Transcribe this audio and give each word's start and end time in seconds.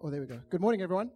Oh, 0.00 0.10
there 0.10 0.20
we 0.20 0.26
go. 0.26 0.40
Good 0.48 0.60
morning, 0.60 0.80
everyone. 0.80 1.10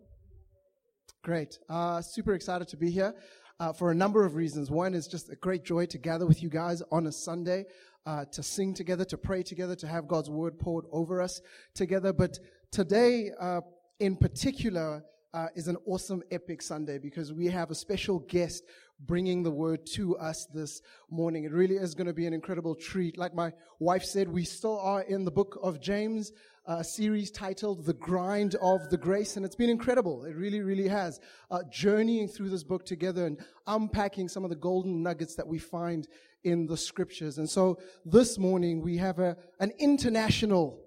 Great. 1.22 1.58
Uh, 1.68 2.02
super 2.02 2.34
excited 2.34 2.68
to 2.68 2.76
be 2.76 2.90
here 2.90 3.14
uh, 3.60 3.72
for 3.72 3.90
a 3.90 3.94
number 3.94 4.24
of 4.24 4.34
reasons. 4.34 4.70
One 4.70 4.92
is 4.92 5.06
just 5.06 5.30
a 5.30 5.36
great 5.36 5.64
joy 5.64 5.86
to 5.86 5.98
gather 5.98 6.26
with 6.26 6.42
you 6.42 6.48
guys 6.48 6.82
on 6.90 7.06
a 7.06 7.12
Sunday, 7.12 7.66
uh, 8.06 8.24
to 8.32 8.42
sing 8.42 8.74
together, 8.74 9.04
to 9.06 9.16
pray 9.16 9.42
together, 9.42 9.76
to 9.76 9.86
have 9.86 10.08
God's 10.08 10.30
word 10.30 10.58
poured 10.58 10.84
over 10.92 11.22
us 11.22 11.40
together. 11.74 12.12
But 12.12 12.38
today, 12.70 13.30
uh, 13.40 13.60
in 14.00 14.16
particular, 14.16 15.04
uh, 15.32 15.48
is 15.54 15.68
an 15.68 15.76
awesome, 15.86 16.22
epic 16.30 16.62
Sunday 16.62 16.98
because 16.98 17.32
we 17.32 17.46
have 17.46 17.70
a 17.70 17.74
special 17.74 18.20
guest 18.20 18.64
bringing 19.00 19.42
the 19.42 19.50
word 19.50 19.86
to 19.94 20.16
us 20.16 20.46
this 20.54 20.80
morning. 21.10 21.44
It 21.44 21.52
really 21.52 21.76
is 21.76 21.94
going 21.94 22.06
to 22.06 22.14
be 22.14 22.26
an 22.26 22.32
incredible 22.32 22.74
treat. 22.74 23.18
Like 23.18 23.34
my 23.34 23.52
wife 23.78 24.04
said, 24.04 24.28
we 24.28 24.44
still 24.44 24.78
are 24.80 25.02
in 25.02 25.24
the 25.24 25.30
book 25.30 25.58
of 25.62 25.80
James 25.80 26.32
a 26.68 26.82
series 26.82 27.30
titled 27.30 27.84
The 27.84 27.94
Grind 27.94 28.56
of 28.56 28.90
the 28.90 28.96
Grace, 28.96 29.36
and 29.36 29.46
it's 29.46 29.54
been 29.54 29.70
incredible. 29.70 30.24
It 30.24 30.34
really, 30.34 30.60
really 30.60 30.88
has. 30.88 31.20
Uh, 31.48 31.60
journeying 31.70 32.26
through 32.26 32.50
this 32.50 32.64
book 32.64 32.84
together 32.84 33.26
and 33.26 33.38
unpacking 33.68 34.28
some 34.28 34.42
of 34.42 34.50
the 34.50 34.56
golden 34.56 35.00
nuggets 35.02 35.36
that 35.36 35.46
we 35.46 35.58
find 35.58 36.08
in 36.42 36.66
the 36.66 36.76
scriptures. 36.76 37.38
And 37.38 37.48
so 37.48 37.78
this 38.04 38.36
morning 38.36 38.82
we 38.82 38.96
have 38.96 39.20
a, 39.20 39.36
an 39.60 39.72
international 39.78 40.82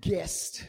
guest. 0.00 0.66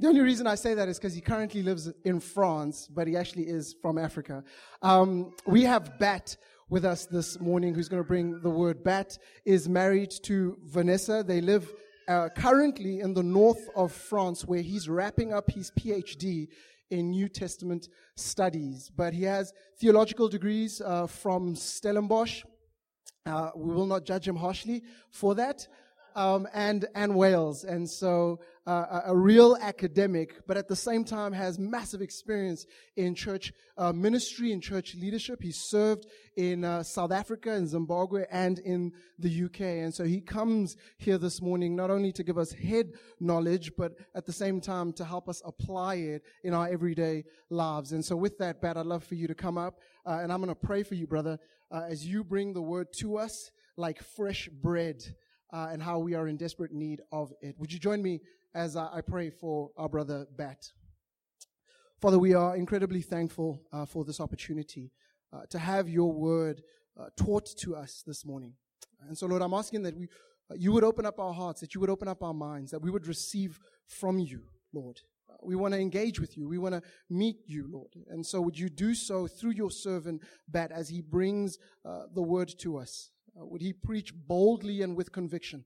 The 0.00 0.06
only 0.06 0.20
reason 0.20 0.46
I 0.46 0.54
say 0.54 0.74
that 0.74 0.88
is 0.88 0.96
because 0.96 1.12
he 1.12 1.20
currently 1.20 1.60
lives 1.60 1.90
in 2.04 2.20
France, 2.20 2.86
but 2.88 3.08
he 3.08 3.16
actually 3.16 3.48
is 3.48 3.74
from 3.82 3.98
Africa. 3.98 4.44
Um, 4.80 5.34
we 5.44 5.64
have 5.64 5.98
Bat 5.98 6.36
with 6.70 6.84
us 6.84 7.06
this 7.06 7.40
morning 7.40 7.74
who's 7.74 7.88
going 7.88 8.02
to 8.02 8.06
bring 8.06 8.40
the 8.40 8.50
word. 8.50 8.84
Bat 8.84 9.18
is 9.44 9.68
married 9.68 10.12
to 10.22 10.56
Vanessa. 10.62 11.24
They 11.26 11.40
live 11.40 11.72
uh, 12.06 12.28
currently 12.28 13.00
in 13.00 13.12
the 13.12 13.24
north 13.24 13.68
of 13.74 13.90
France 13.90 14.44
where 14.44 14.62
he's 14.62 14.88
wrapping 14.88 15.32
up 15.32 15.50
his 15.50 15.72
PhD 15.72 16.46
in 16.90 17.10
New 17.10 17.28
Testament 17.28 17.88
studies. 18.14 18.92
But 18.94 19.14
he 19.14 19.24
has 19.24 19.52
theological 19.80 20.28
degrees 20.28 20.80
uh, 20.80 21.08
from 21.08 21.56
Stellenbosch. 21.56 22.44
Uh, 23.26 23.50
we 23.56 23.74
will 23.74 23.86
not 23.86 24.04
judge 24.04 24.28
him 24.28 24.36
harshly 24.36 24.84
for 25.10 25.34
that 25.34 25.66
um, 26.18 26.48
and 26.52 26.84
and 26.96 27.14
Wales, 27.14 27.62
and 27.62 27.88
so 27.88 28.40
uh, 28.66 29.02
a, 29.06 29.16
real 29.16 29.56
academic, 29.62 30.34
but 30.48 30.56
at 30.56 30.66
the 30.66 30.74
same 30.74 31.04
time 31.04 31.32
has 31.32 31.60
massive 31.60 32.02
experience 32.02 32.66
in 32.96 33.14
church 33.14 33.52
uh, 33.76 33.92
ministry 33.92 34.52
and 34.52 34.60
church 34.60 34.96
leadership. 34.96 35.40
He 35.40 35.52
served 35.52 36.06
in 36.36 36.64
uh, 36.64 36.82
South 36.82 37.12
Africa, 37.12 37.54
in 37.54 37.68
Zimbabwe, 37.68 38.24
and 38.32 38.58
in 38.58 38.92
the 39.20 39.44
UK, 39.44 39.60
and 39.60 39.94
so 39.94 40.02
he 40.02 40.20
comes 40.20 40.76
here 40.96 41.18
this 41.18 41.40
morning 41.40 41.76
not 41.76 41.88
only 41.88 42.10
to 42.10 42.24
give 42.24 42.36
us 42.36 42.50
head 42.50 42.94
knowledge, 43.20 43.70
but 43.78 43.92
at 44.16 44.26
the 44.26 44.32
same 44.32 44.60
time 44.60 44.92
to 44.94 45.04
help 45.04 45.28
us 45.28 45.40
apply 45.46 45.94
it 45.94 46.22
in 46.42 46.52
our 46.52 46.66
everyday 46.66 47.22
lives. 47.48 47.92
And 47.92 48.04
so, 48.04 48.16
with 48.16 48.38
that, 48.38 48.60
Bat, 48.60 48.76
I'd 48.76 48.86
love 48.86 49.04
for 49.04 49.14
you 49.14 49.28
to 49.28 49.36
come 49.36 49.56
up, 49.56 49.78
uh, 50.04 50.18
and 50.20 50.32
I'm 50.32 50.42
going 50.42 50.48
to 50.48 50.66
pray 50.66 50.82
for 50.82 50.96
you, 50.96 51.06
brother, 51.06 51.38
uh, 51.70 51.82
as 51.88 52.04
you 52.04 52.24
bring 52.24 52.54
the 52.54 52.62
word 52.62 52.88
to 52.98 53.18
us 53.18 53.52
like 53.76 54.02
fresh 54.02 54.48
bread 54.48 55.00
uh, 55.52 55.68
and 55.72 55.82
how 55.82 55.98
we 55.98 56.14
are 56.14 56.28
in 56.28 56.36
desperate 56.36 56.72
need 56.72 57.00
of 57.12 57.32
it. 57.40 57.54
Would 57.58 57.72
you 57.72 57.78
join 57.78 58.02
me 58.02 58.20
as 58.54 58.76
uh, 58.76 58.88
I 58.92 59.00
pray 59.00 59.30
for 59.30 59.70
our 59.76 59.88
brother 59.88 60.26
Bat? 60.36 60.72
Father, 62.00 62.18
we 62.18 62.34
are 62.34 62.56
incredibly 62.56 63.02
thankful 63.02 63.60
uh, 63.72 63.84
for 63.84 64.04
this 64.04 64.20
opportunity 64.20 64.92
uh, 65.32 65.40
to 65.50 65.58
have 65.58 65.88
your 65.88 66.12
word 66.12 66.62
uh, 66.98 67.06
taught 67.16 67.46
to 67.58 67.74
us 67.74 68.02
this 68.06 68.24
morning. 68.24 68.52
And 69.08 69.16
so, 69.16 69.26
Lord, 69.26 69.42
I'm 69.42 69.54
asking 69.54 69.82
that 69.82 69.96
we, 69.96 70.08
uh, 70.50 70.54
you 70.56 70.72
would 70.72 70.84
open 70.84 71.06
up 71.06 71.18
our 71.18 71.32
hearts, 71.32 71.60
that 71.60 71.74
you 71.74 71.80
would 71.80 71.90
open 71.90 72.08
up 72.08 72.22
our 72.22 72.34
minds, 72.34 72.70
that 72.70 72.80
we 72.80 72.90
would 72.90 73.06
receive 73.06 73.58
from 73.86 74.18
you, 74.18 74.42
Lord. 74.72 75.00
We 75.42 75.54
want 75.54 75.74
to 75.74 75.80
engage 75.80 76.18
with 76.18 76.36
you. 76.36 76.48
We 76.48 76.58
want 76.58 76.74
to 76.74 76.82
meet 77.08 77.38
you, 77.46 77.68
Lord. 77.70 77.94
And 78.08 78.26
so 78.26 78.40
would 78.40 78.58
you 78.58 78.68
do 78.68 78.94
so 78.94 79.26
through 79.26 79.52
your 79.52 79.70
servant, 79.70 80.22
Bat, 80.48 80.72
as 80.72 80.88
he 80.88 81.00
brings 81.00 81.58
the 81.84 82.22
word 82.22 82.52
to 82.58 82.78
us. 82.78 83.10
Uh, 83.36 83.46
would 83.46 83.60
he 83.60 83.72
preach 83.72 84.12
boldly 84.14 84.82
and 84.82 84.96
with 84.96 85.12
conviction? 85.12 85.64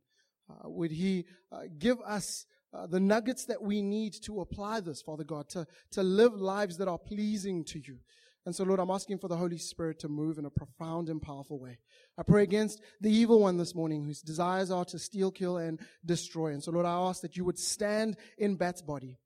Uh, 0.51 0.69
would 0.69 0.91
he 0.91 1.25
uh, 1.51 1.63
give 1.79 2.01
us 2.01 2.47
uh, 2.75 2.87
the 2.87 3.01
nuggets 3.01 3.45
that 3.47 3.63
we 3.63 3.83
need 3.83 4.15
to 4.25 4.41
apply 4.41 4.81
this, 4.81 5.03
Father 5.03 5.25
God, 5.25 5.49
to, 5.51 5.67
to 5.93 6.03
live 6.03 6.35
lives 6.35 6.79
that 6.79 6.89
are 6.89 6.99
pleasing 6.99 7.65
to 7.65 7.79
you? 7.79 7.99
And 8.45 8.55
so, 8.55 8.65
Lord, 8.65 8.81
I'm 8.81 8.91
asking 8.91 9.19
for 9.19 9.29
the 9.29 9.37
Holy 9.37 9.59
Spirit 9.59 10.01
to 10.01 10.09
move 10.09 10.37
in 10.37 10.47
a 10.47 10.51
profound 10.51 11.09
and 11.09 11.23
powerful 11.23 11.61
way. 11.61 11.79
I 12.19 12.25
pray 12.25 12.43
against 12.43 12.81
the 13.01 13.11
evil 13.11 13.39
one 13.39 13.57
this 13.57 13.75
morning 13.75 14.05
whose 14.05 14.21
desires 14.21 14.71
are 14.71 14.85
to 14.87 14.99
steal, 14.99 15.31
kill, 15.31 15.59
and 15.59 15.79
destroy. 16.05 16.49
And 16.49 16.63
so, 16.63 16.73
Lord, 16.73 16.87
I 16.87 16.95
ask 16.95 17.23
that 17.23 17.37
you 17.37 17.45
would 17.45 17.59
stand 17.59 18.17
in 18.39 18.57
Bat's 18.57 18.83
body, 18.83 19.19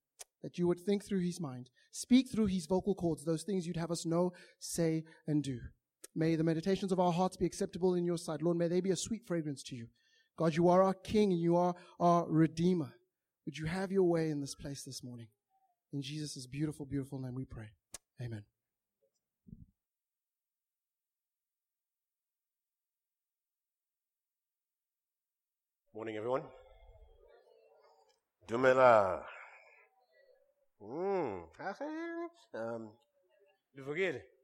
that 0.43 0.59
you 0.59 0.69
would 0.69 0.81
think 0.81 1.03
through 1.03 1.21
his 1.21 1.41
mind, 1.41 1.71
speak 1.93 2.31
through 2.31 2.47
his 2.47 2.67
vocal 2.67 2.95
cords, 2.95 3.25
those 3.25 3.43
things 3.43 3.67
you'd 3.67 3.79
have 3.79 3.91
us 3.91 4.05
know, 4.05 4.35
say, 4.61 5.05
and 5.27 5.43
do. 5.43 5.61
May 6.19 6.35
the 6.35 6.43
meditations 6.43 6.93
of 6.93 6.99
our 6.99 7.13
hearts 7.13 7.37
be 7.37 7.45
acceptable 7.45 7.95
in 7.95 8.07
your 8.07 8.17
sight. 8.17 8.41
Lord, 8.41 8.57
may 8.57 8.69
they 8.69 8.81
be 8.81 8.91
a 8.91 8.97
sweet 8.97 9.27
fragrance 9.27 9.63
to 9.65 9.77
you. 9.77 9.89
God, 10.39 10.57
you 10.57 10.71
are 10.71 10.83
our 10.83 10.95
King 10.95 11.31
and 11.33 11.41
you 11.41 11.57
are 11.57 11.75
our 12.01 12.27
Redeemer. 12.27 12.91
Would 13.45 13.59
you 13.59 13.67
have 13.67 13.93
your 13.93 14.05
way 14.05 14.31
in 14.31 14.41
this 14.41 14.55
place 14.55 14.83
this 14.83 15.05
morning? 15.05 15.27
In 15.93 16.01
Jesus' 16.01 16.47
beautiful, 16.47 16.87
beautiful 16.87 17.21
name 17.21 17.35
we 17.35 17.45
pray. 17.45 17.69
Amen. 18.23 18.45
Morning, 25.95 26.17
everyone. 26.17 26.43
Dumela. 28.49 29.23
Mm. 30.83 31.43
Um, 32.55 32.89
forget. 33.85 34.36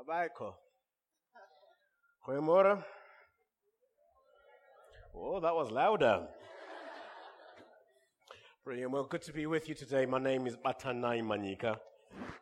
Abiko. 0.00 0.54
Goeiemorgen. 2.26 2.82
Oh, 5.14 5.40
that 5.40 5.54
was 5.54 5.70
louder. 5.70 6.28
Brilliant. 8.64 8.92
Well, 8.92 9.04
good 9.04 9.22
to 9.22 9.32
be 9.32 9.46
with 9.46 9.68
you 9.68 9.74
today. 9.74 10.06
My 10.06 10.18
name 10.18 10.46
is 10.46 10.56
Batanai 10.56 11.22
Manika. 11.22 11.78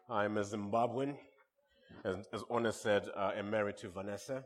I'm 0.08 0.38
a 0.38 0.42
Zimbabwean. 0.42 1.16
As, 2.04 2.16
as 2.32 2.42
Ona 2.50 2.72
said, 2.72 3.08
uh, 3.16 3.32
I'm 3.36 3.50
married 3.50 3.76
to 3.78 3.88
Vanessa. 3.88 4.44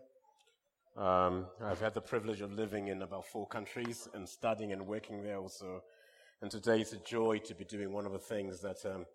Um, 0.97 1.47
I've 1.62 1.80
had 1.80 1.94
the 1.94 2.00
privilege 2.00 2.41
of 2.41 2.53
living 2.53 2.88
in 2.88 3.03
about 3.03 3.26
four 3.26 3.47
countries 3.47 4.09
and 4.15 4.28
studying 4.28 4.72
and 4.72 4.86
working 4.86 5.22
there 5.22 5.38
also. 5.38 5.82
And 6.42 6.50
today 6.50 6.80
it's 6.80 6.92
a 6.92 6.98
joy 6.98 7.38
to 7.38 7.54
be 7.54 7.65
doing 7.65 7.92
one 7.92 8.06
of 8.06 8.12
the 8.12 8.19
things 8.19 8.60
that 8.60 8.84
um, 8.84 9.06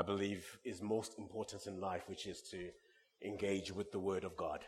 I 0.00 0.02
believe 0.02 0.58
is 0.64 0.80
most 0.80 1.18
important 1.18 1.66
in 1.66 1.78
life, 1.78 2.08
which 2.08 2.26
is 2.26 2.40
to 2.52 2.70
engage 3.20 3.70
with 3.70 3.92
the 3.92 3.98
Word 3.98 4.24
of 4.24 4.34
God. 4.34 4.64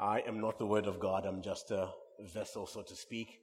I 0.00 0.18
am 0.26 0.40
not 0.40 0.58
the 0.58 0.66
Word 0.66 0.86
of 0.86 0.98
God, 0.98 1.24
I'm 1.24 1.40
just 1.40 1.70
a 1.70 1.90
vessel, 2.34 2.66
so 2.66 2.82
to 2.82 2.96
speak. 2.96 3.42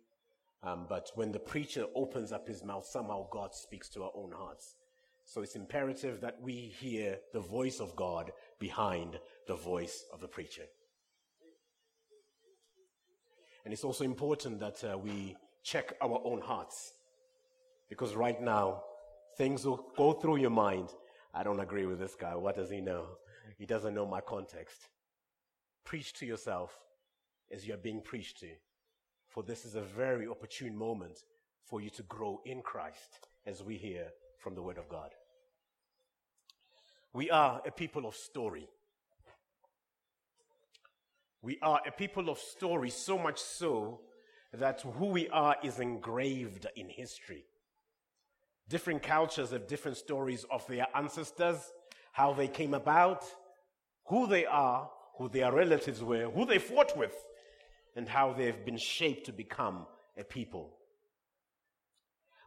Um, 0.62 0.86
but 0.90 1.10
when 1.16 1.32
the 1.32 1.40
preacher 1.40 1.86
opens 1.96 2.34
up 2.34 2.50
his 2.50 2.66
mouth, 2.66 2.86
somehow 2.86 3.30
God 3.32 3.56
speaks 3.56 3.88
to 3.92 4.04
our 4.04 4.12
own 4.14 4.34
hearts. 4.34 4.76
So 5.24 5.42
it's 5.42 5.56
imperative 5.56 6.20
that 6.20 6.42
we 6.42 6.74
hear 6.78 7.18
the 7.32 7.40
voice 7.40 7.80
of 7.80 7.96
God 7.96 8.34
behind 8.60 9.22
the 9.48 9.56
voice 9.56 10.04
of 10.12 10.20
the 10.20 10.28
preacher. 10.28 10.64
And 13.64 13.74
it's 13.74 13.86
also 13.86 14.04
important 14.04 14.60
that 14.60 14.84
uh, 14.84 14.98
we 14.98 15.38
check 15.64 15.94
our 16.02 16.20
own 16.26 16.42
hearts. 16.42 16.92
Because 17.88 18.16
right 18.16 18.42
now, 18.42 18.84
things 19.38 19.66
will 19.66 19.86
go 19.98 20.14
through 20.14 20.38
your 20.38 20.50
mind. 20.50 20.90
I 21.34 21.44
don't 21.44 21.60
agree 21.60 21.86
with 21.86 22.00
this 22.00 22.16
guy. 22.16 22.36
What 22.36 22.56
does 22.56 22.70
he 22.70 22.82
know? 22.82 23.06
He 23.58 23.66
doesn't 23.66 23.96
know 23.96 24.06
my 24.06 24.22
context. 24.22 24.90
Preach 25.84 26.14
to 26.14 26.26
yourself 26.26 26.78
as 27.52 27.68
you're 27.68 27.78
being 27.78 28.02
preached 28.02 28.40
to. 28.40 28.50
For 29.30 29.44
this 29.44 29.66
is 29.66 29.76
a 29.76 29.82
very 29.82 30.28
opportune 30.28 30.78
moment 30.78 31.20
for 31.66 31.82
you 31.82 31.90
to 31.92 32.04
grow 32.04 32.42
in 32.46 32.62
Christ 32.62 33.28
as 33.46 33.64
we 33.64 33.78
hear 33.78 34.08
from 34.38 34.56
the 34.56 34.62
Word 34.62 34.78
of 34.78 34.90
God. 34.90 35.12
We 37.14 37.30
are 37.30 37.62
a 37.66 37.72
people 37.72 38.06
of 38.06 38.16
story. 38.16 38.68
We 41.42 41.58
are 41.62 41.82
a 41.86 41.92
people 41.92 42.30
of 42.30 42.40
story, 42.40 42.90
so 42.90 43.18
much 43.18 43.40
so 43.40 44.02
that 44.54 44.82
who 44.82 45.08
we 45.08 45.30
are 45.30 45.56
is 45.64 45.80
engraved 45.80 46.68
in 46.76 46.90
history. 46.90 47.46
Different 48.70 49.04
cultures 49.04 49.52
have 49.52 49.68
different 49.68 49.98
stories 49.98 50.46
of 50.50 50.66
their 50.68 50.88
ancestors, 50.96 51.58
how 52.12 52.34
they 52.34 52.48
came 52.48 52.74
about, 52.74 53.26
who 54.08 54.28
they 54.28 54.46
are, 54.46 54.90
who 55.18 55.30
their 55.30 55.52
relatives 55.52 56.04
were, 56.04 56.30
who 56.30 56.46
they 56.46 56.60
fought 56.60 56.98
with, 56.98 57.16
and 57.96 58.08
how 58.08 58.34
they've 58.34 58.66
been 58.66 58.78
shaped 58.78 59.26
to 59.26 59.32
become 59.32 59.86
a 60.18 60.24
people. 60.24 60.72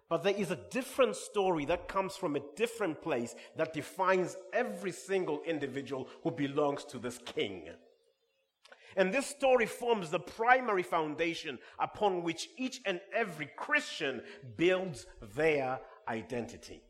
But 0.09 0.23
there 0.23 0.35
is 0.37 0.53
a 0.53 0.61
different 0.71 1.17
story 1.17 1.65
that 1.65 1.89
comes 1.89 2.17
from 2.17 2.37
a 2.37 2.43
different 2.55 3.03
place 3.03 3.35
that 3.57 3.73
defines 3.73 4.37
every 4.53 4.93
single 4.93 5.43
individual 5.45 6.09
who 6.23 6.31
belongs 6.31 6.85
to 6.87 6.99
this 6.99 7.19
king. 7.19 7.69
And 8.97 9.13
this 9.13 9.27
story 9.27 9.67
forms 9.67 10.11
the 10.11 10.21
primary 10.21 10.85
foundation 10.85 11.59
upon 11.79 12.23
which 12.23 12.49
each 12.57 12.81
and 12.87 13.01
every 13.13 13.51
Christian 13.57 14.23
builds 14.57 15.07
their 15.35 15.81
identity. 16.09 16.83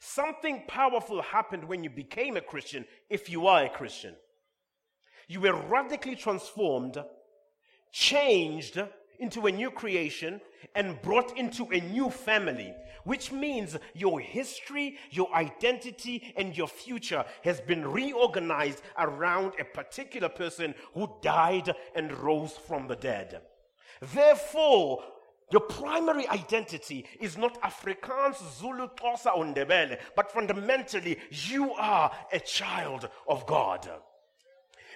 Something 0.00 0.62
powerful 0.68 1.22
happened 1.22 1.64
when 1.64 1.82
you 1.82 1.90
became 1.90 2.36
a 2.36 2.40
Christian, 2.40 2.84
if 3.10 3.28
you 3.28 3.46
are 3.46 3.64
a 3.64 3.68
Christian. 3.68 4.14
You 5.26 5.40
were 5.40 5.60
radically 5.68 6.16
transformed, 6.16 7.02
changed 7.92 8.80
into 9.18 9.46
a 9.46 9.52
new 9.52 9.70
creation, 9.70 10.40
and 10.74 11.02
brought 11.02 11.36
into 11.36 11.64
a 11.72 11.80
new 11.80 12.10
family, 12.10 12.72
which 13.04 13.32
means 13.32 13.76
your 13.94 14.20
history, 14.20 14.96
your 15.10 15.32
identity, 15.34 16.32
and 16.36 16.56
your 16.56 16.68
future 16.68 17.24
has 17.42 17.60
been 17.60 17.86
reorganized 17.86 18.82
around 18.98 19.52
a 19.58 19.64
particular 19.64 20.28
person 20.28 20.74
who 20.94 21.10
died 21.20 21.74
and 21.96 22.12
rose 22.12 22.52
from 22.52 22.86
the 22.86 22.96
dead. 22.96 23.42
Therefore, 24.00 25.02
your 25.50 25.62
primary 25.62 26.28
identity 26.28 27.06
is 27.20 27.38
not 27.38 27.60
Afrikaans, 27.62 28.36
Zulu, 28.58 28.88
Xhosa, 28.88 29.36
or 29.36 29.44
Ndebele, 29.44 29.98
but 30.14 30.30
fundamentally, 30.30 31.18
you 31.30 31.72
are 31.72 32.10
a 32.32 32.40
child 32.40 33.08
of 33.26 33.46
God. 33.46 33.88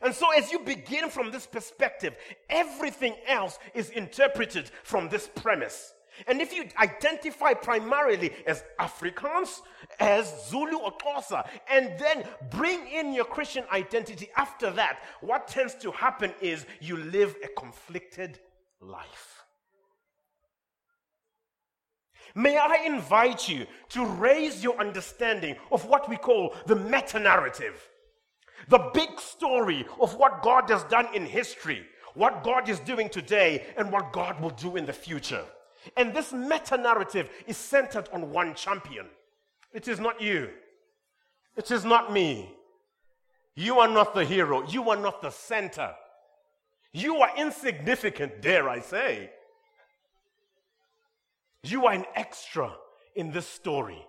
And 0.02 0.14
so, 0.14 0.30
as 0.32 0.50
you 0.50 0.58
begin 0.58 1.08
from 1.08 1.30
this 1.30 1.46
perspective, 1.46 2.16
everything 2.50 3.14
else 3.26 3.58
is 3.72 3.90
interpreted 3.90 4.70
from 4.82 5.08
this 5.08 5.28
premise. 5.34 5.94
And 6.26 6.40
if 6.40 6.52
you 6.52 6.64
identify 6.78 7.54
primarily 7.54 8.32
as 8.46 8.64
Afrikaans, 8.78 9.60
as 9.98 10.48
Zulu 10.48 10.76
or 10.76 10.92
Xhosa, 10.98 11.48
and 11.70 11.98
then 11.98 12.24
bring 12.50 12.86
in 12.88 13.14
your 13.14 13.24
Christian 13.24 13.64
identity 13.72 14.28
after 14.36 14.70
that, 14.72 14.98
what 15.20 15.48
tends 15.48 15.74
to 15.76 15.90
happen 15.92 16.34
is 16.40 16.66
you 16.80 16.96
live 16.96 17.34
a 17.42 17.48
conflicted 17.58 18.38
life. 18.80 19.41
May 22.34 22.56
I 22.56 22.84
invite 22.86 23.48
you 23.48 23.66
to 23.90 24.06
raise 24.06 24.62
your 24.62 24.78
understanding 24.78 25.56
of 25.70 25.84
what 25.86 26.08
we 26.08 26.16
call 26.16 26.54
the 26.66 26.76
meta 26.76 27.20
narrative, 27.20 27.88
the 28.68 28.90
big 28.94 29.20
story 29.20 29.86
of 30.00 30.14
what 30.16 30.42
God 30.42 30.70
has 30.70 30.84
done 30.84 31.08
in 31.14 31.26
history, 31.26 31.84
what 32.14 32.42
God 32.42 32.68
is 32.68 32.78
doing 32.80 33.08
today, 33.08 33.66
and 33.76 33.90
what 33.90 34.12
God 34.12 34.40
will 34.40 34.50
do 34.50 34.76
in 34.76 34.86
the 34.86 34.92
future. 34.92 35.44
And 35.96 36.14
this 36.14 36.32
meta 36.32 36.76
narrative 36.76 37.28
is 37.46 37.56
centered 37.56 38.08
on 38.12 38.30
one 38.30 38.54
champion. 38.54 39.06
It 39.72 39.88
is 39.88 39.98
not 39.98 40.20
you, 40.20 40.50
it 41.56 41.70
is 41.70 41.84
not 41.84 42.12
me. 42.12 42.54
You 43.54 43.80
are 43.80 43.88
not 43.88 44.14
the 44.14 44.24
hero, 44.24 44.66
you 44.68 44.88
are 44.90 44.96
not 44.96 45.20
the 45.20 45.30
center. 45.30 45.92
You 46.92 47.16
are 47.16 47.30
insignificant, 47.36 48.42
dare 48.42 48.68
I 48.68 48.80
say. 48.80 49.30
You 51.62 51.86
are 51.86 51.92
an 51.92 52.04
extra 52.14 52.72
in 53.14 53.30
this 53.30 53.46
story. 53.46 54.04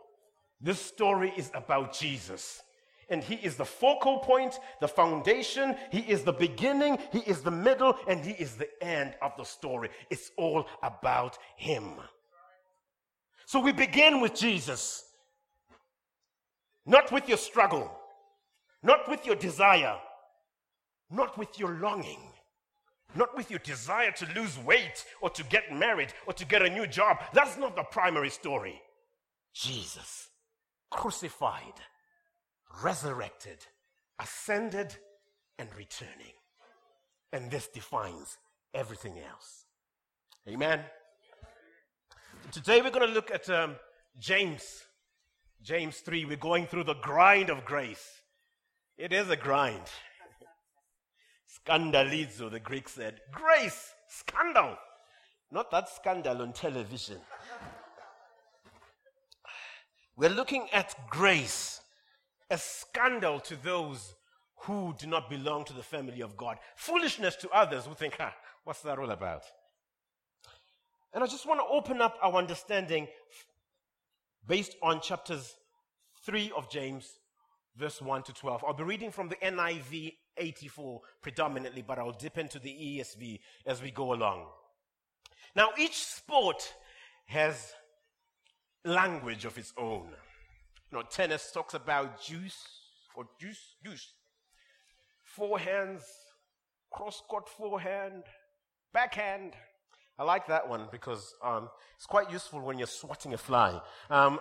This 0.60 0.80
story 0.80 1.34
is 1.38 1.52
about 1.54 1.94
Jesus. 1.94 2.62
And 3.10 3.24
he 3.24 3.36
is 3.36 3.56
the 3.56 3.66
focal 3.66 4.20
point, 4.20 4.60
the 4.80 4.88
foundation. 4.88 5.76
He 5.92 6.00
is 6.00 6.24
the 6.24 6.34
beginning, 6.34 6.98
he 7.12 7.20
is 7.20 7.42
the 7.42 7.52
middle, 7.52 7.96
and 8.08 8.24
he 8.24 8.32
is 8.32 8.56
the 8.56 8.70
end 8.84 9.14
of 9.22 9.34
the 9.38 9.44
story. 9.44 9.90
It's 10.10 10.32
all 10.38 10.66
about 10.82 11.38
him. 11.58 11.92
So 13.46 13.60
we 13.60 13.72
begin 13.72 14.22
with 14.22 14.34
Jesus. 14.34 15.04
Not 16.86 17.12
with 17.12 17.30
your 17.30 17.38
struggle, 17.38 17.92
not 18.82 19.08
with 19.10 19.26
your 19.26 19.36
desire, 19.36 19.98
not 21.10 21.38
with 21.38 21.60
your 21.60 21.76
longing 21.76 22.33
not 23.16 23.36
with 23.36 23.50
your 23.50 23.60
desire 23.60 24.12
to 24.12 24.28
lose 24.36 24.58
weight 24.60 25.06
or 25.22 25.30
to 25.32 25.44
get 25.44 25.74
married 25.74 26.14
or 26.26 26.34
to 26.34 26.46
get 26.46 26.62
a 26.62 26.70
new 26.70 26.88
job. 26.88 27.18
That's 27.34 27.58
not 27.58 27.76
the 27.76 27.84
primary 27.84 28.30
story. 28.30 28.82
Jesus, 29.54 30.30
crucified, 30.90 31.80
resurrected, 32.84 33.66
ascended, 34.20 34.96
and 35.60 35.70
returning. 35.78 36.34
And 37.32 37.50
this 37.50 37.68
defines 37.68 38.38
everything 38.74 39.20
else. 39.20 39.66
Amen. 40.48 40.82
Today 42.52 42.82
we're 42.82 42.92
going 42.92 43.08
to 43.08 43.14
look 43.14 43.32
at 43.32 43.50
um, 43.50 43.76
James. 44.20 44.84
James 45.62 45.98
3. 46.00 46.26
We're 46.26 46.36
going 46.36 46.68
through 46.68 46.84
the 46.84 46.96
grind 46.96 47.50
of 47.50 47.64
grace. 47.64 48.06
It 48.98 49.14
is 49.14 49.30
a 49.30 49.38
grind. 49.38 49.82
Scandalizo, 51.54 52.50
the 52.50 52.60
Greek 52.60 52.90
said. 52.90 53.22
Grace, 53.32 53.94
scandal. 54.08 54.78
Not 55.52 55.70
that 55.72 55.90
scandal 55.90 56.42
on 56.42 56.54
television. 56.54 57.18
We're 60.16 60.30
looking 60.30 60.68
at 60.72 60.96
grace, 61.10 61.82
a 62.50 62.58
scandal 62.58 63.40
to 63.42 63.56
those 63.64 64.16
who 64.58 64.96
do 64.98 65.08
not 65.08 65.30
belong 65.30 65.66
to 65.66 65.74
the 65.74 65.84
family 65.84 66.22
of 66.22 66.38
God, 66.38 66.58
foolishness 66.76 67.36
to 67.38 67.50
others 67.50 67.86
who 67.86 67.94
think, 67.94 68.16
ah, 68.20 68.34
what's 68.64 68.82
that 68.82 69.00
all 69.00 69.12
about? 69.12 69.44
And 71.14 71.24
I 71.24 71.28
just 71.28 71.48
want 71.48 71.60
to 71.60 71.66
open 71.66 72.02
up 72.02 72.18
our 72.22 72.36
understanding 72.36 73.08
based 74.48 74.76
on 74.82 75.02
chapters 75.02 75.56
3 76.26 76.52
of 76.56 76.70
James, 76.70 77.20
verse 77.76 78.02
1 78.02 78.24
to 78.24 78.34
12. 78.34 78.64
I'll 78.66 78.74
be 78.74 78.84
reading 78.84 79.12
from 79.12 79.30
the 79.30 79.36
NIV 79.36 80.14
84 80.38 81.02
predominantly, 81.22 81.82
but 81.82 82.00
I'll 82.00 82.12
dip 82.12 82.38
into 82.38 82.60
the 82.60 82.70
ESV 82.70 83.40
as 83.66 83.82
we 83.82 83.92
go 83.92 84.14
along. 84.14 84.46
Now, 85.56 85.70
each 85.78 86.04
sport 86.04 86.74
has 87.26 87.74
language 88.86 89.46
of 89.46 89.58
its 89.58 89.74
own. 89.78 90.08
You 90.92 90.98
know, 90.98 91.04
tennis 91.04 91.52
talks 91.52 91.74
about 91.74 92.22
juice 92.22 92.66
or 93.16 93.26
juice, 93.40 93.76
juice. 93.84 94.14
Forehands, 95.38 96.04
cross 96.92 97.22
court 97.28 97.50
forehand, 97.50 98.24
backhand. 98.94 99.54
I 100.20 100.24
like 100.24 100.48
that 100.48 100.70
one 100.70 100.88
because 100.92 101.34
um, 101.44 101.70
it's 101.96 102.06
quite 102.06 102.32
useful 102.32 102.62
when 102.62 102.78
you're 102.78 102.88
swatting 102.88 103.34
a 103.34 103.38
fly. 103.38 103.80
Um, 104.12 104.40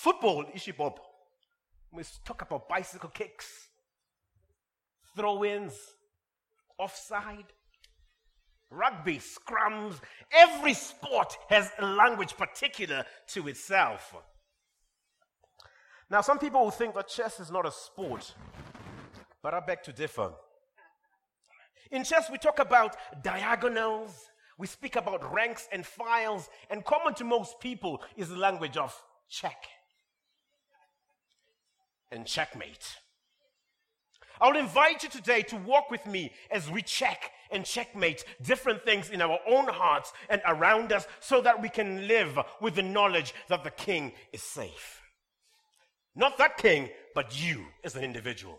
football, 0.00 0.44
Ishibob. 0.56 0.96
We 1.92 2.04
talk 2.24 2.40
about 2.40 2.68
bicycle 2.68 3.10
kicks, 3.10 3.68
throw 5.14 5.44
ins, 5.44 5.74
offside, 6.78 7.52
rugby, 8.70 9.18
scrums. 9.18 10.00
Every 10.32 10.72
sport 10.72 11.36
has 11.50 11.70
a 11.78 11.84
language 11.84 12.34
particular 12.36 13.04
to 13.28 13.48
itself. 13.48 14.14
Now, 16.08 16.22
some 16.22 16.38
people 16.38 16.62
will 16.62 16.70
think 16.70 16.94
that 16.94 17.08
chess 17.08 17.38
is 17.38 17.50
not 17.50 17.66
a 17.66 17.70
sport, 17.70 18.34
but 19.42 19.52
I 19.52 19.60
beg 19.60 19.82
to 19.82 19.92
differ. 19.92 20.32
In 21.90 22.04
chess, 22.04 22.30
we 22.30 22.38
talk 22.38 22.58
about 22.58 22.96
diagonals, 23.22 24.30
we 24.56 24.66
speak 24.66 24.96
about 24.96 25.30
ranks 25.32 25.68
and 25.70 25.84
files, 25.84 26.48
and 26.70 26.84
common 26.84 27.12
to 27.14 27.24
most 27.24 27.60
people 27.60 28.00
is 28.16 28.30
the 28.30 28.38
language 28.38 28.78
of 28.78 28.94
check 29.28 29.66
and 32.10 32.26
checkmate. 32.26 32.96
I'll 34.40 34.56
invite 34.56 35.02
you 35.02 35.10
today 35.10 35.42
to 35.42 35.56
walk 35.56 35.90
with 35.90 36.06
me 36.06 36.32
as 36.50 36.70
we 36.70 36.80
check 36.82 37.30
and 37.50 37.64
checkmate 37.64 38.24
different 38.42 38.84
things 38.84 39.10
in 39.10 39.20
our 39.20 39.38
own 39.46 39.66
hearts 39.68 40.12
and 40.30 40.40
around 40.46 40.92
us 40.92 41.06
so 41.20 41.42
that 41.42 41.60
we 41.60 41.68
can 41.68 42.08
live 42.08 42.38
with 42.60 42.74
the 42.74 42.82
knowledge 42.82 43.34
that 43.48 43.64
the 43.64 43.70
king 43.70 44.12
is 44.32 44.42
safe. 44.42 45.02
Not 46.14 46.38
that 46.38 46.56
king, 46.56 46.88
but 47.14 47.40
you 47.40 47.66
as 47.84 47.96
an 47.96 48.04
individual. 48.04 48.58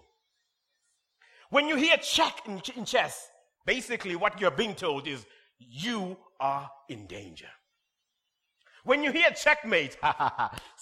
When 1.50 1.68
you 1.68 1.76
hear 1.76 1.98
check 1.98 2.42
in, 2.46 2.62
in 2.76 2.86
chess, 2.86 3.28
basically 3.66 4.16
what 4.16 4.40
you're 4.40 4.52
being 4.52 4.76
told 4.76 5.08
is 5.08 5.26
you 5.58 6.18
are 6.40 6.70
in 6.90 7.08
danger. 7.08 7.50
When 8.84 9.04
you 9.04 9.12
hear 9.12 9.30
checkmate, 9.32 9.98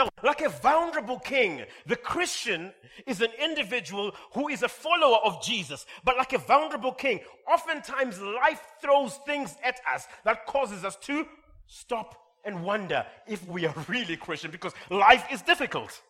Now, 0.00 0.08
like 0.22 0.40
a 0.40 0.48
vulnerable 0.48 1.18
king, 1.18 1.62
the 1.84 1.94
Christian 1.94 2.72
is 3.06 3.20
an 3.20 3.28
individual 3.38 4.14
who 4.32 4.48
is 4.48 4.62
a 4.62 4.68
follower 4.68 5.18
of 5.22 5.42
Jesus. 5.42 5.84
But 6.04 6.16
like 6.16 6.32
a 6.32 6.38
vulnerable 6.38 6.92
king, 6.92 7.20
oftentimes 7.46 8.18
life 8.18 8.62
throws 8.80 9.16
things 9.26 9.56
at 9.62 9.78
us 9.92 10.06
that 10.24 10.46
causes 10.46 10.86
us 10.86 10.96
to 11.02 11.26
stop 11.66 12.16
and 12.46 12.64
wonder 12.64 13.04
if 13.26 13.46
we 13.46 13.66
are 13.66 13.74
really 13.88 14.16
Christian 14.16 14.50
because 14.50 14.72
life 14.88 15.26
is 15.30 15.42
difficult. 15.42 16.00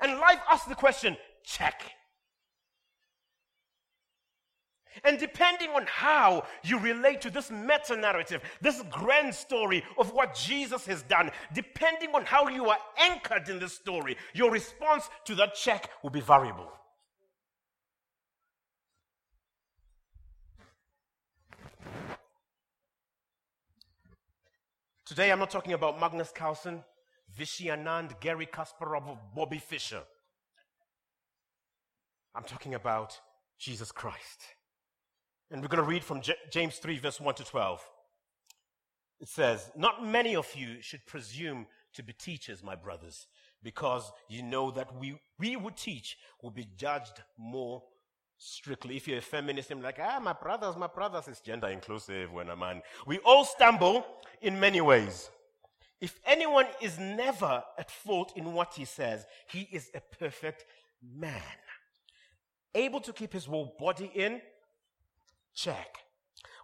And 0.00 0.18
life 0.18 0.40
asks 0.50 0.66
the 0.66 0.74
question 0.74 1.16
check. 1.44 1.82
And 5.04 5.18
depending 5.18 5.70
on 5.70 5.86
how 5.86 6.44
you 6.62 6.78
relate 6.78 7.20
to 7.22 7.30
this 7.30 7.50
meta 7.50 7.96
narrative, 7.96 8.42
this 8.60 8.82
grand 8.90 9.34
story 9.34 9.84
of 9.98 10.12
what 10.12 10.34
Jesus 10.34 10.86
has 10.86 11.02
done, 11.02 11.30
depending 11.54 12.14
on 12.14 12.24
how 12.24 12.48
you 12.48 12.68
are 12.68 12.78
anchored 12.98 13.48
in 13.48 13.58
this 13.58 13.74
story, 13.74 14.16
your 14.34 14.50
response 14.50 15.08
to 15.24 15.34
that 15.36 15.54
check 15.54 15.90
will 16.02 16.10
be 16.10 16.20
variable. 16.20 16.72
Today, 25.04 25.30
I'm 25.30 25.38
not 25.38 25.50
talking 25.50 25.72
about 25.72 26.00
Magnus 26.00 26.32
Carlsen, 26.34 26.82
Vishy 27.38 27.66
Anand, 27.66 28.20
Garry 28.20 28.46
Kasparov, 28.46 29.16
Bobby 29.36 29.58
Fischer. 29.58 30.02
I'm 32.34 32.42
talking 32.42 32.74
about 32.74 33.18
Jesus 33.56 33.92
Christ. 33.92 34.55
And 35.50 35.62
we're 35.62 35.68
going 35.68 35.82
to 35.82 35.88
read 35.88 36.02
from 36.02 36.20
J- 36.20 36.34
James 36.50 36.76
3, 36.76 36.98
verse 36.98 37.20
1 37.20 37.34
to 37.36 37.44
12. 37.44 37.88
It 39.20 39.28
says, 39.28 39.70
Not 39.76 40.04
many 40.04 40.34
of 40.34 40.52
you 40.54 40.82
should 40.82 41.06
presume 41.06 41.66
to 41.94 42.02
be 42.02 42.12
teachers, 42.12 42.62
my 42.62 42.74
brothers, 42.74 43.26
because 43.62 44.10
you 44.28 44.42
know 44.42 44.70
that 44.70 44.94
we, 44.96 45.18
we 45.38 45.56
would 45.56 45.76
teach 45.76 46.16
will 46.42 46.50
be 46.50 46.68
judged 46.76 47.22
more 47.38 47.82
strictly. 48.38 48.96
If 48.96 49.08
you're 49.08 49.18
a 49.18 49.22
feminist, 49.22 49.70
you're 49.70 49.78
like, 49.78 49.98
ah, 50.00 50.20
my 50.22 50.34
brothers, 50.34 50.76
my 50.76 50.88
brothers, 50.88 51.28
it's 51.28 51.40
gender 51.40 51.68
inclusive 51.68 52.32
when 52.32 52.50
a 52.50 52.56
man. 52.56 52.82
We 53.06 53.18
all 53.18 53.44
stumble 53.44 54.06
in 54.42 54.60
many 54.60 54.80
ways. 54.80 55.30
If 56.00 56.20
anyone 56.26 56.66
is 56.82 56.98
never 56.98 57.64
at 57.78 57.90
fault 57.90 58.32
in 58.36 58.52
what 58.52 58.74
he 58.74 58.84
says, 58.84 59.26
he 59.48 59.68
is 59.72 59.90
a 59.94 60.00
perfect 60.18 60.66
man, 61.02 61.32
able 62.74 63.00
to 63.00 63.12
keep 63.12 63.32
his 63.32 63.46
whole 63.46 63.74
body 63.78 64.10
in 64.14 64.42
check. 65.56 65.98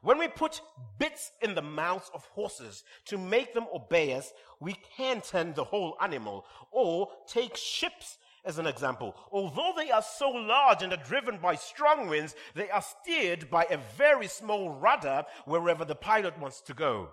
When 0.02 0.18
we 0.18 0.28
put 0.28 0.60
bits 0.98 1.30
in 1.42 1.54
the 1.54 1.62
mouths 1.62 2.10
of 2.12 2.24
horses 2.26 2.84
to 3.06 3.18
make 3.18 3.54
them 3.54 3.66
obey 3.74 4.14
us, 4.14 4.32
we 4.60 4.76
can 4.96 5.20
turn 5.20 5.54
the 5.54 5.64
whole 5.64 5.96
animal. 6.00 6.44
Or 6.70 7.08
take 7.26 7.56
ships 7.56 8.18
as 8.44 8.58
an 8.58 8.66
example. 8.66 9.14
Although 9.30 9.72
they 9.76 9.90
are 9.90 10.02
so 10.02 10.28
large 10.28 10.82
and 10.82 10.92
are 10.92 11.04
driven 11.04 11.38
by 11.38 11.54
strong 11.54 12.08
winds, 12.08 12.34
they 12.54 12.68
are 12.70 12.82
steered 12.82 13.48
by 13.48 13.64
a 13.70 13.78
very 13.96 14.26
small 14.26 14.70
rudder 14.70 15.24
wherever 15.44 15.84
the 15.84 15.94
pilot 15.94 16.38
wants 16.38 16.60
to 16.62 16.74
go. 16.74 17.10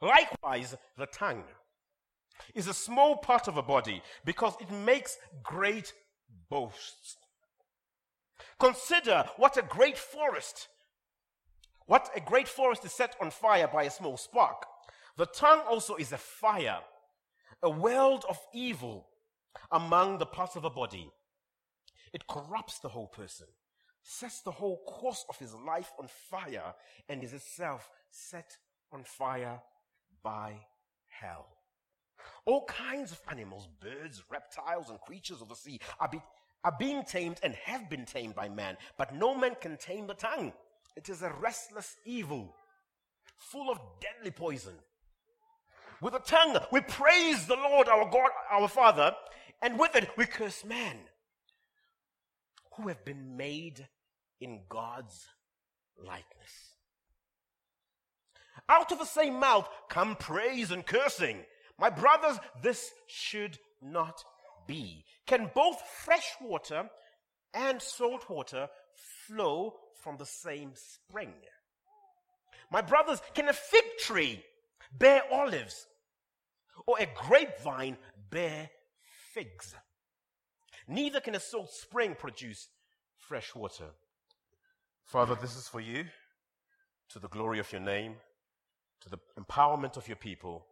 Likewise, 0.00 0.74
the 0.96 1.06
tongue 1.06 1.44
is 2.54 2.66
a 2.66 2.74
small 2.74 3.18
part 3.18 3.48
of 3.48 3.56
a 3.56 3.62
body 3.62 4.02
because 4.24 4.54
it 4.60 4.70
makes 4.70 5.18
great 5.42 5.92
boasts. 6.48 7.16
Consider 8.58 9.24
what 9.36 9.56
a 9.56 9.62
great 9.62 9.98
forest, 9.98 10.68
what 11.92 12.08
a 12.16 12.20
great 12.20 12.48
forest 12.48 12.86
is 12.86 12.92
set 12.92 13.14
on 13.20 13.30
fire 13.30 13.68
by 13.70 13.82
a 13.82 13.90
small 13.90 14.16
spark. 14.16 14.64
The 15.18 15.26
tongue 15.26 15.60
also 15.68 15.96
is 15.96 16.10
a 16.10 16.16
fire, 16.16 16.78
a 17.62 17.68
world 17.68 18.24
of 18.30 18.38
evil 18.54 19.08
among 19.70 20.16
the 20.16 20.24
parts 20.24 20.56
of 20.56 20.62
the 20.62 20.70
body. 20.70 21.12
It 22.14 22.26
corrupts 22.26 22.78
the 22.78 22.88
whole 22.88 23.08
person, 23.08 23.46
sets 24.02 24.40
the 24.40 24.52
whole 24.52 24.78
course 24.86 25.26
of 25.28 25.38
his 25.38 25.52
life 25.54 25.92
on 26.00 26.08
fire, 26.30 26.72
and 27.10 27.22
is 27.22 27.34
itself 27.34 27.90
set 28.10 28.56
on 28.90 29.04
fire 29.04 29.60
by 30.22 30.54
hell. 31.08 31.46
All 32.46 32.64
kinds 32.64 33.12
of 33.12 33.20
animals, 33.30 33.68
birds, 33.82 34.22
reptiles, 34.30 34.88
and 34.88 34.98
creatures 35.00 35.42
of 35.42 35.50
the 35.50 35.56
sea 35.56 35.78
are, 36.00 36.08
be, 36.08 36.22
are 36.64 36.74
being 36.78 37.04
tamed 37.04 37.38
and 37.42 37.54
have 37.66 37.90
been 37.90 38.06
tamed 38.06 38.34
by 38.34 38.48
man, 38.48 38.78
but 38.96 39.14
no 39.14 39.34
man 39.34 39.56
can 39.60 39.76
tame 39.76 40.06
the 40.06 40.14
tongue. 40.14 40.54
It 40.96 41.08
is 41.08 41.22
a 41.22 41.32
restless 41.40 41.96
evil, 42.04 42.54
full 43.36 43.70
of 43.70 43.80
deadly 44.00 44.30
poison. 44.30 44.74
With 46.00 46.14
a 46.14 46.18
tongue, 46.18 46.58
we 46.70 46.80
praise 46.80 47.46
the 47.46 47.56
Lord 47.56 47.88
our 47.88 48.10
God, 48.10 48.30
our 48.50 48.68
Father, 48.68 49.14
and 49.62 49.78
with 49.78 49.94
it, 49.94 50.10
we 50.16 50.26
curse 50.26 50.64
man 50.64 50.96
who 52.76 52.88
have 52.88 53.04
been 53.04 53.36
made 53.36 53.86
in 54.40 54.62
God's 54.68 55.26
likeness. 55.96 56.72
Out 58.68 58.90
of 58.92 58.98
the 58.98 59.04
same 59.04 59.38
mouth 59.38 59.68
come 59.88 60.16
praise 60.16 60.70
and 60.70 60.84
cursing. 60.84 61.44
My 61.78 61.90
brothers, 61.90 62.38
this 62.62 62.90
should 63.06 63.58
not 63.80 64.24
be. 64.66 65.04
Can 65.26 65.50
both 65.54 65.80
fresh 66.04 66.34
water 66.40 66.88
and 67.54 67.80
salt 67.80 68.28
water 68.28 68.68
flow 69.26 69.74
from 70.02 70.16
the 70.16 70.26
same 70.26 70.72
spring? 70.74 71.32
My 72.70 72.80
brothers, 72.80 73.20
can 73.34 73.48
a 73.48 73.52
fig 73.52 73.84
tree 73.98 74.42
bear 74.98 75.22
olives 75.30 75.86
or 76.86 76.96
a 76.98 77.06
grapevine 77.06 77.96
bear 78.30 78.70
figs. 79.32 79.74
Neither 80.88 81.20
can 81.20 81.34
a 81.34 81.40
salt 81.40 81.70
spring 81.70 82.16
produce 82.18 82.68
fresh 83.16 83.54
water. 83.54 83.90
Father, 85.04 85.36
this 85.40 85.56
is 85.56 85.68
for 85.68 85.80
you, 85.80 86.04
to 87.10 87.18
the 87.18 87.28
glory 87.28 87.58
of 87.58 87.70
your 87.72 87.80
name, 87.80 88.14
to 89.02 89.08
the 89.10 89.18
empowerment 89.38 89.96
of 89.96 90.08
your 90.08 90.16
people, 90.16 90.66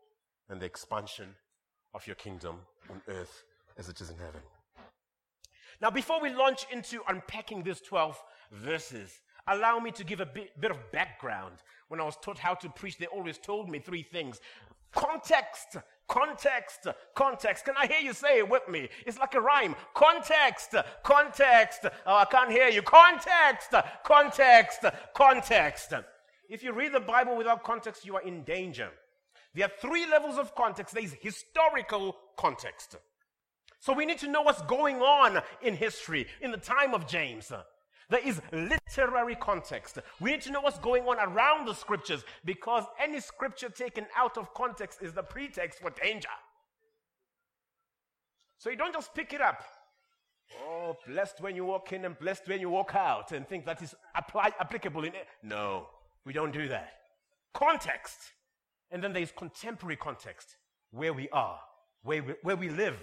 and 0.48 0.60
the 0.60 0.66
expansion 0.66 1.28
of 1.94 2.06
your 2.06 2.16
kingdom 2.16 2.56
on 2.90 3.00
earth 3.08 3.44
as 3.78 3.88
it 3.88 4.00
is 4.00 4.10
in 4.10 4.16
heaven. 4.16 4.40
Now, 5.80 5.90
before 5.90 6.20
we 6.20 6.30
launch 6.30 6.66
into 6.70 7.00
unpacking 7.08 7.62
these 7.62 7.80
12 7.80 8.22
verses, 8.52 9.20
allow 9.46 9.78
me 9.78 9.90
to 9.92 10.04
give 10.04 10.20
a 10.20 10.26
bit, 10.26 10.60
bit, 10.60 10.70
of 10.70 10.78
background. 10.92 11.56
When 11.88 12.00
I 12.00 12.04
was 12.04 12.16
taught 12.20 12.38
how 12.38 12.54
to 12.54 12.68
preach, 12.68 12.98
they 12.98 13.06
always 13.06 13.38
told 13.38 13.68
me 13.70 13.78
three 13.78 14.02
things 14.02 14.40
context, 14.92 15.76
Context, 16.10 16.88
context. 17.14 17.64
Can 17.64 17.76
I 17.78 17.86
hear 17.86 18.00
you 18.00 18.12
say 18.12 18.38
it 18.38 18.50
with 18.50 18.68
me? 18.68 18.88
It's 19.06 19.16
like 19.16 19.36
a 19.36 19.40
rhyme. 19.40 19.76
Context, 19.94 20.74
context. 21.04 21.86
Oh, 22.04 22.16
I 22.16 22.24
can't 22.24 22.50
hear 22.50 22.66
you. 22.66 22.82
Context, 22.82 23.72
context, 24.02 24.80
context. 25.14 25.92
If 26.48 26.64
you 26.64 26.72
read 26.72 26.94
the 26.94 26.98
Bible 26.98 27.36
without 27.36 27.62
context, 27.62 28.04
you 28.04 28.16
are 28.16 28.22
in 28.22 28.42
danger. 28.42 28.88
There 29.54 29.66
are 29.66 29.72
three 29.80 30.04
levels 30.10 30.36
of 30.36 30.52
context. 30.56 30.94
There 30.94 31.04
is 31.04 31.16
historical 31.20 32.16
context. 32.36 32.96
So 33.80 33.94
we 33.94 34.04
need 34.04 34.18
to 34.18 34.28
know 34.28 34.42
what's 34.42 34.62
going 34.62 35.00
on 35.00 35.42
in 35.62 35.74
history 35.74 36.26
in 36.42 36.50
the 36.50 36.58
time 36.58 36.94
of 36.94 37.08
James. 37.08 37.50
There 38.10 38.20
is 38.26 38.40
literary 38.52 39.36
context. 39.36 39.98
We 40.20 40.32
need 40.32 40.42
to 40.42 40.52
know 40.52 40.60
what's 40.60 40.78
going 40.78 41.04
on 41.04 41.16
around 41.18 41.66
the 41.66 41.74
scriptures 41.74 42.22
because 42.44 42.84
any 43.02 43.20
scripture 43.20 43.70
taken 43.70 44.06
out 44.16 44.36
of 44.36 44.52
context 44.52 45.00
is 45.00 45.14
the 45.14 45.22
pretext 45.22 45.80
for 45.80 45.90
danger. 45.90 46.28
So 48.58 48.68
you 48.68 48.76
don't 48.76 48.92
just 48.92 49.14
pick 49.14 49.32
it 49.32 49.40
up. 49.40 49.62
Oh, 50.62 50.96
blessed 51.06 51.40
when 51.40 51.56
you 51.56 51.64
walk 51.64 51.92
in 51.92 52.04
and 52.04 52.18
blessed 52.18 52.48
when 52.48 52.60
you 52.60 52.68
walk 52.68 52.94
out 52.94 53.32
and 53.32 53.48
think 53.48 53.64
that 53.64 53.80
is 53.80 53.94
apply, 54.14 54.52
applicable 54.58 55.04
in 55.04 55.14
it. 55.14 55.26
No, 55.42 55.86
we 56.26 56.32
don't 56.32 56.52
do 56.52 56.68
that. 56.68 56.92
Context. 57.54 58.18
And 58.90 59.02
then 59.02 59.12
there's 59.12 59.30
contemporary 59.30 59.96
context, 59.96 60.56
where 60.90 61.12
we 61.12 61.28
are, 61.30 61.60
where 62.02 62.22
we, 62.22 62.34
where 62.42 62.56
we 62.56 62.68
live. 62.68 62.98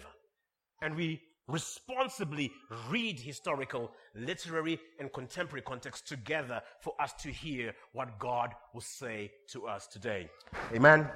And 0.82 0.96
we 0.96 1.22
responsibly 1.48 2.52
read 2.90 3.20
historical, 3.20 3.92
literary, 4.16 4.80
and 5.00 5.12
contemporary 5.14 5.62
context 5.62 6.08
together 6.08 6.62
for 6.82 6.94
us 7.00 7.14
to 7.14 7.30
hear 7.30 7.74
what 7.94 8.20
God 8.20 8.54
will 8.74 8.82
say 8.82 9.32
to 9.52 9.68
us 9.68 9.88
today. 9.88 10.30
Amen. 10.74 11.10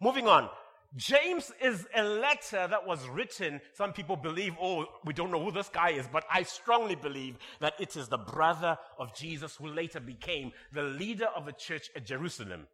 Moving 0.00 0.28
on. 0.28 0.48
James 0.96 1.52
is 1.60 1.86
a 1.94 2.02
letter 2.02 2.66
that 2.66 2.86
was 2.86 3.06
written. 3.08 3.60
Some 3.74 3.92
people 3.92 4.16
believe, 4.16 4.54
oh, 4.60 4.86
we 5.04 5.12
don't 5.12 5.30
know 5.30 5.44
who 5.44 5.52
this 5.52 5.68
guy 5.68 5.90
is, 5.90 6.06
but 6.10 6.24
I 6.32 6.44
strongly 6.44 6.94
believe 6.94 7.36
that 7.60 7.74
it 7.78 7.94
is 7.94 8.08
the 8.08 8.16
brother 8.16 8.78
of 8.98 9.14
Jesus 9.14 9.56
who 9.56 9.66
later 9.68 10.00
became 10.00 10.52
the 10.72 10.82
leader 10.82 11.26
of 11.36 11.44
the 11.44 11.52
church 11.52 11.90
at 11.94 12.06
Jerusalem. 12.06 12.68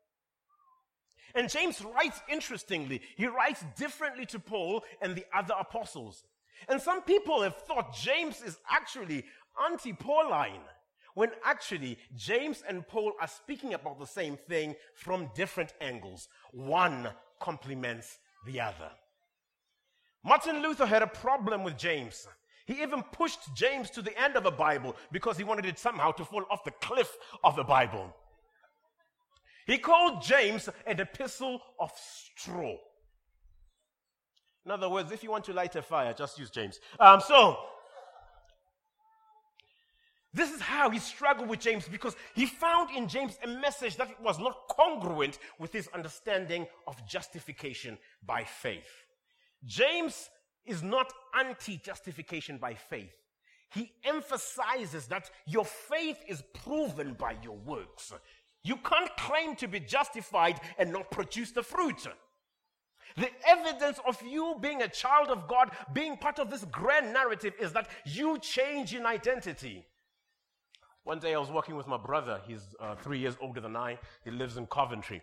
And 1.34 1.50
James 1.50 1.82
writes 1.84 2.20
interestingly. 2.28 3.02
He 3.16 3.26
writes 3.26 3.64
differently 3.76 4.26
to 4.26 4.38
Paul 4.38 4.84
and 5.02 5.16
the 5.16 5.24
other 5.34 5.54
apostles. 5.58 6.24
And 6.68 6.80
some 6.80 7.02
people 7.02 7.42
have 7.42 7.56
thought 7.56 7.94
James 7.94 8.40
is 8.40 8.58
actually 8.70 9.24
anti 9.68 9.92
Pauline, 9.92 10.62
when 11.14 11.30
actually 11.44 11.98
James 12.16 12.62
and 12.68 12.86
Paul 12.86 13.12
are 13.20 13.28
speaking 13.28 13.74
about 13.74 13.98
the 13.98 14.06
same 14.06 14.36
thing 14.36 14.74
from 14.94 15.30
different 15.34 15.72
angles. 15.80 16.28
One 16.52 17.08
complements 17.40 18.18
the 18.46 18.60
other. 18.60 18.90
Martin 20.22 20.62
Luther 20.62 20.86
had 20.86 21.02
a 21.02 21.06
problem 21.06 21.64
with 21.64 21.76
James. 21.76 22.26
He 22.66 22.80
even 22.82 23.02
pushed 23.02 23.54
James 23.54 23.90
to 23.90 24.00
the 24.00 24.18
end 24.18 24.36
of 24.36 24.44
the 24.44 24.50
Bible 24.50 24.96
because 25.12 25.36
he 25.36 25.44
wanted 25.44 25.66
it 25.66 25.78
somehow 25.78 26.12
to 26.12 26.24
fall 26.24 26.44
off 26.50 26.64
the 26.64 26.70
cliff 26.70 27.14
of 27.42 27.56
the 27.56 27.64
Bible. 27.64 28.14
He 29.66 29.78
called 29.78 30.22
James 30.22 30.68
an 30.86 31.00
epistle 31.00 31.60
of 31.78 31.90
straw. 31.96 32.76
In 34.64 34.70
other 34.70 34.88
words, 34.88 35.12
if 35.12 35.22
you 35.22 35.30
want 35.30 35.44
to 35.44 35.52
light 35.52 35.76
a 35.76 35.82
fire, 35.82 36.12
just 36.12 36.38
use 36.38 36.50
James. 36.50 36.80
Um, 36.98 37.20
so, 37.20 37.58
This 40.34 40.50
is 40.50 40.60
how 40.60 40.90
he 40.90 40.98
struggled 40.98 41.48
with 41.48 41.60
James 41.60 41.86
because 41.86 42.16
he 42.34 42.44
found 42.44 42.90
in 42.90 43.06
James 43.06 43.38
a 43.44 43.46
message 43.46 43.96
that 43.96 44.20
was 44.20 44.40
not 44.40 44.66
congruent 44.68 45.38
with 45.60 45.72
his 45.72 45.86
understanding 45.94 46.66
of 46.88 47.06
justification 47.06 47.96
by 48.26 48.42
faith. 48.42 49.04
James 49.64 50.28
is 50.66 50.82
not 50.82 51.12
anti 51.38 51.76
justification 51.76 52.58
by 52.58 52.74
faith. 52.74 53.14
He 53.72 53.92
emphasizes 54.04 55.06
that 55.06 55.30
your 55.46 55.64
faith 55.64 56.18
is 56.26 56.42
proven 56.52 57.14
by 57.14 57.36
your 57.40 57.56
works. 57.56 58.12
You 58.64 58.76
can't 58.76 59.14
claim 59.16 59.54
to 59.56 59.68
be 59.68 59.78
justified 59.78 60.58
and 60.78 60.90
not 60.90 61.10
produce 61.10 61.52
the 61.52 61.62
fruit. 61.62 62.06
The 63.16 63.30
evidence 63.46 64.00
of 64.06 64.20
you 64.22 64.56
being 64.60 64.82
a 64.82 64.88
child 64.88 65.28
of 65.28 65.46
God, 65.46 65.70
being 65.92 66.16
part 66.16 66.38
of 66.38 66.50
this 66.50 66.64
grand 66.64 67.12
narrative, 67.12 67.52
is 67.60 67.72
that 67.74 67.88
you 68.04 68.38
change 68.38 68.94
in 68.94 69.06
identity. 69.06 69.84
One 71.04 71.18
day 71.18 71.34
I 71.34 71.38
was 71.38 71.50
working 71.50 71.76
with 71.76 71.86
my 71.86 71.98
brother. 71.98 72.40
He's 72.46 72.74
uh, 72.80 72.96
three 72.96 73.18
years 73.18 73.36
older 73.40 73.60
than 73.60 73.76
I. 73.76 73.98
He 74.24 74.30
lives 74.30 74.56
in 74.56 74.66
Coventry. 74.66 75.22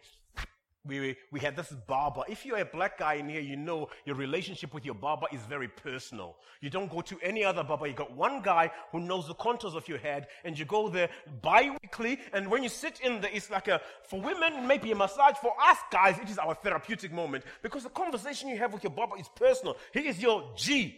We, 0.84 1.16
we 1.30 1.40
had 1.40 1.56
this 1.56 1.72
barber. 1.88 2.24
If 2.28 2.44
you're 2.44 2.58
a 2.58 2.66
black 2.66 2.98
guy 2.98 3.16
in 3.16 3.30
here, 3.30 3.42
you 3.42 3.56
know 3.56 3.90
your 4.06 4.16
relationship 4.16 4.74
with 4.74 4.84
your 4.84 4.96
barber 4.96 5.28
is 5.32 5.42
very 5.42 5.68
personal. 5.68 6.38
You 6.60 6.72
don't 6.72 6.90
go 6.90 7.02
to 7.02 7.20
any 7.22 7.44
other 7.44 7.64
barber. 7.64 7.86
You 7.86 7.94
got 7.94 8.16
one 8.16 8.42
guy 8.42 8.72
who 8.92 9.00
knows 9.00 9.28
the 9.28 9.36
contours 9.36 9.76
of 9.76 9.88
your 9.88 10.00
head, 10.00 10.28
and 10.44 10.58
you 10.58 10.66
go 10.66 10.90
there 10.90 11.10
bi-weekly. 11.44 12.20
And 12.34 12.50
when 12.50 12.64
you 12.64 12.70
sit 12.70 13.00
in 13.02 13.22
there, 13.22 13.30
it's 13.32 13.52
like 13.52 13.68
a, 13.68 13.80
for 14.10 14.20
women, 14.20 14.66
maybe 14.66 14.92
a 14.92 14.96
massage. 14.96 15.36
For 15.36 15.54
us 15.62 15.78
guys, 15.92 16.18
it 16.18 16.30
is 16.30 16.40
our 16.40 16.56
therapeutic 16.56 17.12
moment 17.12 17.44
because 17.62 17.84
the 17.84 17.90
conversation 17.90 18.50
you 18.50 18.58
have 18.58 18.74
with 18.74 18.84
your 18.84 18.92
barber 18.92 19.20
is 19.20 19.30
personal. 19.36 19.78
He 19.94 20.08
is 20.08 20.20
your 20.20 20.52
G. 20.56 20.98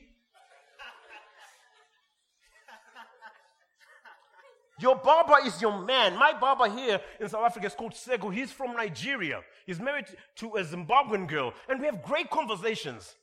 Your 4.79 4.95
barber 4.95 5.37
is 5.45 5.61
your 5.61 5.83
man. 5.83 6.17
My 6.17 6.33
barber 6.39 6.69
here 6.69 6.99
in 7.19 7.29
South 7.29 7.45
Africa 7.45 7.67
is 7.67 7.75
called 7.75 7.95
Sego. 7.95 8.29
He's 8.29 8.51
from 8.51 8.73
Nigeria. 8.73 9.41
He's 9.65 9.79
married 9.79 10.05
to 10.37 10.55
a 10.55 10.63
Zimbabwean 10.63 11.27
girl. 11.27 11.53
And 11.69 11.79
we 11.79 11.85
have 11.85 12.01
great 12.01 12.29
conversations 12.29 13.15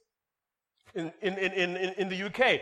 in, 0.95 1.13
in, 1.23 1.35
in, 1.39 1.53
in, 1.53 1.77
in 1.95 2.09
the 2.09 2.23
UK. 2.25 2.61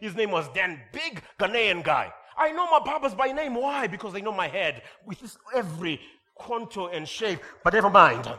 His 0.00 0.14
name 0.14 0.30
was 0.30 0.48
Dan, 0.54 0.80
big 0.92 1.22
Ghanaian 1.38 1.82
guy. 1.82 2.12
I 2.36 2.52
know 2.52 2.70
my 2.70 2.80
barbers 2.84 3.14
by 3.14 3.32
name. 3.32 3.54
Why? 3.54 3.86
Because 3.86 4.12
they 4.12 4.22
know 4.22 4.32
my 4.32 4.48
head 4.48 4.82
with 5.04 5.20
this 5.20 5.36
every 5.54 6.00
contour 6.38 6.90
and 6.92 7.06
shape. 7.06 7.40
But 7.64 7.74
never 7.74 7.90
mind. 7.90 8.32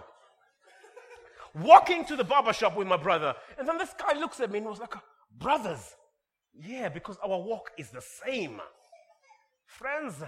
Walking 1.53 2.05
to 2.05 2.15
the 2.15 2.23
barber 2.23 2.53
shop 2.53 2.77
with 2.77 2.87
my 2.87 2.97
brother. 2.97 3.35
And 3.59 3.67
then 3.67 3.77
this 3.77 3.93
guy 3.97 4.17
looks 4.17 4.39
at 4.39 4.49
me 4.51 4.59
and 4.59 4.67
was 4.67 4.79
like, 4.79 4.95
Brothers. 5.37 5.95
Yeah, 6.53 6.89
because 6.89 7.17
our 7.23 7.39
walk 7.39 7.71
is 7.77 7.89
the 7.89 8.01
same. 8.01 8.59
Friends, 9.77 10.21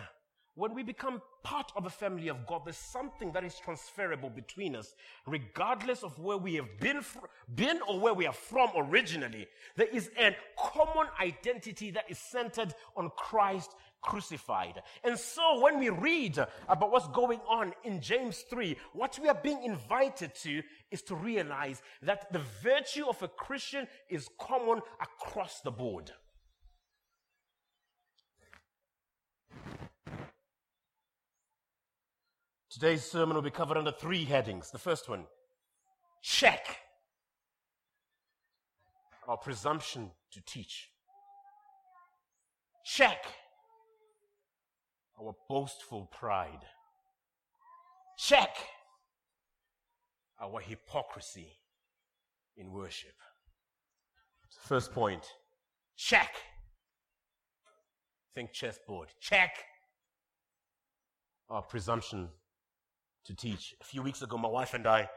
when 0.55 0.73
we 0.73 0.83
become 0.83 1.21
part 1.43 1.73
of 1.75 1.83
the 1.83 1.89
family 1.89 2.29
of 2.29 2.47
God, 2.47 2.61
there's 2.63 2.77
something 2.77 3.33
that 3.33 3.43
is 3.43 3.59
transferable 3.59 4.29
between 4.29 4.73
us, 4.73 4.95
regardless 5.27 6.01
of 6.01 6.17
where 6.17 6.37
we 6.37 6.55
have 6.55 6.79
been, 6.79 7.01
fr- 7.01 7.25
been 7.53 7.81
or 7.85 7.99
where 7.99 8.13
we 8.13 8.25
are 8.25 8.33
from 8.33 8.69
originally. 8.73 9.47
There 9.75 9.87
is 9.87 10.11
a 10.17 10.33
common 10.57 11.07
identity 11.19 11.91
that 11.91 12.05
is 12.09 12.19
centered 12.19 12.73
on 12.95 13.11
Christ 13.17 13.75
crucified. 14.01 14.81
And 15.03 15.19
so 15.19 15.59
when 15.59 15.77
we 15.77 15.89
read 15.89 16.37
about 16.69 16.91
what's 16.91 17.09
going 17.09 17.41
on 17.45 17.73
in 17.83 17.99
James 17.99 18.45
3, 18.49 18.77
what 18.93 19.19
we 19.21 19.27
are 19.27 19.39
being 19.43 19.63
invited 19.63 20.33
to 20.43 20.63
is 20.89 21.01
to 21.03 21.15
realize 21.15 21.81
that 22.01 22.31
the 22.31 22.41
virtue 22.61 23.07
of 23.09 23.21
a 23.21 23.27
Christian 23.27 23.87
is 24.09 24.29
common 24.39 24.79
across 25.01 25.59
the 25.59 25.71
board. 25.71 26.13
Today's 32.73 33.03
sermon 33.03 33.35
will 33.35 33.43
be 33.43 33.51
covered 33.51 33.77
under 33.77 33.91
three 33.91 34.25
headings. 34.25 34.71
The 34.71 34.79
first 34.79 35.07
one 35.07 35.25
check 36.23 36.65
our 39.27 39.37
presumption 39.37 40.09
to 40.31 40.41
teach. 40.41 40.89
Check 42.83 43.25
our 45.21 45.35
boastful 45.47 46.09
pride. 46.11 46.65
Check 48.17 48.57
our 50.41 50.59
hypocrisy 50.59 51.51
in 52.57 52.71
worship. 52.71 53.13
First 54.49 54.91
point 54.91 55.23
check. 55.95 56.33
Think 58.33 58.51
chessboard. 58.51 59.09
Check 59.19 59.63
our 61.51 61.61
presumption 61.61 62.29
to 63.25 63.35
teach. 63.35 63.75
A 63.81 63.83
few 63.83 64.01
weeks 64.01 64.21
ago, 64.21 64.37
my 64.37 64.49
wife 64.49 64.73
and 64.73 64.85
I 64.87 65.09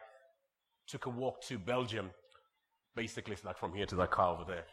took 0.86 1.06
a 1.06 1.10
walk 1.10 1.42
to 1.42 1.58
Belgium. 1.58 2.10
Basically, 2.94 3.34
it's 3.34 3.44
like 3.44 3.58
from 3.58 3.74
here 3.74 3.86
to 3.86 3.96
that 3.96 4.10
car 4.10 4.34
over 4.34 4.44
there. 4.44 4.64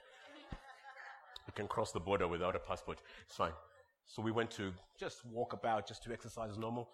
You 1.48 1.54
can 1.54 1.67
cross 1.67 1.91
the 1.91 2.00
border 2.00 2.28
without 2.28 2.56
a 2.56 2.60
passport. 2.60 3.00
It's 3.26 3.36
fine. 3.36 3.52
So 4.06 4.22
we 4.22 4.32
went 4.32 4.52
to 4.52 4.74
just 5.00 5.26
walk 5.26 5.54
about, 5.54 5.88
just 5.88 6.04
to 6.04 6.13
exercise 6.13 6.52
as 6.52 6.58
normal. 6.58 6.89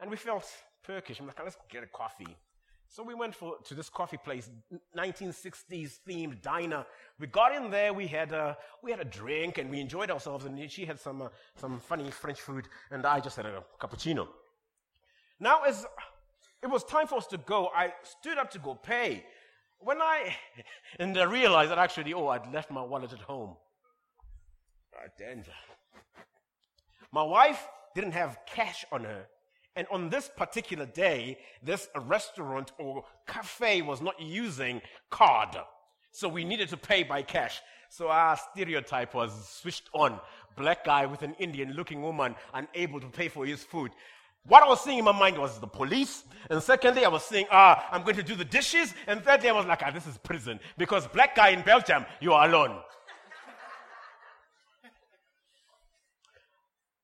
And 0.00 0.10
we 0.10 0.16
felt 0.16 0.44
perkish. 0.86 1.20
I'm 1.20 1.26
like, 1.26 1.40
let's 1.42 1.56
get 1.70 1.84
a 1.84 1.86
coffee. 1.86 2.36
So 2.88 3.02
we 3.02 3.14
went 3.14 3.34
for, 3.34 3.56
to 3.64 3.74
this 3.74 3.88
coffee 3.88 4.18
place, 4.18 4.50
1960s 4.96 5.98
themed 6.08 6.40
diner. 6.42 6.86
We 7.18 7.26
got 7.26 7.54
in 7.54 7.70
there, 7.70 7.92
we 7.92 8.06
had 8.06 8.32
a, 8.32 8.56
we 8.82 8.90
had 8.90 9.00
a 9.00 9.04
drink 9.04 9.58
and 9.58 9.70
we 9.70 9.80
enjoyed 9.80 10.10
ourselves. 10.10 10.44
And 10.44 10.70
she 10.70 10.84
had 10.84 11.00
some, 11.00 11.22
uh, 11.22 11.28
some 11.56 11.80
funny 11.80 12.10
French 12.10 12.40
food 12.40 12.68
and 12.90 13.04
I 13.04 13.20
just 13.20 13.36
had 13.36 13.46
a 13.46 13.64
cappuccino. 13.80 14.28
Now, 15.40 15.62
as 15.62 15.86
it 16.62 16.68
was 16.68 16.84
time 16.84 17.06
for 17.06 17.16
us 17.16 17.26
to 17.28 17.38
go, 17.38 17.68
I 17.74 17.92
stood 18.02 18.38
up 18.38 18.50
to 18.52 18.58
go 18.58 18.74
pay. 18.74 19.24
When 19.78 20.00
I, 20.00 20.34
and 20.98 21.16
I 21.18 21.24
realized 21.24 21.70
that 21.70 21.78
actually, 21.78 22.14
oh, 22.14 22.28
I'd 22.28 22.52
left 22.52 22.70
my 22.70 22.82
wallet 22.82 23.12
at 23.12 23.20
home. 23.20 23.56
Then. 25.18 25.44
My 27.12 27.22
wife 27.22 27.68
didn't 27.94 28.12
have 28.12 28.38
cash 28.46 28.84
on 28.90 29.04
her. 29.04 29.26
And 29.76 29.86
on 29.90 30.08
this 30.08 30.30
particular 30.34 30.86
day, 30.86 31.38
this 31.62 31.88
restaurant 32.06 32.72
or 32.78 33.04
cafe 33.26 33.82
was 33.82 34.00
not 34.00 34.20
using 34.20 34.80
card. 35.10 35.56
So 36.12 36.28
we 36.28 36.44
needed 36.44 36.68
to 36.70 36.76
pay 36.76 37.02
by 37.02 37.22
cash. 37.22 37.60
So 37.90 38.08
our 38.08 38.36
stereotype 38.36 39.14
was 39.14 39.32
switched 39.48 39.90
on. 39.92 40.20
Black 40.56 40.84
guy 40.84 41.06
with 41.06 41.22
an 41.22 41.34
Indian 41.40 41.72
looking 41.72 42.02
woman 42.02 42.36
unable 42.52 43.00
to 43.00 43.08
pay 43.08 43.28
for 43.28 43.44
his 43.44 43.64
food. 43.64 43.90
What 44.46 44.62
I 44.62 44.68
was 44.68 44.84
seeing 44.84 44.98
in 44.98 45.04
my 45.04 45.12
mind 45.12 45.38
was 45.38 45.58
the 45.58 45.66
police. 45.66 46.22
And 46.50 46.62
secondly, 46.62 47.02
I 47.04 47.08
was 47.08 47.24
saying, 47.24 47.46
ah, 47.50 47.88
I'm 47.90 48.02
going 48.02 48.16
to 48.16 48.22
do 48.22 48.34
the 48.34 48.44
dishes. 48.44 48.92
And 49.06 49.24
thirdly, 49.24 49.48
I 49.48 49.52
was 49.52 49.64
like, 49.64 49.80
ah, 49.84 49.90
this 49.90 50.06
is 50.06 50.18
prison. 50.18 50.60
Because 50.76 51.06
black 51.08 51.34
guy 51.34 51.48
in 51.50 51.62
Belgium, 51.62 52.04
you 52.20 52.34
are 52.34 52.46
alone. 52.46 52.76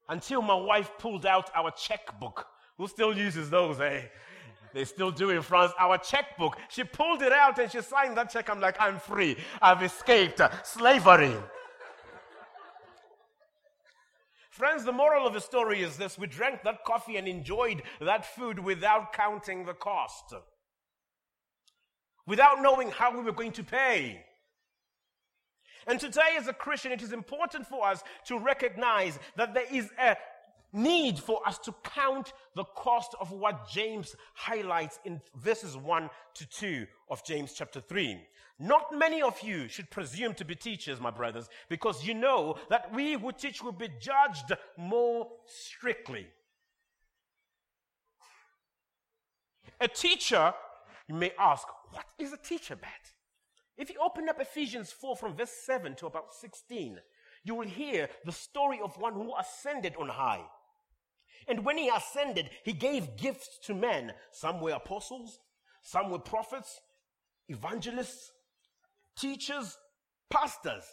Until 0.08 0.42
my 0.42 0.54
wife 0.54 0.90
pulled 0.98 1.24
out 1.24 1.50
our 1.54 1.70
checkbook. 1.70 2.46
Who 2.76 2.86
still 2.88 3.16
uses 3.16 3.48
those, 3.48 3.80
eh? 3.80 4.02
They 4.74 4.84
still 4.84 5.10
do 5.10 5.30
in 5.30 5.40
France. 5.42 5.72
Our 5.78 5.96
checkbook. 5.98 6.58
She 6.68 6.84
pulled 6.84 7.22
it 7.22 7.32
out 7.32 7.58
and 7.58 7.70
she 7.70 7.80
signed 7.80 8.18
that 8.18 8.30
check. 8.30 8.50
I'm 8.50 8.60
like, 8.60 8.76
I'm 8.78 8.98
free. 8.98 9.38
I've 9.62 9.82
escaped 9.82 10.42
slavery. 10.64 11.34
Friends, 14.50 14.84
the 14.84 14.92
moral 14.92 15.28
of 15.28 15.32
the 15.32 15.40
story 15.40 15.80
is 15.80 15.96
this 15.96 16.18
we 16.18 16.26
drank 16.26 16.64
that 16.64 16.84
coffee 16.84 17.16
and 17.16 17.28
enjoyed 17.28 17.82
that 18.00 18.26
food 18.26 18.58
without 18.58 19.12
counting 19.12 19.64
the 19.64 19.74
cost, 19.74 20.34
without 22.26 22.60
knowing 22.60 22.90
how 22.90 23.16
we 23.16 23.22
were 23.22 23.32
going 23.32 23.52
to 23.52 23.62
pay. 23.62 24.24
And 25.86 25.98
today, 26.00 26.36
as 26.36 26.48
a 26.48 26.52
Christian, 26.52 26.92
it 26.92 27.00
is 27.00 27.12
important 27.12 27.66
for 27.66 27.86
us 27.86 28.02
to 28.26 28.38
recognize 28.38 29.18
that 29.36 29.54
there 29.54 29.72
is 29.72 29.88
a 29.98 30.16
need 30.72 31.18
for 31.18 31.46
us 31.46 31.58
to 31.58 31.74
count 31.82 32.32
the 32.54 32.64
cost 32.64 33.14
of 33.20 33.32
what 33.32 33.68
James 33.68 34.14
highlights 34.34 34.98
in 35.04 35.20
verses 35.36 35.76
1 35.76 36.10
to 36.34 36.48
2 36.48 36.86
of 37.08 37.24
James 37.24 37.52
chapter 37.52 37.80
3. 37.80 38.20
Not 38.58 38.96
many 38.96 39.22
of 39.22 39.40
you 39.42 39.68
should 39.68 39.90
presume 39.90 40.34
to 40.34 40.44
be 40.44 40.54
teachers, 40.54 41.00
my 41.00 41.10
brothers, 41.10 41.48
because 41.68 42.04
you 42.04 42.14
know 42.14 42.56
that 42.68 42.92
we 42.94 43.14
who 43.14 43.32
teach 43.32 43.62
will 43.62 43.72
be 43.72 43.88
judged 44.00 44.52
more 44.76 45.28
strictly. 45.46 46.26
A 49.80 49.88
teacher, 49.88 50.52
you 51.08 51.14
may 51.14 51.32
ask, 51.38 51.66
what 51.90 52.04
is 52.18 52.32
a 52.32 52.36
teacher, 52.36 52.76
Bat? 52.76 53.12
If 53.78 53.88
you 53.88 53.96
open 54.04 54.28
up 54.28 54.38
Ephesians 54.38 54.92
4 54.92 55.16
from 55.16 55.34
verse 55.34 55.50
7 55.50 55.94
to 55.96 56.06
about 56.06 56.34
16, 56.34 57.00
you 57.44 57.54
will 57.54 57.66
hear 57.66 58.10
the 58.26 58.32
story 58.32 58.78
of 58.84 58.98
one 58.98 59.14
who 59.14 59.32
ascended 59.38 59.94
on 59.98 60.08
high. 60.08 60.44
And 61.48 61.64
when 61.64 61.78
he 61.78 61.88
ascended, 61.88 62.50
he 62.64 62.72
gave 62.72 63.16
gifts 63.16 63.58
to 63.64 63.74
men. 63.74 64.12
Some 64.32 64.60
were 64.60 64.72
apostles, 64.72 65.38
some 65.82 66.10
were 66.10 66.18
prophets, 66.18 66.80
evangelists, 67.48 68.30
teachers, 69.16 69.76
pastors. 70.30 70.84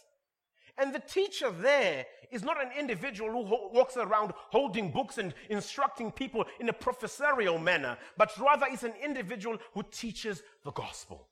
And 0.78 0.94
the 0.94 1.00
teacher 1.00 1.50
there 1.50 2.06
is 2.32 2.44
not 2.44 2.64
an 2.64 2.72
individual 2.78 3.32
who 3.32 3.46
ho- 3.46 3.72
walks 3.74 3.98
around 3.98 4.34
holding 4.52 4.92
books 4.92 5.18
and 5.18 5.34
instructing 5.50 6.12
people 6.12 6.46
in 6.60 6.70
a 6.70 6.74
professorial 6.74 7.58
manner, 7.58 7.98
but 8.16 8.38
rather 8.38 8.68
is 8.72 8.84
an 8.84 8.94
individual 9.04 9.58
who 9.74 9.84
teaches 9.92 10.44
the 10.64 10.72
gospel. 10.72 11.30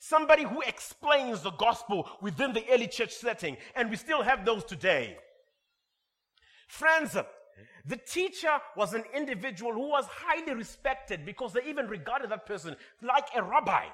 Somebody 0.00 0.42
who 0.42 0.60
explains 0.62 1.42
the 1.42 1.52
gospel 1.52 2.08
within 2.20 2.52
the 2.52 2.64
early 2.70 2.88
church 2.88 3.12
setting, 3.12 3.56
and 3.74 3.88
we 3.90 3.96
still 3.96 4.22
have 4.22 4.44
those 4.44 4.64
today. 4.64 5.16
Friends, 6.68 7.16
the 7.86 7.96
teacher 7.96 8.58
was 8.76 8.94
an 8.94 9.04
individual 9.14 9.72
who 9.72 9.88
was 9.88 10.06
highly 10.10 10.54
respected 10.54 11.24
because 11.24 11.52
they 11.52 11.62
even 11.66 11.86
regarded 11.86 12.30
that 12.30 12.46
person 12.46 12.76
like 13.02 13.26
a 13.34 13.42
rabbi. 13.42 13.84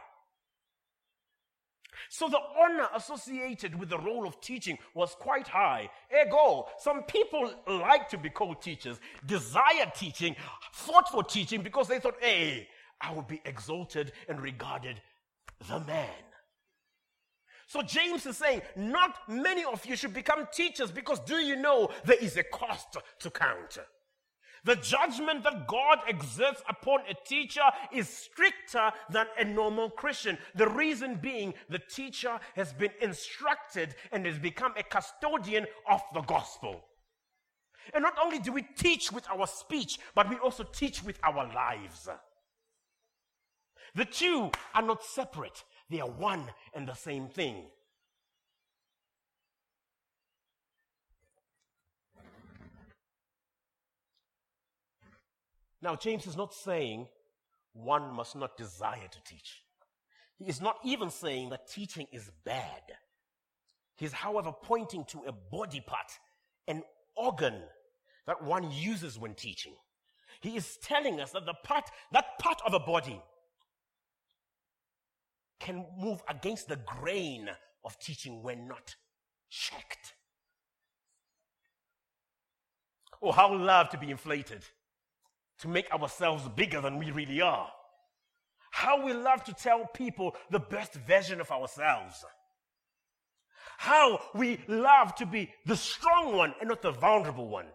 So 2.09 2.29
the 2.29 2.40
honor 2.59 2.88
associated 2.94 3.79
with 3.79 3.90
the 3.90 3.99
role 3.99 4.27
of 4.27 4.40
teaching 4.40 4.79
was 4.94 5.14
quite 5.14 5.46
high. 5.46 5.90
Ego, 6.11 6.66
some 6.79 7.03
people 7.03 7.53
like 7.66 8.09
to 8.11 8.18
be 8.18 8.31
called 8.31 8.62
teachers, 8.62 8.99
desired 9.27 9.94
teaching, 9.94 10.35
fought 10.73 11.09
for 11.11 11.23
teaching 11.23 11.62
because 11.62 11.88
they 11.88 12.01
thought, 12.01 12.16
hey, 12.20 12.68
I 13.01 13.12
will 13.12 13.23
be 13.23 13.40
exalted 13.44 14.12
and 14.29 14.40
regarded 14.40 15.01
the 15.68 15.81
man. 15.81 16.09
So 17.70 17.83
James 17.83 18.26
is 18.26 18.37
saying, 18.37 18.62
not 18.74 19.16
many 19.28 19.62
of 19.62 19.87
you 19.87 19.94
should 19.94 20.12
become 20.12 20.48
teachers 20.52 20.90
because 20.90 21.20
do 21.20 21.37
you 21.37 21.54
know 21.54 21.88
there 22.04 22.16
is 22.16 22.37
a 22.37 22.42
cost 22.42 22.96
to 23.20 23.30
count? 23.30 23.78
The 24.64 24.74
judgment 24.74 25.44
that 25.44 25.68
God 25.68 26.00
exerts 26.09 26.64
upon 26.68 27.02
a 27.09 27.14
teacher 27.24 27.62
is 27.92 28.09
stricter 28.09 28.90
than 29.11 29.26
a 29.38 29.44
normal 29.44 29.88
Christian. 29.88 30.37
The 30.56 30.68
reason 30.68 31.20
being 31.22 31.54
the 31.68 31.78
teacher 31.78 32.40
has 32.56 32.72
been 32.72 32.90
instructed 33.00 33.94
and 34.11 34.26
has 34.26 34.40
become 34.40 34.74
a 34.76 34.83
custodian 34.83 35.64
of 35.88 36.00
the 36.12 36.22
gospel. 36.22 36.83
And 37.94 38.02
not 38.02 38.18
only 38.20 38.40
do 38.40 38.50
we 38.50 38.62
teach 38.62 39.12
with 39.12 39.28
our 39.30 39.46
speech, 39.46 40.00
but 40.16 40.28
we 40.28 40.38
also 40.38 40.64
teach 40.64 41.04
with 41.04 41.20
our 41.22 41.46
lives. 41.54 42.09
The 43.94 44.04
two 44.04 44.50
are 44.74 44.83
not 44.83 45.04
separate, 45.04 45.64
they 45.90 46.00
are 46.00 46.09
one 46.09 46.44
and 46.72 46.87
the 46.88 46.94
same 46.94 47.29
thing. 47.29 47.64
Now, 55.83 55.96
James 55.96 56.26
is 56.26 56.37
not 56.37 56.55
saying 56.55 57.09
one 57.72 58.12
must 58.14 58.37
not 58.37 58.57
desire 58.57 59.09
to 59.11 59.22
teach. 59.24 59.62
He 60.38 60.46
is 60.46 60.61
not 60.61 60.76
even 60.85 61.11
saying 61.11 61.50
that 61.50 61.70
teaching 61.70 62.07
is 62.12 62.31
bad. 62.44 62.83
He 63.96 64.07
is, 64.07 64.12
however, 64.12 64.53
pointing 64.62 65.05
to 65.07 65.22
a 65.26 65.33
body 65.33 65.83
part, 65.87 66.11
an 66.68 66.83
organ 67.16 67.62
that 68.26 68.42
one 68.42 68.70
uses 68.70 69.18
when 69.18 69.35
teaching. 69.35 69.74
He 70.40 70.57
is 70.57 70.79
telling 70.83 71.20
us 71.20 71.33
that 71.33 71.46
the 71.46 71.55
part, 71.64 71.85
that 72.12 72.38
part 72.38 72.61
of 72.66 72.74
a 72.74 72.81
body 72.81 73.20
can 75.61 75.87
move 75.99 76.23
against 76.29 76.68
the 76.68 76.77
grain 76.77 77.49
of 77.85 77.99
teaching 77.99 78.42
when 78.42 78.66
not 78.66 78.96
checked. 79.51 80.14
Oh, 83.23 83.33
how 83.33 83.55
love 83.55 83.90
to 83.90 83.99
be 83.99 84.11
inflated 84.11 84.64
to 85.59 85.68
make 85.68 85.92
ourselves 85.92 86.49
bigger 86.57 86.81
than 86.81 86.99
we 86.99 87.11
really 87.11 87.40
are. 87.42 87.68
How 88.70 89.05
we 89.05 89.12
love 89.12 89.44
to 89.44 89.53
tell 89.53 89.85
people 89.94 90.35
the 90.51 90.59
best 90.59 90.94
version 90.94 91.40
of 91.40 91.51
ourselves. 91.51 92.25
How 93.77 94.20
we 94.35 94.61
love 94.68 95.14
to 95.16 95.27
be 95.27 95.51
the 95.66 95.77
strong 95.77 96.37
one 96.37 96.55
and 96.61 96.68
not 96.68 96.81
the 96.81 96.92
vulnerable 96.92 97.49
one. 97.49 97.66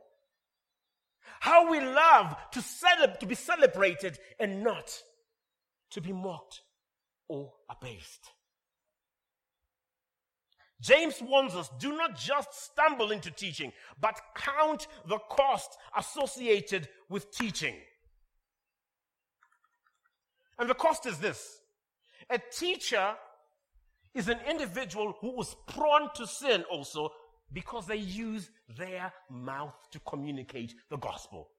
How 1.39 1.69
we 1.69 1.79
love 1.79 2.35
to, 2.53 2.61
cele- 2.61 3.17
to 3.19 3.25
be 3.25 3.35
celebrated 3.35 4.17
and 4.39 4.63
not 4.63 4.91
to 5.91 6.01
be 6.01 6.11
mocked 6.11 6.61
or 7.27 7.51
abased. 7.69 8.29
James 10.81 11.21
warns 11.21 11.55
us 11.55 11.69
do 11.79 11.95
not 11.97 12.17
just 12.17 12.53
stumble 12.53 13.11
into 13.11 13.31
teaching, 13.31 13.71
but 13.99 14.19
count 14.35 14.87
the 15.07 15.17
cost 15.29 15.77
associated 15.97 16.87
with 17.09 17.31
teaching. 17.31 17.75
And 20.59 20.69
the 20.69 20.75
cost 20.75 21.05
is 21.05 21.19
this 21.19 21.59
a 22.29 22.39
teacher 22.51 23.15
is 24.13 24.29
an 24.29 24.39
individual 24.49 25.15
who 25.19 25.39
is 25.41 25.55
prone 25.67 26.09
to 26.15 26.25
sin 26.25 26.63
also 26.71 27.09
because 27.51 27.85
they 27.85 27.97
use 27.97 28.49
their 28.77 29.11
mouth 29.29 29.75
to 29.91 29.99
communicate 29.99 30.73
the 30.89 30.97
gospel. 30.97 31.49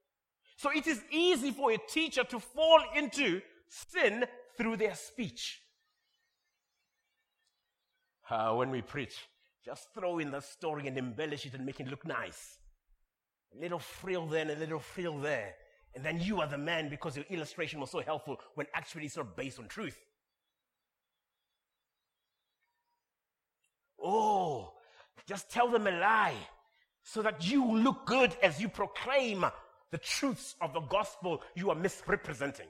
So 0.57 0.71
it 0.71 0.87
is 0.87 1.03
easy 1.11 1.51
for 1.51 1.73
a 1.73 1.79
teacher 1.89 2.25
to 2.25 2.41
fall 2.41 2.81
into 2.97 3.41
sin 3.69 4.25
through 4.57 4.77
their 4.77 4.95
speech. 4.95 5.63
Uh, 8.29 8.55
when 8.55 8.71
we 8.71 8.83
preach, 8.83 9.29
just 9.65 9.93
throw 9.95 10.19
in 10.19 10.31
the 10.31 10.41
story 10.41 10.87
and 10.87 10.99
embellish 10.99 11.47
it 11.47 11.55
and 11.55 11.65
make 11.65 11.81
it 11.81 11.89
look 11.89 12.07
nice. 12.07 12.59
A 13.57 13.61
little 13.61 13.79
frill 13.79 14.27
there 14.27 14.51
a 14.51 14.55
little 14.55 14.81
frill 14.81 15.19
there. 15.19 15.55
And 15.95 16.05
then 16.05 16.21
you 16.21 16.41
are 16.41 16.47
the 16.47 16.59
man 16.59 16.89
because 16.91 17.17
your 17.17 17.25
illustration 17.31 17.81
was 17.81 17.91
so 17.91 18.01
helpful 18.01 18.39
when 18.55 18.67
actually 18.75 19.07
it's 19.07 19.17
not 19.17 19.37
based 19.37 19.59
on 19.59 19.67
truth. 19.67 19.99
Oh, 24.03 24.75
just 25.27 25.51
tell 25.51 25.69
them 25.69 25.87
a 25.87 25.91
lie 25.91 26.37
so 27.03 27.23
that 27.23 27.49
you 27.51 27.79
look 27.79 28.07
good 28.07 28.37
as 28.43 28.61
you 28.61 28.69
proclaim 28.69 29.45
the 29.91 29.99
truths 29.99 30.55
of 30.61 30.75
the 30.75 30.81
gospel 30.81 31.43
you 31.55 31.71
are 31.71 31.77
misrepresenting. 31.77 32.67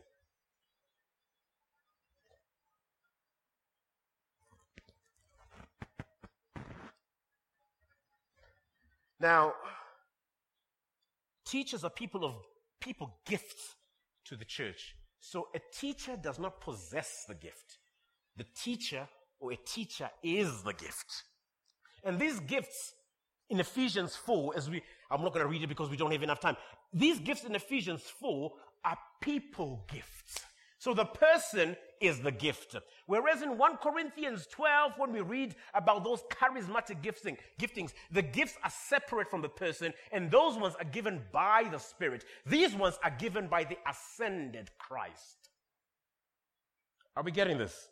Now, 9.20 9.54
teachers 11.46 11.84
are 11.84 11.90
people 11.90 12.24
of 12.24 12.34
people 12.80 13.18
gifts 13.26 13.74
to 14.26 14.36
the 14.36 14.44
church. 14.44 14.94
So 15.20 15.48
a 15.54 15.60
teacher 15.74 16.16
does 16.16 16.38
not 16.38 16.60
possess 16.60 17.24
the 17.26 17.34
gift. 17.34 17.78
The 18.36 18.46
teacher 18.62 19.08
or 19.40 19.52
a 19.52 19.56
teacher 19.56 20.10
is 20.22 20.62
the 20.62 20.72
gift. 20.72 21.24
And 22.04 22.18
these 22.18 22.38
gifts 22.40 22.92
in 23.48 23.60
Ephesians 23.60 24.14
4, 24.16 24.56
as 24.56 24.68
we, 24.68 24.82
I'm 25.10 25.22
not 25.22 25.32
going 25.32 25.44
to 25.44 25.50
read 25.50 25.62
it 25.62 25.68
because 25.68 25.90
we 25.90 25.96
don't 25.96 26.12
have 26.12 26.22
enough 26.22 26.40
time. 26.40 26.56
These 26.92 27.20
gifts 27.20 27.44
in 27.44 27.54
Ephesians 27.54 28.02
4 28.20 28.52
are 28.84 28.98
people 29.20 29.84
gifts. 29.92 30.45
So 30.78 30.92
the 30.92 31.04
person 31.04 31.76
is 32.00 32.20
the 32.20 32.30
gift. 32.30 32.76
Whereas 33.06 33.42
in 33.42 33.56
1 33.56 33.76
Corinthians 33.78 34.46
12, 34.50 34.92
when 34.98 35.12
we 35.12 35.20
read 35.20 35.54
about 35.74 36.04
those 36.04 36.22
charismatic 36.30 37.02
gifting, 37.02 37.38
giftings, 37.58 37.92
the 38.10 38.22
gifts 38.22 38.58
are 38.62 38.70
separate 38.70 39.30
from 39.30 39.40
the 39.40 39.48
person, 39.48 39.94
and 40.12 40.30
those 40.30 40.56
ones 40.56 40.74
are 40.78 40.84
given 40.84 41.22
by 41.32 41.66
the 41.70 41.78
Spirit. 41.78 42.24
These 42.44 42.74
ones 42.74 42.98
are 43.02 43.10
given 43.10 43.48
by 43.48 43.64
the 43.64 43.78
ascended 43.88 44.70
Christ. 44.78 45.48
Are 47.16 47.22
we 47.22 47.30
getting 47.30 47.56
this? 47.56 47.88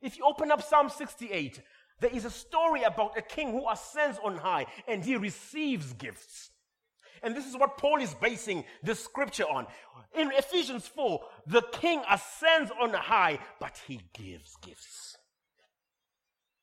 If 0.00 0.16
you 0.16 0.24
open 0.24 0.50
up 0.50 0.62
Psalm 0.62 0.88
68, 0.88 1.60
there 2.00 2.10
is 2.10 2.24
a 2.24 2.30
story 2.30 2.82
about 2.82 3.18
a 3.18 3.22
king 3.22 3.50
who 3.52 3.68
ascends 3.70 4.18
on 4.24 4.36
high 4.36 4.66
and 4.88 5.04
he 5.04 5.16
receives 5.16 5.92
gifts. 5.92 6.50
And 7.24 7.34
this 7.34 7.46
is 7.46 7.56
what 7.56 7.78
Paul 7.78 8.00
is 8.00 8.14
basing 8.14 8.64
this 8.82 9.02
scripture 9.02 9.44
on. 9.44 9.66
In 10.16 10.30
Ephesians 10.32 10.86
4, 10.86 11.20
the 11.46 11.62
king 11.72 12.02
ascends 12.08 12.70
on 12.80 12.92
high, 12.92 13.38
but 13.58 13.80
he 13.86 14.00
gives 14.12 14.54
gifts 14.56 15.16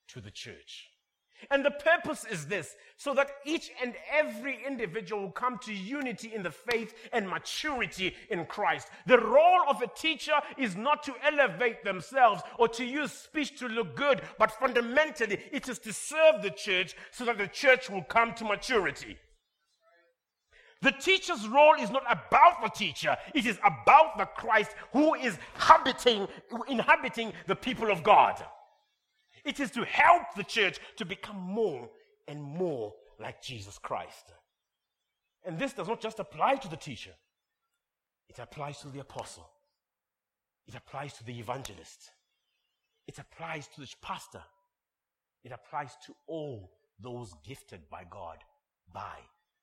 to 0.09 0.21
the 0.21 0.31
church. 0.31 0.91
And 1.49 1.65
the 1.65 1.71
purpose 1.71 2.23
is 2.29 2.45
this 2.45 2.75
so 2.97 3.15
that 3.15 3.31
each 3.45 3.71
and 3.81 3.95
every 4.11 4.59
individual 4.65 5.23
will 5.23 5.31
come 5.31 5.57
to 5.63 5.73
unity 5.73 6.31
in 6.35 6.43
the 6.43 6.51
faith 6.51 6.93
and 7.11 7.27
maturity 7.27 8.15
in 8.29 8.45
Christ. 8.45 8.89
The 9.07 9.17
role 9.17 9.63
of 9.67 9.81
a 9.81 9.87
teacher 9.87 10.35
is 10.57 10.75
not 10.75 11.01
to 11.03 11.15
elevate 11.23 11.83
themselves 11.83 12.43
or 12.59 12.67
to 12.69 12.85
use 12.85 13.11
speech 13.11 13.57
to 13.59 13.67
look 13.67 13.95
good, 13.95 14.21
but 14.37 14.51
fundamentally 14.51 15.39
it 15.51 15.67
is 15.67 15.79
to 15.79 15.93
serve 15.93 16.43
the 16.43 16.51
church 16.51 16.95
so 17.09 17.25
that 17.25 17.39
the 17.39 17.47
church 17.47 17.89
will 17.89 18.03
come 18.03 18.35
to 18.35 18.43
maturity. 18.43 19.17
The 20.81 20.91
teacher's 20.91 21.47
role 21.47 21.75
is 21.75 21.91
not 21.91 22.03
about 22.09 22.63
the 22.63 22.69
teacher, 22.69 23.15
it 23.35 23.45
is 23.45 23.59
about 23.63 24.17
the 24.17 24.25
Christ 24.25 24.71
who 24.93 25.13
is 25.13 25.37
habiting, 25.53 26.27
inhabiting 26.67 27.33
the 27.45 27.55
people 27.55 27.91
of 27.91 28.01
God. 28.01 28.43
It 29.45 29.59
is 29.59 29.71
to 29.71 29.85
help 29.85 30.23
the 30.35 30.43
church 30.43 30.79
to 30.97 31.05
become 31.05 31.37
more 31.37 31.89
and 32.27 32.41
more 32.41 32.93
like 33.19 33.41
Jesus 33.43 33.77
Christ. 33.77 34.33
And 35.45 35.57
this 35.57 35.73
does 35.73 35.87
not 35.87 36.01
just 36.01 36.19
apply 36.19 36.55
to 36.55 36.67
the 36.67 36.77
teacher, 36.77 37.11
it 38.27 38.39
applies 38.39 38.79
to 38.81 38.89
the 38.89 38.99
apostle, 38.99 39.49
it 40.67 40.75
applies 40.75 41.13
to 41.13 41.23
the 41.23 41.37
evangelist, 41.37 42.11
it 43.07 43.19
applies 43.19 43.67
to 43.75 43.81
the 43.81 43.89
pastor, 44.01 44.43
it 45.43 45.51
applies 45.51 45.91
to 46.05 46.13
all 46.27 46.71
those 46.99 47.33
gifted 47.45 47.89
by 47.89 48.03
God 48.09 48.37
by 48.91 49.17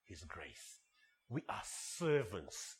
His 0.04 0.24
grace. 0.24 0.80
We 1.28 1.42
are 1.48 1.62
servants. 1.62 2.76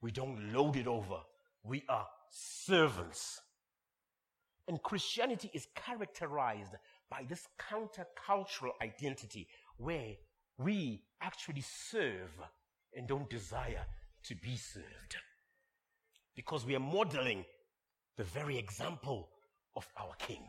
We 0.00 0.10
don't 0.10 0.52
load 0.52 0.76
it 0.76 0.86
over. 0.86 1.20
We 1.64 1.84
are 1.88 2.06
servants. 2.30 3.40
And 4.68 4.82
Christianity 4.82 5.50
is 5.52 5.66
characterized 5.74 6.74
by 7.10 7.24
this 7.28 7.46
countercultural 7.58 8.72
identity 8.80 9.48
where 9.76 10.14
we 10.58 11.02
actually 11.20 11.62
serve 11.62 12.30
and 12.94 13.08
don't 13.08 13.28
desire 13.30 13.86
to 14.24 14.34
be 14.34 14.56
served. 14.56 15.16
Because 16.36 16.64
we 16.64 16.74
are 16.74 16.80
modeling 16.80 17.44
the 18.16 18.24
very 18.24 18.58
example 18.58 19.28
of 19.74 19.86
our 19.98 20.14
King. 20.18 20.42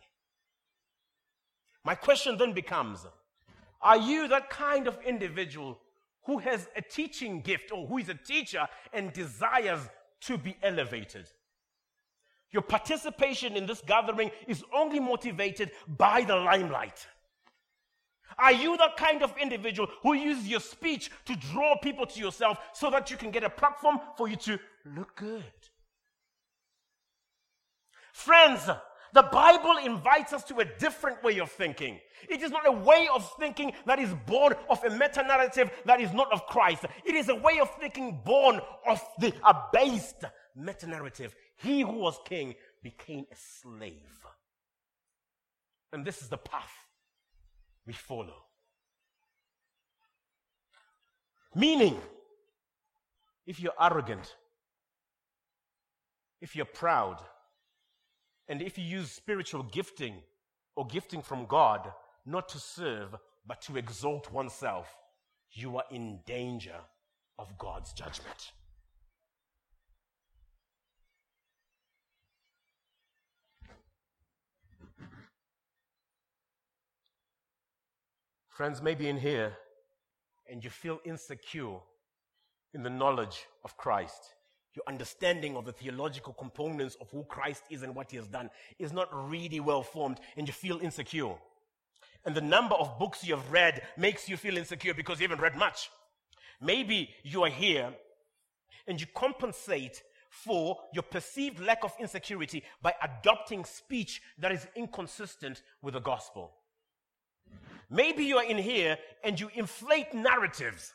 My 1.84 1.96
question 1.96 2.38
then 2.38 2.54
becomes 2.54 3.06
Are 3.82 3.98
you 3.98 4.28
that 4.28 4.50
kind 4.50 4.88
of 4.88 4.98
individual 5.06 5.80
who 6.26 6.38
has 6.40 6.68
a 6.76 6.82
teaching 6.82 7.42
gift 7.42 7.72
or 7.72 7.86
who 7.88 7.98
is 7.98 8.10
a 8.10 8.14
teacher 8.14 8.68
and 8.94 9.14
desires 9.14 9.82
to 10.22 10.38
be 10.38 10.56
elevated? 10.64 11.30
Your 12.52 12.62
participation 12.62 13.58
in 13.58 13.66
this 13.66 13.82
gathering 13.86 14.32
is 14.48 14.64
only 14.74 15.00
motivated 15.00 15.72
by 15.88 16.22
the 16.22 16.36
limelight. 16.36 17.08
Are 18.38 18.52
you 18.52 18.78
the 18.78 18.90
kind 18.98 19.24
of 19.24 19.34
individual 19.40 19.90
who 20.02 20.14
uses 20.14 20.48
your 20.48 20.60
speech 20.60 21.12
to 21.26 21.36
draw 21.36 21.78
people 21.78 22.06
to 22.06 22.20
yourself 22.20 22.58
so 22.74 22.90
that 22.90 23.12
you 23.12 23.18
can 23.18 23.32
get 23.32 23.44
a 23.44 23.50
platform 23.50 24.00
for 24.18 24.28
you 24.28 24.36
to 24.38 24.60
look 24.86 25.16
good? 25.16 25.44
Friends, 28.12 28.70
the 29.14 29.24
Bible 29.24 29.78
invites 29.84 30.34
us 30.34 30.44
to 30.46 30.60
a 30.60 30.66
different 30.66 31.24
way 31.24 31.40
of 31.40 31.52
thinking. 31.52 32.00
It 32.28 32.42
is 32.42 32.50
not 32.50 32.68
a 32.68 32.72
way 32.72 33.08
of 33.14 33.32
thinking 33.40 33.74
that 33.86 34.00
is 34.00 34.14
born 34.26 34.56
of 34.70 34.84
a 34.84 34.90
meta 34.90 35.24
narrative 35.24 35.70
that 35.86 36.02
is 36.02 36.12
not 36.14 36.34
of 36.34 36.48
Christ. 36.48 36.86
It 37.06 37.14
is 37.14 37.30
a 37.30 37.36
way 37.36 37.60
of 37.60 37.70
thinking 37.80 38.20
born 38.26 38.60
of 38.88 39.02
the 39.20 39.32
abased 39.46 40.26
meta 40.56 40.88
narrative. 40.88 41.36
He 41.58 41.82
who 41.82 41.94
was 41.94 42.20
king 42.26 42.56
became 42.82 43.26
a 43.32 43.36
slave. 43.36 44.26
And 45.92 46.04
this 46.04 46.24
is 46.24 46.30
the 46.30 46.38
path 46.38 46.74
we 47.86 47.94
follow. 47.94 48.46
Meaning, 51.54 52.00
if 53.46 53.60
you're 53.60 53.74
arrogant, 53.80 54.36
if 56.42 56.56
you're 56.56 56.66
proud, 56.66 57.22
and 58.48 58.62
if 58.62 58.78
you 58.78 58.84
use 58.84 59.12
spiritual 59.12 59.64
gifting 59.64 60.16
or 60.76 60.86
gifting 60.88 61.22
from 61.22 61.46
God 61.46 61.92
not 62.26 62.50
to 62.50 62.60
serve 62.60 63.16
but 63.46 63.62
to 63.64 63.78
exalt 63.78 64.32
oneself, 64.32 64.88
you 65.52 65.78
are 65.78 65.84
in 65.92 66.20
danger 66.26 66.76
of 67.38 67.58
God's 67.58 67.94
judgment. 67.94 68.52
Friends, 78.50 78.82
maybe 78.82 79.10
in 79.10 79.18
here, 79.18 79.58
and 80.50 80.64
you 80.64 80.70
feel 80.70 81.00
insecure 81.06 81.80
in 82.74 82.84
the 82.84 82.90
knowledge 82.90 83.46
of 83.64 83.76
Christ 83.78 84.36
your 84.76 84.84
understanding 84.88 85.56
of 85.56 85.66
the 85.66 85.72
theological 85.72 86.34
components 86.34 86.98
of 87.00 87.10
who 87.12 87.24
Christ 87.26 87.64
is 87.70 87.84
and 87.84 87.96
what 87.96 88.12
he 88.12 88.18
has 88.18 88.28
done 88.28 88.50
is 88.80 88.92
not 88.92 89.08
really 89.30 89.60
well 89.60 89.84
formed 89.84 90.20
and 90.36 90.48
you 90.48 90.54
feel 90.54 90.80
insecure. 90.80 91.36
And 92.26 92.34
the 92.34 92.42
number 92.42 92.76
of 92.76 92.98
books 92.98 93.24
you 93.24 93.36
have 93.36 93.52
read 93.52 93.84
makes 93.98 94.30
you 94.30 94.38
feel 94.38 94.58
insecure 94.58 94.94
because 94.94 95.20
you 95.20 95.28
haven't 95.28 95.44
read 95.44 95.56
much. 95.56 95.90
Maybe 96.62 97.10
you 97.24 97.44
are 97.44 97.50
here 97.50 97.94
and 98.88 99.00
you 99.00 99.08
compensate 99.14 100.02
for 100.30 100.80
your 100.94 101.04
perceived 101.04 101.60
lack 101.60 101.84
of 101.84 101.94
insecurity 102.00 102.64
by 102.82 102.94
adopting 103.04 103.66
speech 103.66 104.22
that 104.40 104.52
is 104.52 104.68
inconsistent 104.76 105.62
with 105.82 105.94
the 105.94 106.00
gospel. 106.00 106.52
Maybe 107.90 108.26
you 108.26 108.38
are 108.38 108.44
in 108.44 108.58
here 108.58 108.98
and 109.24 109.40
you 109.40 109.50
inflate 109.54 110.14
narratives 110.14 110.94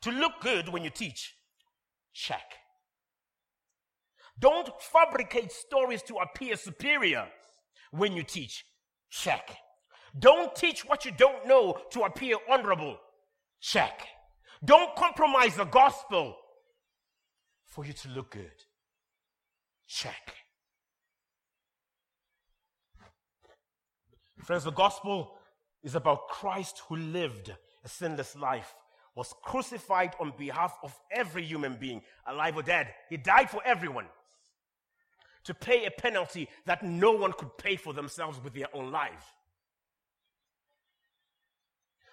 to 0.00 0.10
look 0.10 0.32
good 0.40 0.68
when 0.68 0.82
you 0.82 0.90
teach. 0.90 1.34
Check. 2.12 2.61
Don't 4.42 4.68
fabricate 4.80 5.52
stories 5.52 6.02
to 6.02 6.16
appear 6.16 6.56
superior 6.56 7.28
when 7.92 8.16
you 8.16 8.24
teach. 8.24 8.64
Check. 9.08 9.56
Don't 10.18 10.52
teach 10.56 10.84
what 10.84 11.04
you 11.04 11.12
don't 11.16 11.46
know 11.46 11.78
to 11.92 12.02
appear 12.02 12.34
honorable. 12.50 12.98
Check. 13.60 14.04
Don't 14.64 14.96
compromise 14.96 15.54
the 15.54 15.64
gospel 15.64 16.34
for 17.66 17.86
you 17.86 17.92
to 17.92 18.08
look 18.08 18.32
good. 18.32 18.50
Check. 19.86 20.34
Friends, 24.40 24.64
the 24.64 24.72
gospel 24.72 25.36
is 25.84 25.94
about 25.94 26.26
Christ 26.26 26.82
who 26.88 26.96
lived 26.96 27.54
a 27.84 27.88
sinless 27.88 28.34
life, 28.34 28.74
was 29.14 29.32
crucified 29.44 30.14
on 30.18 30.32
behalf 30.36 30.76
of 30.82 30.98
every 31.12 31.44
human 31.44 31.76
being, 31.76 32.02
alive 32.26 32.56
or 32.56 32.62
dead. 32.64 32.92
He 33.08 33.16
died 33.16 33.48
for 33.48 33.62
everyone 33.64 34.06
to 35.44 35.54
pay 35.54 35.86
a 35.86 35.90
penalty 35.90 36.48
that 36.66 36.82
no 36.82 37.12
one 37.12 37.32
could 37.32 37.56
pay 37.58 37.76
for 37.76 37.92
themselves 37.92 38.40
with 38.42 38.54
their 38.54 38.74
own 38.74 38.90
life. 38.90 39.34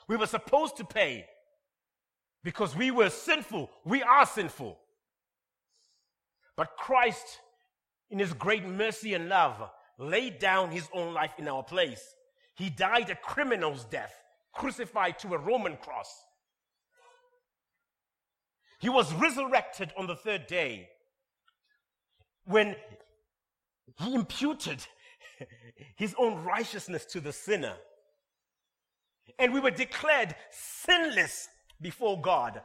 We 0.08 0.18
were 0.18 0.28
supposed 0.28 0.78
to 0.78 0.84
pay 0.84 1.26
because 2.44 2.76
we 2.76 2.90
were 2.90 3.10
sinful. 3.10 3.70
We 3.86 4.02
are 4.02 4.26
sinful. 4.26 4.78
But 6.58 6.76
Christ, 6.78 7.40
in 8.10 8.20
his 8.20 8.34
great 8.34 8.66
mercy 8.66 9.14
and 9.14 9.30
love, 9.30 9.70
laid 10.00 10.40
down 10.40 10.72
his 10.72 10.90
own 10.94 11.14
life 11.14 11.34
in 11.38 11.48
our 11.48 11.64
place. 11.64 12.04
He 12.56 12.70
died 12.70 13.10
a 13.10 13.16
criminal's 13.16 13.86
death, 13.86 14.14
crucified 14.54 15.20
to 15.20 15.36
a 15.36 15.38
Roman 15.38 15.78
cross. 15.78 16.12
He 18.80 18.90
was 18.90 19.14
resurrected 19.14 19.94
on 19.98 20.08
the 20.08 20.16
third 20.16 20.48
day 20.48 20.90
when 22.46 22.76
he 24.00 24.14
imputed 24.14 24.86
his 25.96 26.16
own 26.18 26.44
righteousness 26.44 27.06
to 27.06 27.20
the 27.20 27.34
sinner. 27.34 27.76
And 29.38 29.54
we 29.54 29.60
were 29.60 29.72
declared 29.72 30.36
sinless 30.52 31.48
before 31.82 32.20
God. 32.22 32.62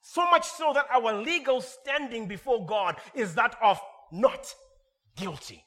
So 0.00 0.28
much 0.30 0.46
so 0.46 0.72
that 0.74 0.86
our 0.92 1.12
legal 1.22 1.60
standing 1.60 2.26
before 2.26 2.66
God 2.66 2.96
is 3.14 3.34
that 3.34 3.56
of 3.62 3.80
not 4.10 4.52
guilty. 5.16 5.64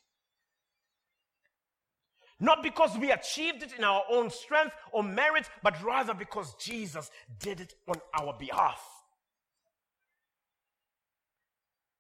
Not 2.40 2.62
because 2.64 2.98
we 2.98 3.12
achieved 3.12 3.64
it 3.64 3.74
in 3.78 3.84
our 3.84 4.04
own 4.12 4.30
strength 4.30 4.76
or 4.92 5.04
merit, 5.04 5.50
but 5.64 5.82
rather 5.82 6.14
because 6.14 6.54
Jesus 6.56 7.10
did 7.40 7.62
it 7.62 7.74
on 7.88 7.96
our 8.20 8.36
behalf. 8.38 8.82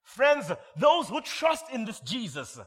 Friends, 0.03 0.51
those 0.77 1.08
who 1.08 1.21
trust 1.21 1.65
in 1.71 1.86
this 1.86 1.99
Jesus 2.01 2.60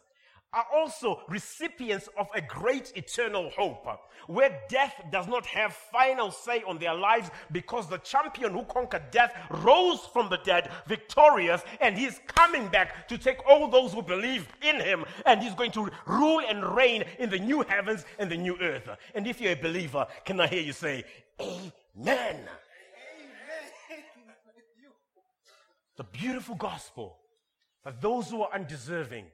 are 0.52 0.64
also 0.74 1.20
recipients 1.28 2.08
of 2.18 2.26
a 2.34 2.40
great 2.40 2.92
eternal 2.96 3.50
hope 3.50 3.86
where 4.26 4.60
death 4.68 4.94
does 5.12 5.28
not 5.28 5.44
have 5.44 5.72
final 5.72 6.30
say 6.30 6.62
on 6.66 6.78
their 6.78 6.94
lives 6.94 7.30
because 7.52 7.86
the 7.88 7.98
champion 7.98 8.52
who 8.52 8.62
conquered 8.64 9.10
death 9.10 9.34
rose 9.50 10.00
from 10.12 10.30
the 10.30 10.38
dead 10.38 10.70
victorious 10.86 11.62
and 11.80 11.98
he's 11.98 12.20
coming 12.26 12.66
back 12.68 13.06
to 13.08 13.18
take 13.18 13.46
all 13.46 13.68
those 13.68 13.92
who 13.92 14.02
believe 14.02 14.48
in 14.62 14.80
him 14.80 15.04
and 15.26 15.42
he's 15.42 15.54
going 15.54 15.70
to 15.70 15.90
rule 16.06 16.40
and 16.48 16.64
reign 16.74 17.04
in 17.18 17.28
the 17.28 17.38
new 17.38 17.62
heavens 17.68 18.04
and 18.18 18.30
the 18.30 18.36
new 18.36 18.56
earth 18.60 18.88
and 19.14 19.26
if 19.26 19.40
you're 19.40 19.52
a 19.52 19.56
believer 19.56 20.06
can 20.24 20.40
i 20.40 20.46
hear 20.46 20.62
you 20.62 20.72
say 20.72 21.04
amen, 21.40 21.72
amen. 21.96 22.36
the 25.96 26.04
beautiful 26.04 26.54
gospel 26.54 27.18
that 27.84 28.00
those 28.00 28.30
who 28.30 28.42
are 28.42 28.52
undeserving 28.54 29.26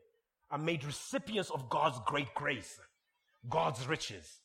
are 0.54 0.58
made 0.58 0.84
recipients 0.84 1.50
of 1.50 1.68
God's 1.68 1.98
great 2.06 2.32
grace, 2.32 2.78
God's 3.50 3.88
riches. 3.88 4.38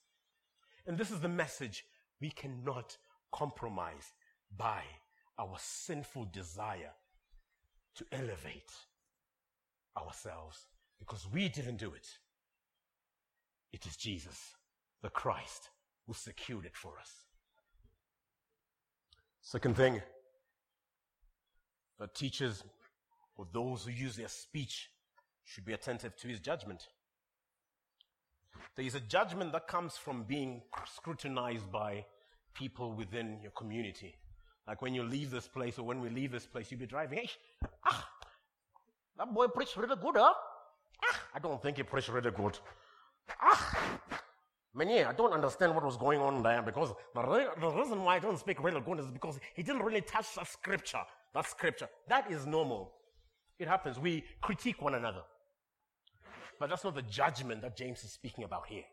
And 0.88 0.98
this 0.98 1.12
is 1.12 1.19
the 1.19 1.30
message 1.30 1.86
we 2.19 2.32
cannot 2.32 2.98
compromise 3.32 4.12
by 4.58 4.82
our 5.38 5.56
sinful 5.60 6.26
desire 6.34 6.93
to 7.93 8.06
elevate 8.12 8.72
ourselves 9.95 10.65
because 10.98 11.28
we 11.32 11.48
didn't 11.48 11.78
do 11.78 11.93
it. 11.93 12.08
It 13.72 13.86
is 13.86 13.95
Jesus, 13.95 14.56
the 15.04 15.12
Christ, 15.12 15.69
who 16.08 16.15
secured 16.15 16.65
it 16.65 16.76
for 16.76 16.98
us. 17.00 17.12
Second 19.41 19.78
thing 19.78 20.02
that 22.00 22.15
teachers 22.15 22.63
or 23.36 23.45
those 23.54 23.86
who 23.86 23.91
use 23.91 24.15
their 24.15 24.28
speech 24.28 24.89
should 25.50 25.66
be 25.66 25.74
attentive 25.74 26.16
to 26.16 26.28
his 26.28 26.40
judgment. 26.40 26.88
There 28.76 28.86
is 28.86 28.94
a 28.94 29.00
judgment 29.00 29.52
that 29.54 29.68
comes 29.68 29.98
from 29.98 30.24
being 30.24 30.62
scrutinized 30.86 31.72
by 31.72 32.06
people 32.54 32.94
within 32.94 33.40
your 33.42 33.52
community. 33.52 34.14
Like 34.68 34.84
when 34.84 34.94
you 34.94 35.02
leave 35.02 35.32
this 35.32 35.48
place 35.48 35.80
or 35.80 35.84
when 35.84 36.02
we 36.02 36.10
leave 36.10 36.32
this 36.32 36.46
place, 36.46 36.70
you'll 36.70 36.80
be 36.80 36.86
driving, 36.86 37.20
hey, 37.20 37.30
ah, 37.84 38.08
that 39.18 39.34
boy 39.34 39.48
preached 39.48 39.76
really 39.76 39.96
good, 39.96 40.16
huh? 40.18 40.34
Ah, 41.04 41.22
I 41.34 41.40
don't 41.40 41.62
think 41.64 41.78
he 41.78 41.84
preached 41.84 42.10
really 42.10 42.30
good. 42.30 42.60
Ah, 43.42 44.00
man, 44.76 44.90
yeah, 44.90 45.10
I 45.10 45.14
don't 45.14 45.34
understand 45.34 45.74
what 45.74 45.84
was 45.84 45.98
going 45.98 46.20
on 46.22 46.44
there 46.44 46.62
because 46.62 46.94
the, 47.16 47.24
re- 47.24 47.48
the 47.60 47.70
reason 47.72 48.04
why 48.04 48.18
I 48.18 48.20
don't 48.20 48.38
speak 48.38 48.64
really 48.64 48.82
good 48.82 49.00
is 49.00 49.08
because 49.08 49.40
he 49.56 49.64
didn't 49.64 49.82
really 49.82 50.02
touch 50.02 50.36
that 50.36 50.48
scripture. 50.48 51.02
That 51.34 51.48
scripture. 51.48 51.90
That 52.08 52.32
is 52.32 52.46
normal. 52.46 52.92
It 53.58 53.68
happens. 53.68 53.98
We 54.00 54.24
critique 54.42 54.80
one 54.82 54.94
another. 54.94 55.24
But 56.60 56.69
that's 56.69 56.84
not 56.84 56.95
the 56.95 57.02
judgment 57.02 57.62
that 57.62 57.78
James 57.78 58.04
is 58.04 58.12
speaking 58.12 58.43
about 58.43 58.67
here. 58.67 58.84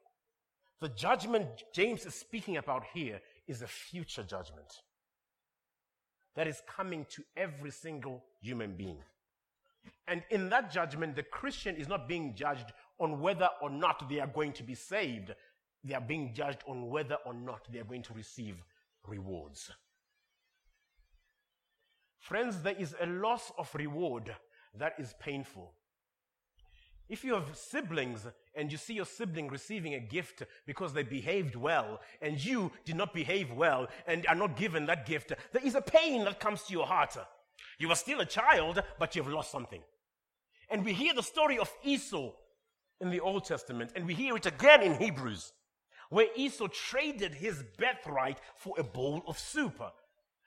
The 0.80 0.88
judgment 0.90 1.64
James 1.72 2.06
is 2.06 2.14
speaking 2.14 2.58
about 2.58 2.84
here 2.92 3.20
is 3.46 3.62
a 3.62 3.66
future 3.66 4.22
judgment 4.22 4.82
that 6.34 6.46
is 6.46 6.62
coming 6.68 7.06
to 7.10 7.24
every 7.36 7.70
single 7.70 8.22
human 8.40 8.76
being. 8.76 8.98
And 10.06 10.22
in 10.30 10.48
that 10.50 10.70
judgment, 10.70 11.16
the 11.16 11.22
Christian 11.22 11.76
is 11.76 11.88
not 11.88 12.06
being 12.06 12.34
judged 12.34 12.72
on 12.98 13.20
whether 13.20 13.48
or 13.60 13.70
not 13.70 14.08
they 14.08 14.20
are 14.20 14.26
going 14.26 14.52
to 14.52 14.62
be 14.62 14.74
saved. 14.74 15.34
They 15.82 15.94
are 15.94 16.00
being 16.00 16.34
judged 16.34 16.62
on 16.68 16.88
whether 16.88 17.16
or 17.24 17.34
not 17.34 17.60
they 17.72 17.78
are 17.78 17.84
going 17.84 18.02
to 18.02 18.12
receive 18.12 18.56
rewards. 19.06 19.70
Friends, 22.18 22.60
there 22.62 22.76
is 22.76 22.94
a 23.00 23.06
loss 23.06 23.52
of 23.56 23.72
reward 23.74 24.34
that 24.74 24.94
is 24.98 25.14
painful. 25.20 25.72
If 27.08 27.24
you 27.24 27.34
have 27.34 27.56
siblings 27.56 28.26
and 28.54 28.72
you 28.72 28.78
see 28.78 28.94
your 28.94 29.04
sibling 29.04 29.48
receiving 29.48 29.94
a 29.94 30.00
gift 30.00 30.42
because 30.66 30.92
they 30.92 31.04
behaved 31.04 31.54
well 31.54 32.00
and 32.20 32.44
you 32.44 32.72
did 32.84 32.96
not 32.96 33.14
behave 33.14 33.52
well 33.52 33.86
and 34.06 34.26
are 34.26 34.34
not 34.34 34.56
given 34.56 34.86
that 34.86 35.06
gift, 35.06 35.32
there 35.52 35.64
is 35.64 35.76
a 35.76 35.80
pain 35.80 36.24
that 36.24 36.40
comes 36.40 36.62
to 36.64 36.72
your 36.72 36.86
heart. 36.86 37.16
You 37.78 37.90
are 37.90 37.96
still 37.96 38.20
a 38.20 38.26
child, 38.26 38.82
but 38.98 39.14
you've 39.14 39.28
lost 39.28 39.52
something. 39.52 39.82
And 40.68 40.84
we 40.84 40.94
hear 40.94 41.14
the 41.14 41.22
story 41.22 41.58
of 41.58 41.72
Esau 41.84 42.32
in 43.00 43.10
the 43.10 43.20
Old 43.20 43.44
Testament, 43.44 43.92
and 43.94 44.06
we 44.06 44.14
hear 44.14 44.36
it 44.36 44.46
again 44.46 44.82
in 44.82 44.94
Hebrews, 44.94 45.52
where 46.10 46.28
Esau 46.34 46.68
traded 46.68 47.34
his 47.34 47.62
birthright 47.78 48.40
for 48.56 48.74
a 48.78 48.84
bowl 48.84 49.22
of 49.28 49.38
soup. 49.38 49.80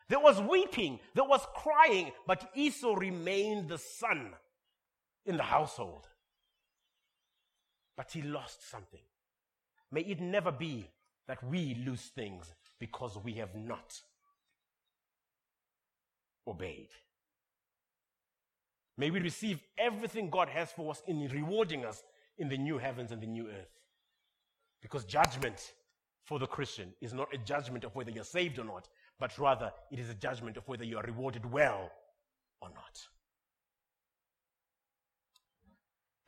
There 0.10 0.20
was 0.20 0.42
weeping, 0.42 1.00
there 1.14 1.24
was 1.24 1.46
crying, 1.56 2.12
but 2.26 2.50
Esau 2.56 2.96
remained 2.96 3.70
the 3.70 3.78
son 3.78 4.32
in 5.26 5.38
the 5.38 5.44
household. 5.44 6.08
But 8.00 8.12
he 8.14 8.22
lost 8.22 8.70
something. 8.72 9.02
May 9.92 10.00
it 10.04 10.22
never 10.22 10.54
be 10.54 10.88
that 11.28 11.44
we 11.44 11.76
lose 11.86 12.04
things 12.16 12.56
because 12.80 13.18
we 13.22 13.34
have 13.34 13.54
not 13.54 13.94
obeyed. 16.48 16.88
May 18.98 19.12
we 19.12 19.20
receive 19.20 19.60
everything 19.78 20.30
God 20.30 20.48
has 20.48 20.72
for 20.72 20.92
us 20.92 21.04
in 21.08 21.28
rewarding 21.28 21.84
us 21.84 22.02
in 22.38 22.48
the 22.48 22.58
new 22.58 22.78
heavens 22.78 23.12
and 23.12 23.22
the 23.22 23.28
new 23.28 23.50
earth. 23.50 23.82
Because 24.82 25.04
judgment 25.04 25.74
for 26.24 26.40
the 26.40 26.48
Christian 26.48 26.94
is 27.02 27.14
not 27.14 27.28
a 27.34 27.38
judgment 27.38 27.84
of 27.84 27.94
whether 27.98 28.12
you're 28.12 28.24
saved 28.24 28.60
or 28.60 28.64
not, 28.64 28.88
but 29.20 29.38
rather 29.38 29.74
it 29.92 30.00
is 30.00 30.10
a 30.10 30.14
judgment 30.14 30.56
of 30.56 30.66
whether 30.70 30.86
you 30.86 30.96
are 30.98 31.04
rewarded 31.04 31.52
well 31.52 31.92
or 32.62 32.70
not. 32.70 32.98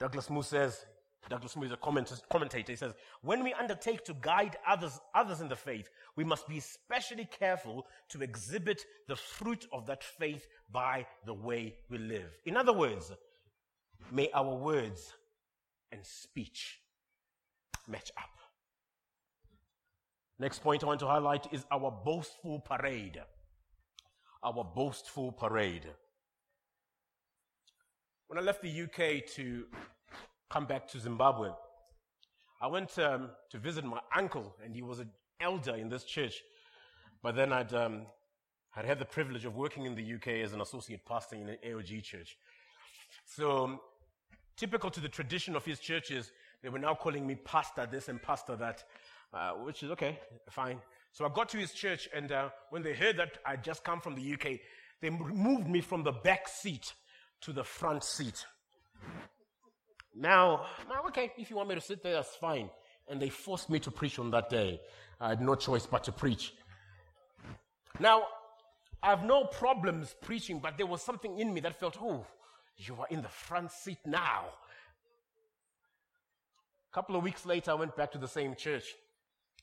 Douglas 0.01 0.29
Moo 0.29 0.41
says, 0.41 0.86
Douglas 1.29 1.55
Moo 1.55 1.65
is 1.65 1.71
a 1.71 1.77
commentator. 1.77 2.71
He 2.71 2.75
says, 2.75 2.93
when 3.21 3.43
we 3.43 3.53
undertake 3.53 4.03
to 4.05 4.15
guide 4.21 4.57
others, 4.67 4.99
others 5.13 5.39
in 5.41 5.47
the 5.47 5.55
faith, 5.55 5.89
we 6.15 6.23
must 6.23 6.47
be 6.47 6.57
especially 6.57 7.25
careful 7.25 7.86
to 8.10 8.21
exhibit 8.21 8.86
the 9.07 9.15
fruit 9.15 9.65
of 9.71 9.86
that 9.86 10.03
faith 10.03 10.47
by 10.71 11.05
the 11.25 11.34
way 11.34 11.75
we 11.89 11.97
live. 11.99 12.38
In 12.45 12.57
other 12.57 12.73
words, 12.73 13.12
may 14.12 14.29
our 14.34 14.55
words 14.55 15.13
and 15.91 16.05
speech 16.05 16.79
match 17.88 18.12
up. 18.17 18.29
Next 20.39 20.63
point 20.63 20.84
I 20.84 20.88
want 20.88 20.99
to 21.01 21.07
highlight 21.07 21.53
is 21.53 21.65
our 21.71 21.91
boastful 21.91 22.60
parade. 22.60 23.21
Our 24.43 24.63
boastful 24.63 25.31
parade. 25.31 25.88
When 28.27 28.39
I 28.39 28.41
left 28.41 28.63
the 28.63 28.81
UK 28.81 29.27
to 29.36 29.65
come 30.52 30.66
back 30.66 30.88
to 30.90 31.00
Zimbabwe, 31.00 31.50
I 32.62 32.68
went 32.68 32.98
um, 33.00 33.30
to 33.52 33.58
visit 33.58 33.86
my 33.86 34.00
uncle, 34.16 34.54
and 34.64 34.76
he 34.76 34.82
was 34.82 35.00
an 35.00 35.10
elder 35.40 35.76
in 35.76 35.90
this 35.90 36.04
church. 36.04 36.44
But 37.24 37.36
then 37.36 37.54
I'd, 37.54 37.74
um, 37.74 38.02
I'd 38.76 38.86
had 38.86 39.00
the 39.00 39.06
privilege 39.06 39.46
of 39.46 39.56
working 39.56 39.86
in 39.86 39.96
the 39.96 40.14
UK 40.16 40.44
as 40.44 40.54
an 40.54 40.62
associate 40.62 41.06
pastor 41.06 41.38
in 41.38 41.48
an 41.48 41.58
AOG 41.66 42.04
church. 42.04 42.38
So, 43.26 43.82
typical 44.58 44.92
to 44.92 45.00
the 45.00 45.10
tradition 45.10 45.56
of 45.56 45.64
his 45.64 45.80
churches, 45.80 46.32
they 46.62 46.70
were 46.70 46.80
now 46.80 46.96
calling 46.96 47.26
me 47.26 47.36
pastor 47.36 47.88
this 47.90 48.10
and 48.10 48.22
pastor 48.22 48.56
that 48.58 48.84
uh, 49.34 49.52
which 49.52 49.82
is 49.82 49.92
okay, 49.92 50.20
fine. 50.50 50.80
So 51.14 51.26
I 51.26 51.30
got 51.30 51.48
to 51.50 51.58
his 51.58 51.72
church, 51.72 52.10
and 52.14 52.32
uh, 52.32 52.50
when 52.70 52.84
they 52.84 52.94
heard 52.94 53.18
that 53.18 53.38
I'd 53.46 53.64
just 53.64 53.84
come 53.84 54.02
from 54.02 54.16
the 54.16 54.34
UK, 54.34 54.60
they 55.02 55.10
moved 55.10 55.70
me 55.70 55.82
from 55.82 56.04
the 56.04 56.12
back 56.12 56.48
seat 56.50 56.94
to 57.42 57.54
the 57.54 57.64
front 57.64 58.04
seat. 58.04 58.46
Now, 60.15 60.65
okay, 61.08 61.32
if 61.38 61.50
you 61.50 61.56
want 61.56 61.69
me 61.69 61.76
to 61.76 61.82
sit 61.82 62.04
there, 62.04 62.13
that's 62.13 62.36
fine. 62.36 62.69
And 63.08 63.21
they 63.21 63.30
forced 63.30 63.69
me 63.69 63.80
to 63.80 63.91
preach 63.91 64.19
on 64.19 64.32
that 64.32 64.50
day. 64.50 64.82
I 65.19 65.30
had 65.30 65.41
no 65.41 65.56
choice 65.56 65.86
but 65.86 66.04
to 66.06 66.12
preach. 66.12 66.54
Now, 68.00 68.24
I 69.04 69.10
have 69.10 69.24
no 69.24 69.45
problems 69.45 70.15
preaching, 70.21 70.60
but 70.60 70.78
there 70.78 70.86
was 70.86 71.02
something 71.02 71.39
in 71.39 71.54
me 71.54 71.62
that 71.62 71.80
felt, 71.80 71.97
oh, 72.02 72.26
you 72.78 72.95
are 73.00 73.08
in 73.10 73.21
the 73.21 73.30
front 73.30 73.71
seat 73.71 74.00
now. 74.06 74.45
A 76.91 76.93
couple 76.93 77.15
of 77.15 77.24
weeks 77.24 77.45
later, 77.45 77.71
I 77.71 77.76
went 77.76 77.95
back 77.95 78.12
to 78.12 78.17
the 78.17 78.28
same 78.28 78.56
church. 78.56 78.84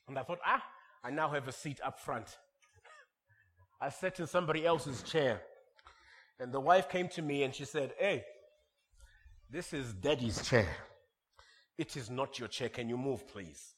And 0.09 0.19
I 0.19 0.23
thought, 0.23 0.39
ah, 0.45 0.63
I 1.05 1.11
now 1.11 1.29
have 1.31 1.47
a 1.47 1.53
seat 1.53 1.81
up 1.85 2.01
front. 2.01 2.39
I 3.81 3.91
sat 3.91 4.19
in 4.19 4.27
somebody 4.27 4.65
else's 4.65 5.03
chair. 5.03 5.43
And 6.41 6.53
the 6.53 6.61
wife 6.61 6.89
came 6.89 7.09
to 7.09 7.23
me 7.23 7.43
and 7.43 7.55
she 7.55 7.65
said, 7.65 7.93
Hey, 7.99 8.25
this 9.51 9.73
is 9.73 9.93
daddy's 9.95 10.47
chair. 10.47 10.69
It 11.77 11.97
is 11.97 12.11
not 12.11 12.39
your 12.39 12.49
chair. 12.49 12.69
Can 12.69 12.89
you 12.89 12.97
move, 12.97 13.27
please? 13.29 13.75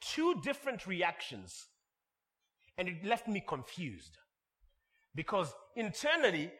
Two 0.00 0.40
different 0.42 0.86
reactions. 0.86 1.66
And 2.76 2.88
it 2.88 3.04
left 3.04 3.28
me 3.28 3.42
confused. 3.46 4.18
Because 5.14 5.52
internally, 5.74 6.50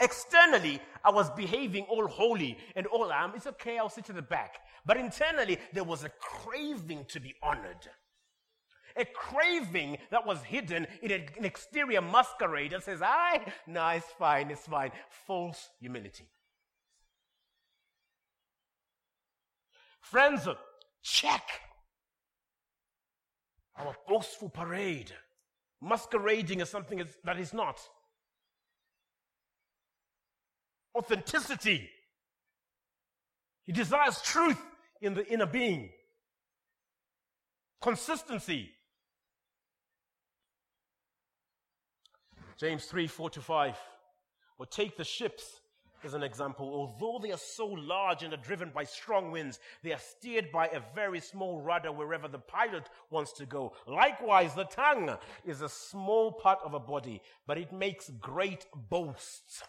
externally, 0.00 0.80
I 1.04 1.10
was 1.10 1.30
behaving 1.30 1.84
all 1.84 2.08
holy 2.08 2.58
and 2.74 2.86
all, 2.86 3.12
um, 3.12 3.32
it's 3.36 3.46
okay, 3.46 3.78
I'll 3.78 3.88
sit 3.88 4.08
in 4.08 4.16
the 4.16 4.22
back. 4.22 4.58
But 4.84 4.96
internally, 4.96 5.58
there 5.72 5.84
was 5.84 6.04
a 6.04 6.10
craving 6.20 7.04
to 7.08 7.20
be 7.20 7.34
honored 7.42 7.88
a 8.96 9.04
craving 9.04 9.96
that 10.10 10.26
was 10.26 10.42
hidden 10.42 10.86
in 11.02 11.12
an 11.12 11.44
exterior 11.44 12.02
masquerade 12.02 12.72
that 12.72 12.82
says, 12.82 13.00
I, 13.00 13.40
no, 13.66 13.86
it's 13.88 14.06
fine, 14.18 14.50
it's 14.50 14.66
fine. 14.66 14.90
False 15.26 15.70
humility. 15.80 16.28
Friends, 20.10 20.48
check 21.02 21.42
our 23.76 23.94
boastful 24.08 24.48
parade, 24.48 25.12
masquerading 25.82 26.62
as 26.62 26.70
something 26.70 27.02
that 27.24 27.38
is 27.38 27.52
not. 27.52 27.78
Authenticity. 30.96 31.90
He 33.64 33.72
desires 33.72 34.22
truth 34.22 34.60
in 35.02 35.12
the 35.12 35.26
inner 35.30 35.46
being. 35.46 35.90
Consistency. 37.82 38.70
James 42.58 42.86
3 42.86 43.06
4 43.06 43.28
to 43.28 43.40
5. 43.42 43.76
Or 44.58 44.64
take 44.64 44.96
the 44.96 45.04
ships 45.04 45.60
as 46.04 46.14
an 46.14 46.22
example. 46.22 46.68
Although 46.68 47.18
they 47.20 47.32
are 47.32 47.38
so 47.38 47.66
large 47.66 48.22
and 48.22 48.32
are 48.32 48.38
driven 48.38 48.70
by 48.70 48.84
strong 48.84 49.30
winds, 49.30 49.58
they 49.82 49.92
are 49.92 49.98
steered 49.98 50.50
by 50.52 50.68
a 50.68 50.80
very 50.94 51.20
small 51.20 51.60
rudder 51.60 51.92
wherever 51.92 52.28
the 52.28 52.38
pilot 52.38 52.88
wants 53.10 53.32
to 53.34 53.46
go. 53.46 53.72
Likewise, 53.86 54.54
the 54.54 54.64
tongue 54.64 55.16
is 55.44 55.62
a 55.62 55.68
small 55.68 56.32
part 56.32 56.58
of 56.64 56.74
a 56.74 56.80
body, 56.80 57.20
but 57.46 57.58
it 57.58 57.72
makes 57.72 58.10
great 58.20 58.66
boasts. 58.74 59.62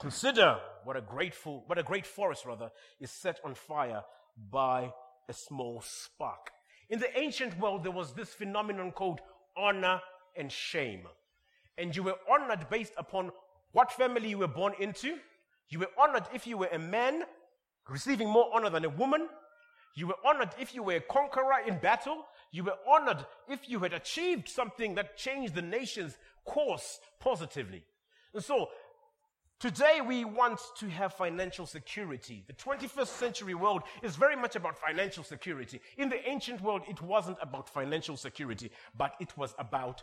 Consider 0.00 0.58
what 0.84 0.96
a 0.96 1.00
grateful, 1.00 1.62
what 1.66 1.78
a 1.78 1.82
great 1.84 2.06
forest 2.06 2.44
rather 2.44 2.70
is 3.00 3.10
set 3.10 3.38
on 3.44 3.54
fire 3.54 4.02
by 4.50 4.92
a 5.28 5.32
small 5.32 5.80
spark. 5.80 6.50
In 6.88 6.98
the 6.98 7.18
ancient 7.18 7.58
world, 7.60 7.84
there 7.84 7.92
was 7.92 8.12
this 8.12 8.30
phenomenon 8.30 8.90
called 8.90 9.20
honor 9.56 10.00
and 10.36 10.50
shame. 10.50 11.06
And 11.78 11.94
you 11.94 12.02
were 12.02 12.18
honored 12.28 12.68
based 12.68 12.92
upon 12.98 13.30
what 13.72 13.92
family 13.92 14.28
you 14.28 14.38
were 14.38 14.48
born 14.48 14.74
into. 14.78 15.16
You 15.68 15.80
were 15.80 15.90
honored 15.98 16.24
if 16.34 16.46
you 16.46 16.58
were 16.58 16.68
a 16.72 16.78
man, 16.78 17.24
receiving 17.88 18.28
more 18.28 18.50
honor 18.54 18.70
than 18.70 18.84
a 18.84 18.90
woman, 18.90 19.28
You 19.94 20.06
were 20.06 20.16
honored 20.24 20.50
if 20.58 20.74
you 20.74 20.82
were 20.82 20.96
a 20.96 21.00
conqueror 21.00 21.60
in 21.66 21.78
battle. 21.78 22.24
You 22.50 22.64
were 22.64 22.76
honored 22.88 23.24
if 23.48 23.68
you 23.68 23.80
had 23.80 23.92
achieved 23.92 24.48
something 24.48 24.94
that 24.94 25.16
changed 25.16 25.54
the 25.54 25.62
nation's 25.62 26.16
course 26.44 27.00
positively. 27.20 27.84
And 28.34 28.42
so, 28.42 28.70
today 29.60 30.00
we 30.06 30.24
want 30.24 30.60
to 30.78 30.88
have 30.88 31.14
financial 31.14 31.66
security. 31.66 32.44
The 32.46 32.54
21st 32.54 33.06
century 33.06 33.54
world 33.54 33.82
is 34.02 34.16
very 34.16 34.36
much 34.36 34.56
about 34.56 34.78
financial 34.78 35.24
security. 35.24 35.80
In 35.98 36.08
the 36.08 36.26
ancient 36.28 36.62
world, 36.62 36.82
it 36.88 37.00
wasn't 37.02 37.38
about 37.42 37.68
financial 37.68 38.16
security, 38.16 38.70
but 38.96 39.14
it 39.20 39.36
was 39.36 39.54
about 39.58 40.02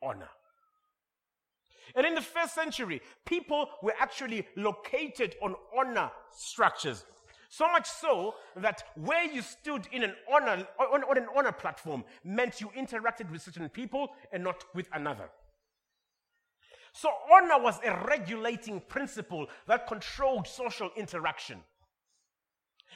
honor. 0.00 0.30
And 1.94 2.06
in 2.06 2.14
the 2.14 2.22
first 2.22 2.54
century, 2.54 3.00
people 3.24 3.68
were 3.82 3.94
actually 3.98 4.46
located 4.56 5.36
on 5.42 5.54
honor 5.76 6.10
structures. 6.30 7.04
So 7.50 7.66
much 7.72 7.88
so 7.88 8.34
that 8.56 8.84
where 8.94 9.24
you 9.24 9.40
stood 9.40 9.88
in 9.90 10.02
an 10.02 10.14
honor, 10.30 10.66
on, 10.78 11.02
on, 11.02 11.16
an 11.16 11.26
honor 11.34 11.52
platform 11.52 12.04
meant 12.22 12.60
you 12.60 12.68
interacted 12.76 13.30
with 13.30 13.40
certain 13.40 13.68
people 13.70 14.10
and 14.32 14.44
not 14.44 14.64
with 14.74 14.86
another. 14.92 15.30
So 16.92 17.10
honor 17.32 17.62
was 17.62 17.78
a 17.84 18.04
regulating 18.06 18.80
principle 18.80 19.46
that 19.66 19.86
controlled 19.86 20.46
social 20.46 20.90
interaction. 20.96 21.60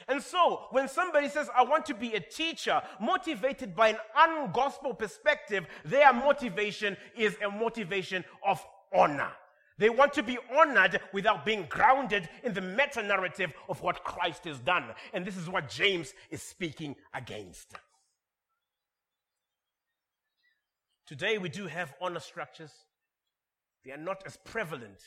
And 0.07 0.21
so, 0.21 0.63
when 0.71 0.87
somebody 0.87 1.29
says, 1.29 1.49
I 1.55 1.63
want 1.63 1.85
to 1.85 1.93
be 1.93 2.13
a 2.13 2.19
teacher, 2.19 2.81
motivated 2.99 3.75
by 3.75 3.89
an 3.89 3.97
ungospel 4.17 4.97
perspective, 4.97 5.65
their 5.85 6.11
motivation 6.11 6.97
is 7.15 7.37
a 7.45 7.49
motivation 7.49 8.25
of 8.45 8.65
honor. 8.93 9.31
They 9.77 9.89
want 9.89 10.13
to 10.13 10.23
be 10.23 10.37
honored 10.55 10.99
without 11.13 11.45
being 11.45 11.65
grounded 11.67 12.29
in 12.43 12.53
the 12.53 12.61
meta 12.61 13.01
narrative 13.01 13.51
of 13.67 13.81
what 13.81 14.03
Christ 14.03 14.45
has 14.45 14.59
done. 14.59 14.85
And 15.13 15.25
this 15.25 15.35
is 15.35 15.49
what 15.49 15.69
James 15.69 16.13
is 16.29 16.43
speaking 16.43 16.95
against. 17.13 17.73
Today, 21.07 21.37
we 21.37 21.49
do 21.49 21.67
have 21.67 21.93
honor 21.99 22.19
structures. 22.19 22.71
They 23.83 23.91
are 23.91 23.97
not 23.97 24.23
as 24.25 24.37
prevalent 24.45 24.99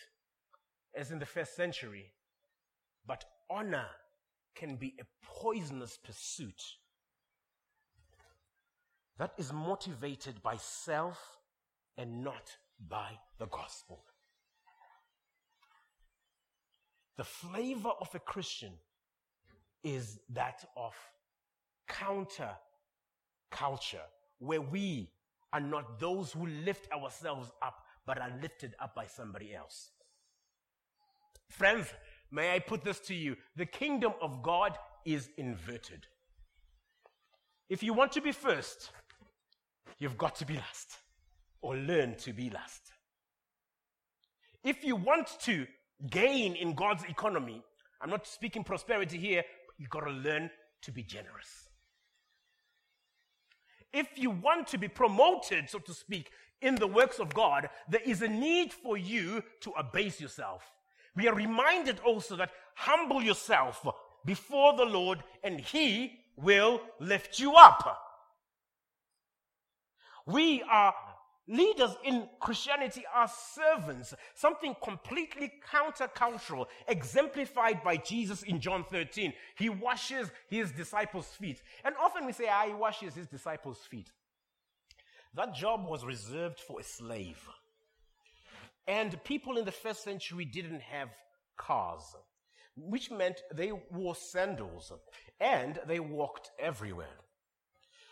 as 0.94 1.10
in 1.10 1.18
the 1.18 1.26
first 1.26 1.54
century, 1.56 2.12
but 3.06 3.24
honor 3.48 3.86
can 4.54 4.76
be 4.76 4.94
a 5.00 5.04
poisonous 5.24 5.98
pursuit 6.02 6.62
that 9.18 9.32
is 9.38 9.52
motivated 9.52 10.42
by 10.42 10.56
self 10.56 11.38
and 11.96 12.22
not 12.22 12.56
by 12.88 13.10
the 13.38 13.46
gospel. 13.46 14.04
The 17.16 17.24
flavor 17.24 17.90
of 18.00 18.14
a 18.14 18.18
Christian 18.18 18.72
is 19.82 20.18
that 20.30 20.64
of 20.76 20.94
counter 21.88 22.50
culture, 23.50 24.02
where 24.38 24.60
we 24.60 25.10
are 25.52 25.60
not 25.60 25.98
those 25.98 26.32
who 26.32 26.46
lift 26.46 26.90
ourselves 26.92 27.50
up, 27.62 27.84
but 28.04 28.18
are 28.18 28.32
lifted 28.42 28.74
up 28.80 28.94
by 28.94 29.06
somebody 29.06 29.54
else. 29.54 29.90
Friends, 31.48 31.92
may 32.30 32.54
I 32.54 32.58
put 32.58 32.84
this 32.84 32.98
to 33.00 33.14
you? 33.14 33.36
The 33.54 33.66
kingdom 33.66 34.12
of 34.20 34.42
God 34.42 34.76
is 35.04 35.30
inverted. 35.38 36.06
If 37.68 37.82
you 37.82 37.94
want 37.94 38.12
to 38.12 38.20
be 38.20 38.32
first, 38.32 38.90
you've 39.98 40.18
got 40.18 40.34
to 40.36 40.44
be 40.46 40.54
last 40.54 40.98
or 41.62 41.76
learn 41.76 42.14
to 42.16 42.32
be 42.32 42.50
last. 42.50 42.92
If 44.64 44.84
you 44.84 44.96
want 44.96 45.28
to 45.42 45.66
gain 46.10 46.56
in 46.56 46.74
God's 46.74 47.04
economy, 47.04 47.62
I'm 48.00 48.10
not 48.10 48.26
speaking 48.26 48.64
prosperity 48.64 49.18
here, 49.18 49.44
you've 49.78 49.90
got 49.90 50.00
to 50.00 50.10
learn 50.10 50.50
to 50.82 50.92
be 50.92 51.02
generous. 51.02 51.68
If 53.92 54.08
you 54.16 54.30
want 54.30 54.66
to 54.68 54.78
be 54.78 54.88
promoted, 54.88 55.70
so 55.70 55.78
to 55.78 55.94
speak, 55.94 56.30
in 56.60 56.74
the 56.74 56.86
works 56.86 57.18
of 57.18 57.32
God, 57.32 57.68
there 57.88 58.02
is 58.04 58.22
a 58.22 58.28
need 58.28 58.72
for 58.72 58.96
you 58.96 59.42
to 59.60 59.70
abase 59.72 60.20
yourself. 60.20 60.62
We 61.14 61.28
are 61.28 61.34
reminded 61.34 62.00
also 62.00 62.36
that 62.36 62.50
humble 62.74 63.22
yourself 63.22 63.86
before 64.24 64.76
the 64.76 64.84
Lord 64.84 65.22
and 65.42 65.60
He 65.60 66.12
will 66.36 66.80
lift 67.00 67.38
you 67.38 67.54
up. 67.54 67.98
We 70.26 70.62
are 70.68 70.94
Leaders 71.48 71.96
in 72.04 72.28
Christianity 72.40 73.04
are 73.14 73.30
servants, 73.54 74.14
something 74.34 74.74
completely 74.82 75.52
countercultural, 75.72 76.66
exemplified 76.88 77.84
by 77.84 77.96
Jesus 77.96 78.42
in 78.42 78.60
John 78.60 78.84
13. 78.84 79.32
He 79.56 79.68
washes 79.68 80.30
his 80.48 80.72
disciples' 80.72 81.28
feet. 81.28 81.62
And 81.84 81.94
often 82.00 82.26
we 82.26 82.32
say, 82.32 82.48
ah, 82.50 82.64
he 82.66 82.74
washes 82.74 83.14
his 83.14 83.28
disciples' 83.28 83.78
feet. 83.88 84.10
That 85.34 85.54
job 85.54 85.86
was 85.86 86.04
reserved 86.04 86.58
for 86.58 86.80
a 86.80 86.84
slave. 86.84 87.38
And 88.88 89.22
people 89.22 89.56
in 89.56 89.64
the 89.64 89.72
first 89.72 90.02
century 90.02 90.44
didn't 90.44 90.80
have 90.80 91.10
cars, 91.56 92.02
which 92.76 93.10
meant 93.10 93.42
they 93.54 93.70
wore 93.92 94.16
sandals 94.16 94.92
and 95.40 95.78
they 95.86 96.00
walked 96.00 96.50
everywhere. 96.58 97.25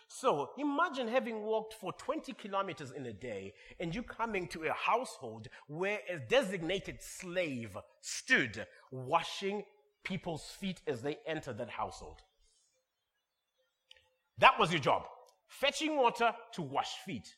So 0.07 0.51
imagine 0.57 1.07
having 1.07 1.41
walked 1.43 1.73
for 1.73 1.91
20 1.93 2.33
kilometers 2.33 2.91
in 2.91 3.05
a 3.05 3.13
day 3.13 3.53
and 3.79 3.93
you 3.93 4.03
coming 4.03 4.47
to 4.49 4.63
a 4.63 4.73
household 4.73 5.49
where 5.67 5.99
a 6.09 6.19
designated 6.19 7.01
slave 7.01 7.75
stood 8.01 8.65
washing 8.91 9.63
people's 10.03 10.45
feet 10.59 10.81
as 10.87 11.01
they 11.01 11.17
entered 11.25 11.57
that 11.57 11.69
household. 11.69 12.21
That 14.37 14.59
was 14.59 14.71
your 14.71 14.81
job. 14.81 15.03
Fetching 15.47 15.97
water 15.97 16.33
to 16.53 16.61
wash 16.61 16.93
feet. 17.05 17.35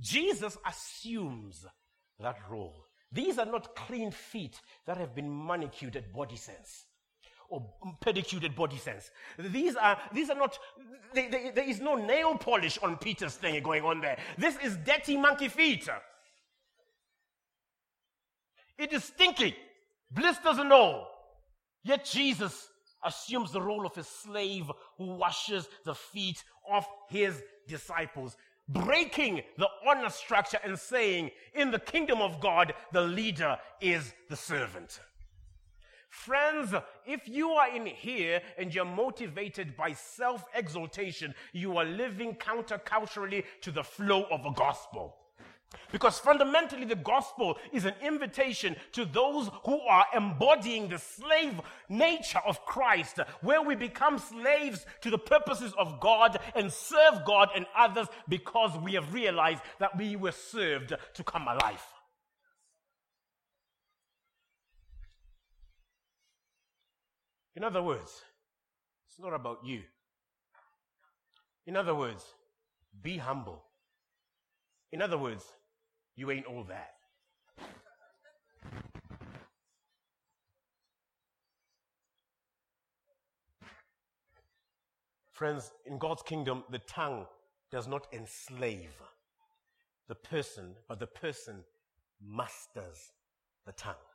Jesus 0.00 0.56
assumes 0.66 1.64
that 2.20 2.38
role. 2.50 2.84
These 3.10 3.38
are 3.38 3.46
not 3.46 3.74
clean 3.74 4.10
feet 4.10 4.60
that 4.86 4.98
have 4.98 5.14
been 5.14 5.46
manicured 5.46 5.96
at 5.96 6.12
body 6.12 6.36
sense 6.36 6.84
or 7.48 7.66
pedicured 8.00 8.54
body 8.54 8.76
sense. 8.76 9.10
These 9.38 9.76
are, 9.76 9.98
these 10.12 10.30
are 10.30 10.36
not, 10.36 10.58
they, 11.14 11.28
they, 11.28 11.50
there 11.54 11.68
is 11.68 11.80
no 11.80 11.94
nail 11.94 12.36
polish 12.36 12.78
on 12.82 12.96
Peter's 12.96 13.34
thing 13.34 13.62
going 13.62 13.84
on 13.84 14.00
there. 14.00 14.18
This 14.36 14.56
is 14.62 14.76
dirty 14.76 15.16
monkey 15.16 15.48
feet. 15.48 15.88
It 18.76 18.92
is 18.92 19.04
stinky, 19.04 19.56
blisters 20.10 20.58
and 20.58 20.72
all. 20.72 21.08
Yet 21.82 22.04
Jesus 22.04 22.68
assumes 23.04 23.52
the 23.52 23.62
role 23.62 23.86
of 23.86 23.96
a 23.96 24.04
slave 24.04 24.70
who 24.98 25.16
washes 25.16 25.68
the 25.84 25.94
feet 25.94 26.42
of 26.70 26.86
his 27.08 27.42
disciples, 27.66 28.36
breaking 28.68 29.42
the 29.56 29.68
honor 29.88 30.10
structure 30.10 30.58
and 30.62 30.78
saying, 30.78 31.30
in 31.54 31.70
the 31.70 31.78
kingdom 31.78 32.20
of 32.20 32.40
God, 32.40 32.74
the 32.92 33.00
leader 33.00 33.56
is 33.80 34.12
the 34.28 34.36
servant. 34.36 35.00
Friends, 36.08 36.74
if 37.06 37.28
you 37.28 37.50
are 37.50 37.74
in 37.74 37.86
here 37.86 38.40
and 38.56 38.74
you're 38.74 38.84
motivated 38.84 39.76
by 39.76 39.92
self 39.92 40.44
exaltation, 40.54 41.34
you 41.52 41.76
are 41.76 41.84
living 41.84 42.34
counterculturally 42.34 43.44
to 43.60 43.70
the 43.70 43.84
flow 43.84 44.24
of 44.30 44.42
the 44.42 44.50
gospel. 44.50 45.16
Because 45.92 46.18
fundamentally, 46.18 46.86
the 46.86 46.96
gospel 46.96 47.58
is 47.72 47.84
an 47.84 47.94
invitation 48.02 48.74
to 48.92 49.04
those 49.04 49.50
who 49.64 49.80
are 49.80 50.06
embodying 50.14 50.88
the 50.88 50.98
slave 50.98 51.60
nature 51.90 52.40
of 52.46 52.64
Christ, 52.64 53.18
where 53.42 53.60
we 53.60 53.74
become 53.74 54.18
slaves 54.18 54.86
to 55.02 55.10
the 55.10 55.18
purposes 55.18 55.74
of 55.78 56.00
God 56.00 56.38
and 56.54 56.72
serve 56.72 57.24
God 57.26 57.50
and 57.54 57.66
others 57.76 58.06
because 58.28 58.76
we 58.78 58.94
have 58.94 59.12
realized 59.12 59.62
that 59.78 59.96
we 59.96 60.16
were 60.16 60.32
served 60.32 60.94
to 61.14 61.24
come 61.24 61.48
alive. 61.48 61.82
In 67.58 67.64
other 67.64 67.82
words, 67.82 68.22
it's 69.08 69.18
not 69.18 69.34
about 69.34 69.58
you. 69.64 69.82
In 71.66 71.74
other 71.74 71.92
words, 71.92 72.24
be 73.02 73.16
humble. 73.16 73.64
In 74.92 75.02
other 75.02 75.18
words, 75.18 75.44
you 76.14 76.30
ain't 76.30 76.46
all 76.46 76.62
that. 76.68 76.92
Friends, 85.32 85.72
in 85.84 85.98
God's 85.98 86.22
kingdom, 86.22 86.62
the 86.70 86.78
tongue 86.78 87.26
does 87.72 87.88
not 87.88 88.06
enslave 88.12 88.94
the 90.06 90.14
person, 90.14 90.76
but 90.86 91.00
the 91.00 91.08
person 91.08 91.64
masters 92.24 93.10
the 93.66 93.72
tongue 93.72 94.07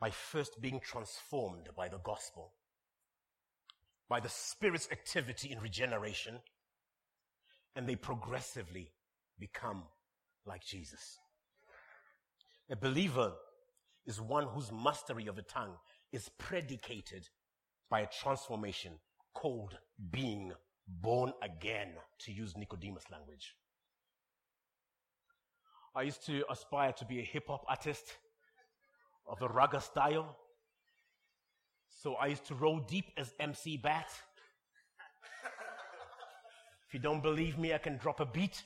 by 0.00 0.10
first 0.10 0.60
being 0.60 0.80
transformed 0.80 1.68
by 1.76 1.88
the 1.88 1.98
gospel, 1.98 2.52
by 4.08 4.20
the 4.20 4.28
Spirit's 4.28 4.88
activity 4.92 5.50
in 5.50 5.60
regeneration, 5.60 6.38
and 7.74 7.88
they 7.88 7.96
progressively 7.96 8.92
become 9.38 9.84
like 10.46 10.64
Jesus. 10.64 11.18
A 12.70 12.76
believer 12.76 13.32
is 14.06 14.20
one 14.20 14.46
whose 14.46 14.72
mastery 14.72 15.26
of 15.26 15.38
a 15.38 15.42
tongue 15.42 15.76
is 16.12 16.30
predicated 16.38 17.28
by 17.90 18.00
a 18.00 18.06
transformation 18.06 18.92
called 19.34 19.78
being 20.10 20.52
born 20.86 21.32
again, 21.42 21.92
to 22.18 22.32
use 22.32 22.56
Nicodemus 22.56 23.04
language. 23.12 23.54
I 25.94 26.02
used 26.02 26.24
to 26.26 26.44
aspire 26.50 26.92
to 26.92 27.04
be 27.04 27.20
a 27.20 27.24
hip 27.24 27.48
hop 27.48 27.64
artist 27.68 28.16
of 29.28 29.38
the 29.38 29.48
ragga 29.48 29.80
style. 29.82 30.36
So 31.88 32.14
I 32.14 32.26
used 32.28 32.44
to 32.46 32.54
roll 32.54 32.78
deep 32.78 33.12
as 33.16 33.34
MC 33.40 33.76
Bat. 33.76 34.08
if 36.86 36.94
you 36.94 37.00
don't 37.00 37.22
believe 37.22 37.58
me, 37.58 37.74
I 37.74 37.78
can 37.78 37.96
drop 37.96 38.20
a 38.20 38.26
beat. 38.26 38.62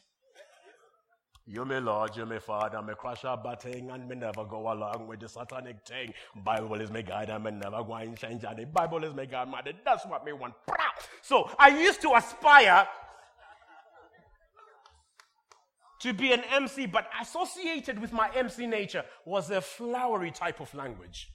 You 1.45 1.65
me 1.65 1.81
Lord, 1.81 2.17
you 2.17 2.25
me 2.25 2.39
Father, 2.39 2.81
me 2.83 2.95
crash 2.97 3.25
a 3.25 3.37
batting 3.37 3.91
and 3.91 4.09
me 4.09 4.15
never 4.15 4.45
go 4.45 4.73
along 4.73 5.09
with 5.09 5.19
the 5.19 5.29
satanic 5.29 5.85
thing. 5.85 6.15
Bible 6.37 6.81
is 6.81 6.91
my 6.91 7.03
guide 7.03 7.31
and 7.31 7.43
me 7.43 7.51
never 7.51 7.83
go 7.83 7.95
and 7.95 8.17
change 8.17 8.43
the 8.43 8.65
Bible 8.73 9.03
is 9.03 9.13
my 9.13 9.25
guide, 9.25 9.51
man. 9.51 9.65
That's 9.85 10.07
what 10.07 10.25
me 10.25 10.33
want. 10.33 10.55
So 11.21 11.51
I 11.59 11.69
used 11.69 12.01
to 12.03 12.15
aspire 12.15 12.87
to 16.03 16.13
be 16.13 16.33
an 16.33 16.43
MC, 16.51 16.87
but 16.87 17.07
associated 17.21 18.01
with 18.01 18.13
my 18.13 18.29
MC 18.35 18.67
nature 18.67 19.05
was 19.25 19.51
a 19.51 19.61
flowery 19.61 20.33
type 20.33 20.61
of 20.61 20.75
language. 20.75 21.31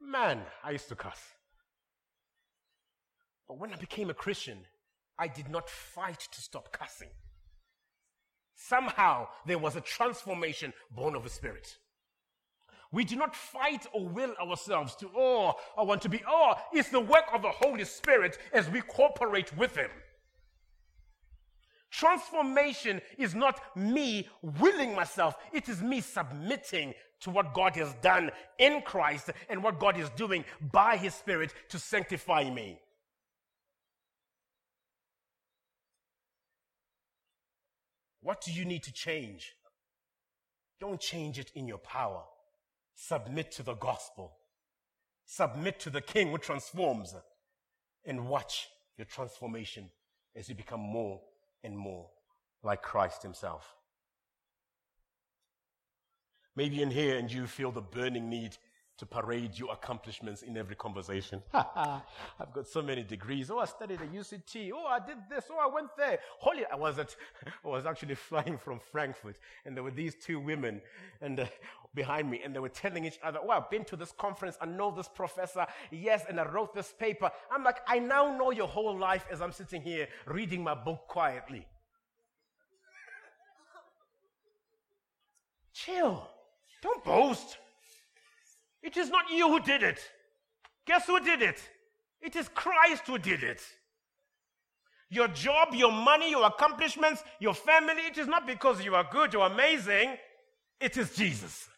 Man, 0.00 0.40
I 0.64 0.70
used 0.72 0.88
to 0.88 0.96
cuss. 0.96 1.20
But 3.46 3.58
when 3.58 3.72
I 3.74 3.76
became 3.76 4.08
a 4.08 4.14
Christian, 4.14 4.58
I 5.18 5.28
did 5.28 5.50
not 5.50 5.68
fight 5.68 6.20
to 6.32 6.40
stop 6.40 6.72
cussing. 6.72 7.10
Somehow 8.54 9.28
there 9.46 9.58
was 9.58 9.76
a 9.76 9.80
transformation 9.82 10.72
born 10.90 11.14
of 11.14 11.24
the 11.24 11.30
Spirit. 11.30 11.76
We 12.90 13.04
do 13.04 13.16
not 13.16 13.36
fight 13.36 13.86
or 13.92 14.08
will 14.08 14.34
ourselves 14.40 14.96
to, 14.96 15.10
oh, 15.14 15.54
I 15.76 15.82
want 15.82 16.00
to 16.02 16.08
be, 16.08 16.22
oh, 16.26 16.54
it's 16.72 16.88
the 16.88 17.00
work 17.00 17.24
of 17.34 17.42
the 17.42 17.50
Holy 17.50 17.84
Spirit 17.84 18.38
as 18.52 18.68
we 18.70 18.80
cooperate 18.80 19.56
with 19.56 19.76
Him. 19.76 19.90
Transformation 21.90 23.00
is 23.18 23.34
not 23.34 23.60
me 23.76 24.28
willing 24.42 24.94
myself, 24.94 25.34
it 25.52 25.68
is 25.68 25.82
me 25.82 26.00
submitting 26.00 26.94
to 27.20 27.30
what 27.30 27.52
God 27.52 27.74
has 27.76 27.92
done 28.00 28.30
in 28.58 28.82
Christ 28.82 29.30
and 29.48 29.62
what 29.62 29.80
God 29.80 29.98
is 29.98 30.08
doing 30.10 30.44
by 30.72 30.96
His 30.96 31.14
Spirit 31.14 31.52
to 31.68 31.78
sanctify 31.78 32.48
me. 32.48 32.78
What 38.22 38.40
do 38.42 38.52
you 38.52 38.64
need 38.64 38.84
to 38.84 38.92
change? 38.92 39.52
Don't 40.78 41.00
change 41.00 41.38
it 41.38 41.50
in 41.54 41.66
your 41.66 41.78
power. 41.78 42.22
Submit 42.94 43.50
to 43.52 43.62
the 43.62 43.74
gospel. 43.74 44.36
Submit 45.26 45.80
to 45.80 45.90
the 45.90 46.00
King 46.00 46.30
who 46.30 46.38
transforms 46.38 47.14
and 48.04 48.28
watch 48.28 48.68
your 48.96 49.06
transformation 49.06 49.90
as 50.36 50.48
you 50.48 50.54
become 50.54 50.80
more 50.80 51.20
and 51.64 51.76
more 51.76 52.08
like 52.62 52.82
Christ 52.82 53.22
Himself. 53.22 53.74
Maybe 56.56 56.82
in 56.82 56.90
here 56.90 57.16
and 57.16 57.32
you 57.32 57.46
feel 57.46 57.72
the 57.72 57.80
burning 57.80 58.28
need 58.28 58.56
to 59.00 59.06
parade 59.06 59.58
your 59.58 59.72
accomplishments 59.72 60.42
in 60.42 60.58
every 60.58 60.76
conversation. 60.76 61.42
I've 61.54 62.52
got 62.52 62.66
so 62.66 62.82
many 62.82 63.02
degrees. 63.02 63.50
Oh, 63.50 63.58
I 63.58 63.64
studied 63.64 64.02
at 64.02 64.12
UCT. 64.12 64.70
Oh, 64.74 64.84
I 64.84 65.00
did 65.00 65.16
this. 65.30 65.46
Oh, 65.50 65.56
I 65.58 65.74
went 65.74 65.96
there. 65.96 66.18
Holy, 66.38 66.66
I 66.66 66.76
was 66.76 66.98
at, 66.98 67.16
I 67.64 67.68
was 67.68 67.86
actually 67.86 68.14
flying 68.14 68.58
from 68.58 68.78
Frankfurt 68.92 69.36
and 69.64 69.74
there 69.74 69.82
were 69.82 69.90
these 69.90 70.14
two 70.16 70.38
women 70.38 70.82
and 71.22 71.40
uh, 71.40 71.46
behind 71.94 72.30
me 72.30 72.42
and 72.44 72.54
they 72.54 72.58
were 72.58 72.68
telling 72.68 73.06
each 73.06 73.18
other, 73.22 73.38
oh, 73.42 73.48
I've 73.48 73.70
been 73.70 73.86
to 73.86 73.96
this 73.96 74.12
conference. 74.12 74.58
I 74.60 74.66
know 74.66 74.90
this 74.94 75.08
professor. 75.08 75.66
Yes. 75.90 76.24
And 76.28 76.38
I 76.38 76.44
wrote 76.44 76.74
this 76.74 76.92
paper. 76.98 77.30
I'm 77.50 77.64
like, 77.64 77.78
I 77.88 78.00
now 78.00 78.36
know 78.36 78.50
your 78.50 78.68
whole 78.68 78.98
life 78.98 79.24
as 79.32 79.40
I'm 79.40 79.52
sitting 79.52 79.80
here 79.80 80.08
reading 80.26 80.62
my 80.62 80.74
book 80.74 81.08
quietly. 81.08 81.66
Chill. 85.72 86.28
Don't 86.82 87.02
boast. 87.02 87.56
It 88.82 88.96
is 88.96 89.10
not 89.10 89.30
you 89.30 89.48
who 89.48 89.60
did 89.60 89.82
it. 89.82 90.00
Guess 90.86 91.06
who 91.06 91.20
did 91.20 91.42
it? 91.42 91.60
It 92.20 92.36
is 92.36 92.48
Christ 92.48 93.02
who 93.06 93.18
did 93.18 93.42
it. 93.42 93.62
Your 95.10 95.28
job, 95.28 95.68
your 95.72 95.90
money, 95.90 96.30
your 96.30 96.46
accomplishments, 96.46 97.24
your 97.40 97.54
family, 97.54 98.02
it 98.06 98.16
is 98.16 98.28
not 98.28 98.46
because 98.46 98.84
you 98.84 98.94
are 98.94 99.06
good 99.10 99.34
or 99.34 99.46
amazing. 99.46 100.16
It 100.80 100.96
is 100.96 101.14
Jesus. 101.14 101.68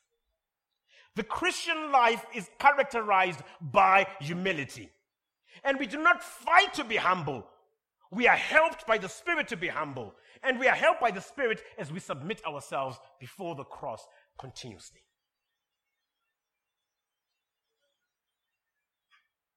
The 1.17 1.23
Christian 1.23 1.91
life 1.91 2.25
is 2.35 2.49
characterized 2.59 3.41
by 3.61 4.07
humility. 4.21 4.91
And 5.65 5.79
we 5.79 5.87
do 5.87 6.03
not 6.03 6.23
fight 6.23 6.75
to 6.75 6.85
be 6.85 6.97
humble. 6.97 7.47
We 8.11 8.29
are 8.29 8.37
helped 8.37 8.87
by 8.87 8.99
the 8.99 9.09
Spirit 9.09 9.49
to 9.49 9.57
be 9.57 9.69
humble. 9.69 10.15
And 10.43 10.59
we 10.59 10.69
are 10.69 10.75
helped 10.75 11.01
by 11.01 11.11
the 11.11 11.21
Spirit 11.21 11.63
as 11.79 11.93
we 11.93 12.01
submit 12.01 12.45
ourselves 12.47 12.99
before 13.19 13.55
the 13.55 13.65
cross 13.65 14.07
continuously. 14.39 15.01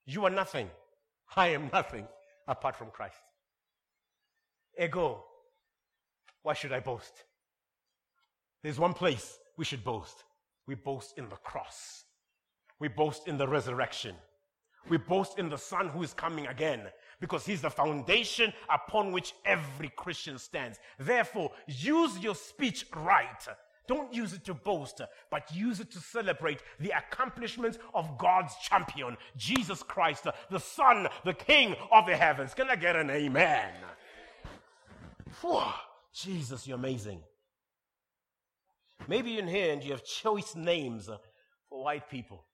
You 0.06 0.26
are 0.26 0.30
nothing. 0.30 0.70
I 1.36 1.48
am 1.48 1.70
nothing 1.74 2.08
apart 2.48 2.76
from 2.76 2.92
Christ. 2.92 3.22
Ego. 4.80 5.24
Why 6.44 6.54
should 6.54 6.74
I 6.74 6.80
boast? 6.80 7.24
There's 8.62 8.80
one 8.80 8.94
place 8.94 9.40
we 9.58 9.66
should 9.66 9.84
boast. 9.84 10.24
We 10.68 10.76
boast 10.76 11.18
in 11.18 11.30
the 11.30 11.36
cross. 11.38 12.04
We 12.80 12.88
boast 12.88 13.28
in 13.28 13.38
the 13.38 13.48
resurrection. 13.48 14.16
We 14.90 14.98
boast 14.98 15.40
in 15.40 15.50
the 15.50 15.58
Son 15.58 15.90
who 15.90 16.04
is 16.04 16.14
coming 16.14 16.48
again 16.48 16.82
because 17.20 17.46
he's 17.46 17.62
the 17.62 17.70
foundation 17.70 18.54
upon 18.70 19.12
which 19.12 19.34
every 19.46 19.90
Christian 19.90 20.38
stands. 20.38 20.78
Therefore, 21.00 21.52
use 21.68 22.20
your 22.20 22.36
speech 22.36 22.86
right 22.96 23.48
don't 23.88 24.14
use 24.14 24.34
it 24.34 24.44
to 24.46 24.54
boast, 24.54 25.02
but 25.30 25.54
use 25.54 25.80
it 25.80 25.92
to 25.92 26.00
celebrate 26.00 26.62
the 26.80 26.92
accomplishments 26.92 27.78
of 27.94 28.18
God's 28.18 28.56
champion, 28.58 29.18
Jesus 29.38 29.84
Christ, 29.84 30.28
the 30.50 30.60
Son, 30.60 31.08
the 31.24 31.34
King 31.34 31.76
of 31.92 32.06
the 32.06 32.16
heavens. 32.16 32.54
Can 32.54 32.70
I 32.70 32.76
get 32.76 32.96
an 32.96 33.10
amen? 33.10 33.72
Whew. 35.42 35.62
Jesus, 36.14 36.66
you're 36.66 36.78
amazing. 36.78 37.22
Maybe 39.08 39.38
in 39.38 39.48
here 39.48 39.74
and 39.74 39.84
you 39.84 39.92
have 39.92 40.06
choice 40.06 40.56
names 40.56 41.10
for 41.70 41.84
white 41.84 42.10
people, 42.10 42.46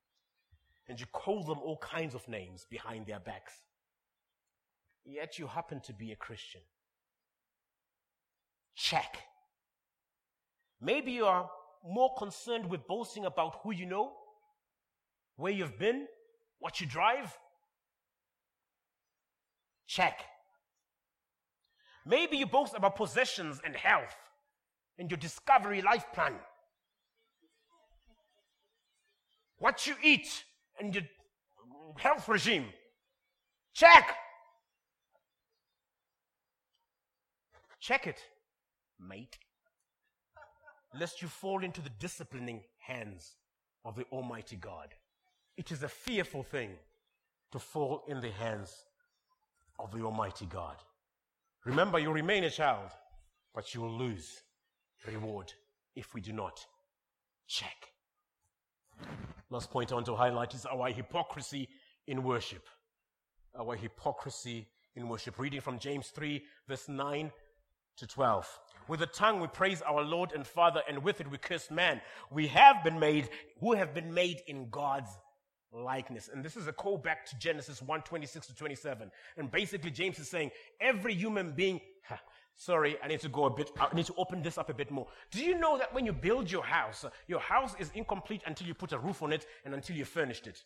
and 0.88 1.00
you 1.00 1.06
call 1.12 1.44
them 1.44 1.60
all 1.60 1.78
kinds 1.78 2.16
of 2.16 2.28
names 2.28 2.66
behind 2.70 3.06
their 3.06 3.20
backs. 3.20 3.54
Yet 5.06 5.38
you 5.38 5.48
happen 5.48 5.80
to 5.82 5.94
be 5.94 6.12
a 6.12 6.16
Christian. 6.16 6.62
Check. 8.76 9.18
Maybe 10.82 11.12
you 11.12 11.26
are 11.26 11.50
more 11.88 12.12
concerned 12.18 12.70
with 12.70 12.88
boasting 12.88 13.26
about 13.26 13.60
who 13.62 13.72
you 13.72 13.86
know, 13.86 14.14
where 15.36 15.52
you've 15.52 15.78
been, 15.78 16.08
what 16.60 16.82
you 16.82 16.88
drive. 16.88 17.38
Check. 19.86 20.22
Maybe 22.06 22.38
you 22.38 22.48
boast 22.48 22.74
about 22.76 22.96
possessions 22.96 23.62
and 23.64 23.76
health 23.76 24.16
and 24.98 25.10
your 25.10 25.20
discovery 25.20 25.84
life 25.84 26.06
plan. 26.14 26.34
What 29.60 29.86
you 29.86 29.94
eat 30.02 30.44
and 30.80 30.96
your 30.96 31.04
health 31.98 32.28
regime. 32.28 32.66
Check. 33.74 34.16
Check 37.80 38.08
it, 38.08 38.20
mate 39.00 39.38
lest 41.00 41.22
you 41.22 41.28
fall 41.28 41.64
into 41.64 41.82
the 41.82 41.90
disciplining 42.00 42.62
hands 42.80 43.36
of 43.86 43.96
the 43.96 44.06
Almighty 44.12 44.56
God. 44.56 44.94
It 45.58 45.72
is 45.72 45.84
a 45.84 45.90
fearful 45.90 46.44
thing 46.44 46.72
to 47.52 47.60
fall 47.60 48.04
in 48.08 48.22
the 48.22 48.32
hands 48.32 48.86
of 49.80 49.92
the 49.92 50.04
Almighty 50.04 50.46
God. 50.46 50.76
Remember, 51.66 52.00
you 52.00 52.12
remain 52.12 52.44
a 52.44 52.50
child, 52.50 52.90
but 53.54 53.74
you 53.74 53.82
will 53.82 53.98
lose 53.98 54.42
reward 55.08 55.54
if 55.96 56.14
we 56.14 56.22
do 56.22 56.32
not 56.32 56.66
check. 57.48 57.92
Last 59.50 59.70
point 59.70 59.92
I 59.92 59.96
want 59.96 60.06
to 60.08 60.16
highlight 60.16 60.54
is 60.54 60.66
our 60.66 60.90
hypocrisy 60.90 61.68
in 62.08 62.24
worship. 62.24 62.66
Our 63.60 63.76
hypocrisy 63.76 64.68
in 64.96 65.08
worship. 65.08 65.40
Reading 65.40 65.62
from 65.62 65.80
James 65.80 66.08
3, 66.08 66.42
verse 66.68 66.88
9 66.88 67.32
to 67.98 68.08
12. 68.08 68.60
With 68.92 69.00
the 69.00 69.06
tongue 69.06 69.40
we 69.40 69.48
praise 69.48 69.82
our 69.84 70.02
Lord 70.02 70.34
and 70.34 70.46
Father, 70.46 70.82
and 70.86 71.02
with 71.02 71.22
it 71.22 71.32
we 71.32 71.38
curse 71.38 71.72
man. 71.72 72.02
We 72.30 72.48
have 72.48 72.84
been 72.84 73.00
made, 73.00 73.30
who 73.62 73.72
have 73.72 73.94
been 73.94 74.14
made 74.14 74.42
in 74.48 74.70
God's 74.70 75.18
likeness. 75.72 76.28
And 76.28 76.44
this 76.44 76.58
is 76.58 76.68
a 76.68 76.74
call 76.74 76.98
back 76.98 77.26
to 77.28 77.38
Genesis 77.40 77.82
1 77.82 78.02
26 78.02 78.48
to 78.48 78.54
27. 78.54 79.10
And 79.38 79.50
basically, 79.50 79.92
James 79.92 80.20
is 80.20 80.28
saying 80.28 80.52
every 80.82 81.14
human 81.14 81.54
being 81.54 81.80
Sorry, 82.56 82.98
I 83.02 83.08
need 83.08 83.22
to 83.22 83.30
go 83.30 83.46
a 83.46 83.50
bit, 83.50 83.72
I 83.80 83.96
need 83.96 84.08
to 84.08 84.14
open 84.18 84.42
this 84.42 84.58
up 84.58 84.70
a 84.70 84.74
bit 84.74 84.92
more. 84.92 85.08
Do 85.32 85.42
you 85.42 85.58
know 85.58 85.78
that 85.78 85.94
when 85.94 86.06
you 86.06 86.12
build 86.12 86.52
your 86.52 86.66
house, 86.66 87.06
your 87.28 87.40
house 87.40 87.74
is 87.80 87.92
incomplete 87.96 88.42
until 88.46 88.68
you 88.68 88.74
put 88.74 88.92
a 88.92 89.00
roof 89.00 89.24
on 89.24 89.32
it 89.32 89.46
and 89.64 89.74
until 89.74 89.96
you 89.96 90.04
furnished 90.04 90.48
it? 90.48 90.66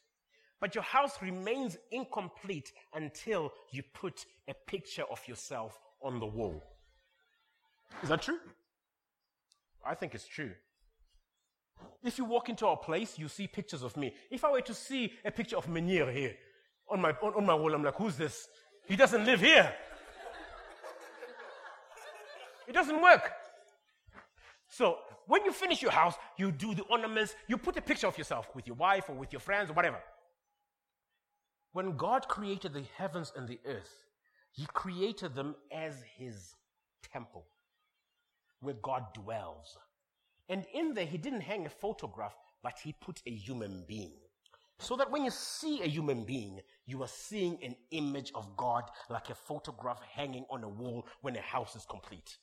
But 0.59 0.73
your 0.73 0.83
house 0.83 1.21
remains 1.21 1.77
incomplete 1.91 2.71
until 2.91 3.53
you 3.69 3.83
put 3.93 4.25
a 4.49 4.55
picture 4.65 5.03
of 5.11 5.21
yourself 5.27 5.79
on 6.01 6.19
the 6.19 6.25
wall. 6.25 6.63
Is 8.03 8.09
that 8.09 8.21
true? 8.21 8.39
I 9.85 9.95
think 9.95 10.15
it's 10.15 10.27
true. 10.27 10.51
If 12.03 12.17
you 12.17 12.25
walk 12.25 12.49
into 12.49 12.65
our 12.67 12.77
place, 12.77 13.17
you 13.17 13.27
see 13.27 13.47
pictures 13.47 13.83
of 13.83 13.95
me. 13.97 14.13
If 14.31 14.43
I 14.43 14.51
were 14.51 14.61
to 14.61 14.73
see 14.73 15.13
a 15.23 15.31
picture 15.31 15.57
of 15.57 15.67
Menir 15.67 16.11
here 16.11 16.35
on 16.89 17.01
my, 17.01 17.11
on, 17.21 17.33
on 17.35 17.45
my 17.45 17.55
wall, 17.55 17.73
I'm 17.73 17.83
like, 17.83 17.95
who's 17.95 18.15
this? 18.15 18.47
He 18.87 18.95
doesn't 18.95 19.25
live 19.25 19.41
here. 19.41 19.73
It 22.67 22.73
doesn't 22.73 23.01
work. 23.01 23.31
So 24.69 24.97
when 25.27 25.45
you 25.45 25.51
finish 25.51 25.81
your 25.81 25.91
house, 25.91 26.15
you 26.37 26.51
do 26.51 26.75
the 26.75 26.83
ornaments, 26.83 27.35
you 27.47 27.57
put 27.57 27.77
a 27.77 27.81
picture 27.81 28.07
of 28.07 28.17
yourself 28.17 28.47
with 28.55 28.67
your 28.67 28.75
wife 28.75 29.09
or 29.09 29.15
with 29.15 29.31
your 29.31 29.39
friends 29.39 29.69
or 29.69 29.73
whatever. 29.73 29.99
When 31.73 31.97
God 31.97 32.27
created 32.27 32.73
the 32.73 32.83
heavens 32.97 33.33
and 33.35 33.47
the 33.47 33.59
earth, 33.65 34.05
He 34.51 34.65
created 34.73 35.35
them 35.35 35.55
as 35.71 36.03
His 36.17 36.55
temple, 37.11 37.45
where 38.61 38.75
God 38.81 39.13
dwells. 39.13 39.77
And 40.49 40.65
in 40.73 40.93
there, 40.93 41.05
He 41.05 41.17
didn't 41.17 41.41
hang 41.41 41.65
a 41.65 41.69
photograph, 41.69 42.35
but 42.63 42.79
He 42.83 42.93
put 42.93 43.21
a 43.25 43.31
human 43.31 43.83
being. 43.87 44.13
So 44.79 44.95
that 44.97 45.09
when 45.09 45.23
you 45.23 45.31
see 45.31 45.81
a 45.81 45.87
human 45.87 46.25
being, 46.25 46.59
you 46.85 47.01
are 47.01 47.07
seeing 47.07 47.57
an 47.63 47.75
image 47.91 48.31
of 48.35 48.57
God 48.57 48.83
like 49.09 49.29
a 49.29 49.35
photograph 49.35 50.01
hanging 50.13 50.45
on 50.49 50.63
a 50.63 50.69
wall 50.69 51.07
when 51.21 51.35
a 51.37 51.41
house 51.41 51.75
is 51.75 51.85
complete. 51.85 52.37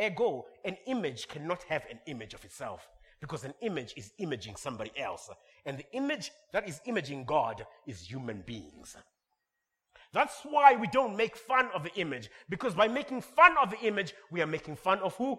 Ergo, 0.00 0.46
an 0.64 0.76
image 0.86 1.28
cannot 1.28 1.62
have 1.64 1.84
an 1.90 2.00
image 2.06 2.34
of 2.34 2.44
itself 2.44 2.88
because 3.20 3.44
an 3.44 3.54
image 3.60 3.94
is 3.96 4.12
imaging 4.18 4.56
somebody 4.56 4.90
else. 4.96 5.30
And 5.64 5.78
the 5.78 5.92
image 5.92 6.32
that 6.52 6.68
is 6.68 6.80
imaging 6.86 7.24
God 7.24 7.64
is 7.86 8.00
human 8.00 8.42
beings. 8.44 8.96
That's 10.12 10.40
why 10.44 10.76
we 10.76 10.86
don't 10.88 11.16
make 11.16 11.36
fun 11.36 11.68
of 11.74 11.84
the 11.84 11.94
image 11.94 12.30
because 12.48 12.74
by 12.74 12.88
making 12.88 13.22
fun 13.22 13.54
of 13.62 13.70
the 13.70 13.78
image, 13.80 14.14
we 14.30 14.42
are 14.42 14.46
making 14.46 14.76
fun 14.76 14.98
of 14.98 15.14
who? 15.16 15.38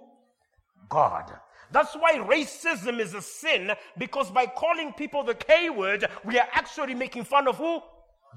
God. 0.90 1.32
That's 1.72 1.96
why 1.96 2.16
racism 2.16 3.00
is 3.00 3.14
a 3.14 3.22
sin 3.22 3.72
because 3.98 4.32
by 4.32 4.46
calling 4.48 4.94
people 4.94 5.24
the 5.24 5.36
K 5.36 5.70
word, 5.70 6.06
we 6.24 6.40
are 6.40 6.48
actually 6.54 6.96
making 6.96 7.24
fun 7.24 7.48
of 7.48 7.58
who? 7.58 7.82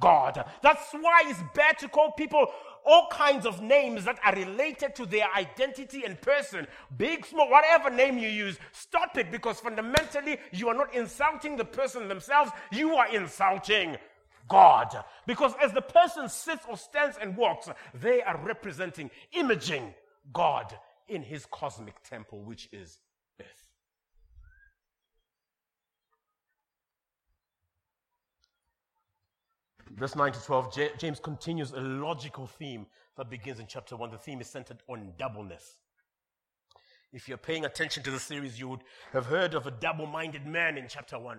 God. 0.01 0.45
That's 0.63 0.93
why 0.93 1.23
it's 1.27 1.41
bad 1.55 1.79
to 1.79 1.89
call 1.89 2.13
people 2.13 2.47
all 2.85 3.09
kinds 3.11 3.47
of 3.47 3.63
names 3.63 4.05
that 4.05 4.19
are 4.25 4.35
related 4.35 4.95
to 4.95 5.07
their 5.07 5.27
identity 5.35 6.05
and 6.05 6.21
person. 6.21 6.67
Big, 6.97 7.27
small, 7.27 7.51
whatever 7.51 7.91
name 7.91 8.17
you 8.19 8.29
use, 8.29 8.59
stop 8.73 9.17
it 9.19 9.33
because 9.33 9.59
fundamentally 9.59 10.39
you 10.53 10.69
are 10.69 10.75
not 10.75 10.95
insulting 10.95 11.57
the 11.57 11.65
person 11.65 12.09
themselves, 12.09 12.53
you 12.71 12.95
are 12.95 13.09
insulting 13.09 13.97
God. 14.49 14.97
Because 15.27 15.53
as 15.63 15.73
the 15.73 15.83
person 15.83 16.29
sits 16.29 16.65
or 16.69 16.77
stands 16.77 17.17
and 17.21 17.37
walks, 17.37 17.69
they 17.95 18.23
are 18.23 18.41
representing, 18.45 19.11
imaging 19.33 19.95
God 20.33 20.77
in 21.09 21.23
his 21.23 21.47
cosmic 21.47 22.03
temple, 22.03 22.43
which 22.43 22.69
is 22.73 22.99
earth. 23.41 23.69
Verse 29.97 30.17
9 30.17 30.33
to 30.33 30.43
12, 30.43 30.79
James 30.99 31.21
continues 31.21 31.73
a 31.73 31.81
logical 31.81 32.47
theme 32.47 32.87
that 33.17 33.31
begins 33.31 33.61
in 33.61 33.67
chapter 33.67 33.97
1. 33.97 34.11
The 34.11 34.19
theme 34.19 34.41
is 34.41 34.49
centered 34.49 34.83
on 34.89 35.13
doubleness. 35.17 35.77
If 37.13 37.29
you're 37.29 37.39
paying 37.39 37.65
attention 37.65 38.03
to 38.03 38.11
the 38.11 38.19
series, 38.19 38.59
you 38.59 38.69
would 38.69 38.83
have 39.13 39.27
heard 39.27 39.55
of 39.55 39.67
a 39.67 39.71
double 39.71 40.07
minded 40.07 40.45
man 40.45 40.77
in 40.77 40.87
chapter 40.89 41.19
1. 41.19 41.39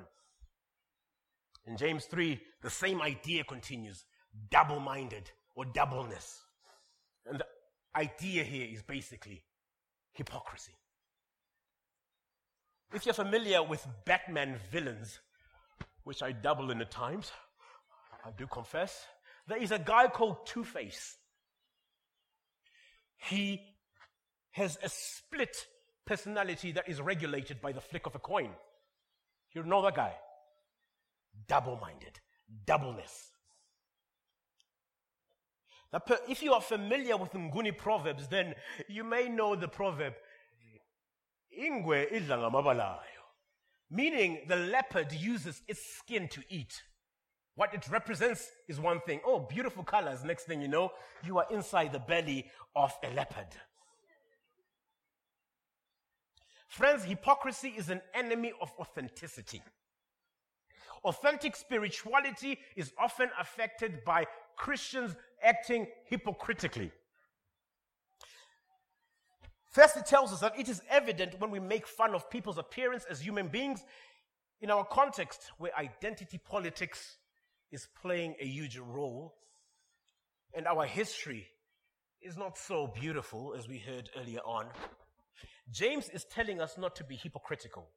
In 1.68 1.76
James 1.76 2.06
3, 2.06 2.40
the 2.62 2.70
same 2.70 3.02
idea 3.02 3.44
continues 3.44 4.06
double 4.50 4.80
minded 4.80 5.30
or 5.56 5.66
doubleness. 5.66 6.42
And 7.26 7.40
the 7.40 7.46
idea 7.96 8.44
here 8.44 8.68
is 8.72 8.82
basically 8.82 9.44
hypocrisy. 10.14 10.74
If 12.94 13.06
you're 13.06 13.14
familiar 13.14 13.62
with 13.62 13.86
Batman 14.06 14.58
villains, 14.72 15.20
which 16.06 16.24
I 16.24 16.32
double 16.32 16.72
in 16.72 16.78
the 16.78 16.86
times, 16.86 17.32
I 18.26 18.32
do 18.32 18.48
confess, 18.48 19.06
there 19.48 19.62
is 19.62 19.72
a 19.72 19.80
guy 19.80 20.08
called 20.08 20.46
Two 20.46 20.64
Face. 20.64 21.18
He 23.18 23.62
has 24.52 24.78
a 24.82 24.90
split 24.90 25.68
personality 26.06 26.72
that 26.72 26.88
is 26.88 27.02
regulated 27.02 27.62
by 27.62 27.74
the 27.74 27.82
flick 27.82 28.06
of 28.06 28.16
a 28.16 28.20
coin. 28.20 28.52
You 29.54 29.64
know 29.64 29.82
that 29.82 29.96
guy? 29.96 30.14
Double 31.48 31.78
minded, 31.82 32.20
doubleness. 32.66 33.32
If 36.28 36.44
you 36.44 36.54
are 36.54 36.62
familiar 36.62 37.18
with 37.18 37.32
Nguni 37.32 37.78
proverbs, 37.78 38.28
then 38.28 38.56
you 38.88 39.04
may 39.04 39.30
know 39.30 39.56
the 39.56 39.68
proverb, 39.68 40.14
Ingwe 41.58 42.08
meaning 43.90 44.42
the 44.48 44.56
leopard 44.56 45.14
uses 45.14 45.62
its 45.68 45.82
skin 45.98 46.28
to 46.28 46.44
eat. 46.50 46.84
What 47.56 47.74
it 47.74 47.90
represents 47.90 48.52
is 48.68 48.80
one 48.80 49.00
thing. 49.02 49.22
Oh, 49.26 49.40
beautiful 49.40 49.84
colors. 49.84 50.24
Next 50.24 50.44
thing 50.44 50.62
you 50.62 50.68
know, 50.68 50.92
you 51.26 51.40
are 51.40 51.48
inside 51.50 51.94
the 51.94 52.00
belly 52.00 52.46
of 52.76 52.94
a 53.04 53.10
leopard. 53.16 53.48
Friends, 56.68 57.06
hypocrisy 57.06 57.70
is 57.76 57.90
an 57.90 58.02
enemy 58.14 58.52
of 58.62 58.72
authenticity. 58.78 59.64
Authentic 61.04 61.56
spirituality 61.56 62.60
is 62.76 62.92
often 63.00 63.30
affected 63.40 64.04
by 64.06 64.26
Christians 64.56 65.16
acting 65.44 65.88
hypocritically. 66.06 66.92
First, 69.70 69.98
it 69.98 70.08
tells 70.08 70.34
us 70.34 70.40
that 70.40 70.58
it 70.60 70.70
is 70.70 70.82
evident 70.90 71.40
when 71.40 71.52
we 71.52 71.60
make 71.60 71.86
fun 71.86 72.16
of 72.16 72.30
people's 72.30 72.58
appearance 72.58 73.06
as 73.10 73.20
human 73.20 73.48
beings 73.48 73.84
in 74.60 74.72
our 74.72 74.84
context 74.84 75.52
where 75.60 75.72
identity 75.78 76.40
politics 76.40 77.18
is 77.72 77.88
playing 78.02 78.36
a 78.40 78.46
huge 78.46 78.78
role. 78.78 79.36
And 80.56 80.66
our 80.66 80.86
history 80.86 81.48
is 82.22 82.38
not 82.38 82.58
so 82.58 82.88
beautiful 82.88 83.54
as 83.56 83.68
we 83.68 83.78
heard 83.78 84.10
earlier 84.20 84.40
on. 84.40 84.68
James 85.72 86.10
is 86.10 86.26
telling 86.26 86.60
us 86.60 86.78
not 86.78 86.96
to 86.96 87.04
be 87.04 87.16
hypocritical. 87.16 87.88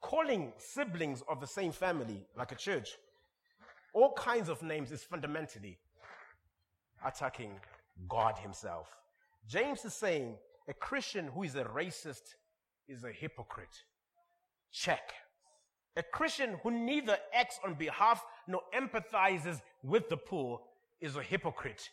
Calling 0.00 0.52
siblings 0.58 1.22
of 1.28 1.40
the 1.40 1.46
same 1.46 1.72
family, 1.72 2.26
like 2.36 2.52
a 2.52 2.56
church, 2.56 2.96
all 3.92 4.12
kinds 4.12 4.48
of 4.48 4.62
names 4.62 4.92
is 4.92 5.02
fundamentally 5.02 5.78
attacking 7.04 7.52
God 8.08 8.36
Himself. 8.38 8.96
James 9.48 9.84
is 9.84 9.94
saying 9.94 10.36
a 10.68 10.74
Christian 10.74 11.28
who 11.28 11.42
is 11.42 11.54
a 11.56 11.64
racist 11.64 12.34
is 12.86 13.04
a 13.04 13.10
hypocrite. 13.10 13.82
Check. 14.70 15.12
A 15.96 16.02
Christian 16.02 16.56
who 16.62 16.70
neither 16.70 17.16
acts 17.34 17.58
on 17.64 17.74
behalf 17.74 18.24
nor 18.46 18.60
empathizes 18.74 19.60
with 19.82 20.08
the 20.08 20.16
poor 20.16 20.60
is 21.00 21.16
a 21.16 21.22
hypocrite. 21.22 21.90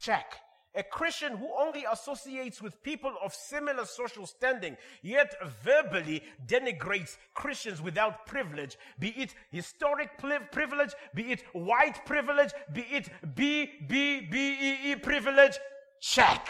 Check. 0.00 0.34
A 0.74 0.82
Christian 0.82 1.36
who 1.36 1.48
only 1.58 1.84
associates 1.90 2.60
with 2.60 2.82
people 2.82 3.14
of 3.24 3.34
similar 3.34 3.84
social 3.84 4.26
standing, 4.26 4.76
yet 5.02 5.34
verbally 5.64 6.22
denigrates 6.46 7.16
Christians 7.34 7.80
without 7.80 8.26
privilege, 8.26 8.76
be 8.98 9.08
it 9.10 9.34
historic 9.50 10.10
privilege, 10.18 10.92
be 11.14 11.32
it 11.32 11.42
white 11.52 12.04
privilege, 12.04 12.52
be 12.72 12.82
it 12.82 13.08
B, 13.34 13.70
B, 13.88 14.20
B, 14.20 14.56
E, 14.60 14.92
E 14.92 14.96
privilege, 14.96 15.58
check. 16.00 16.48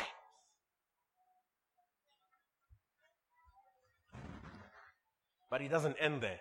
But 5.50 5.60
he 5.60 5.68
doesn't 5.68 5.96
end 5.98 6.20
there. 6.20 6.40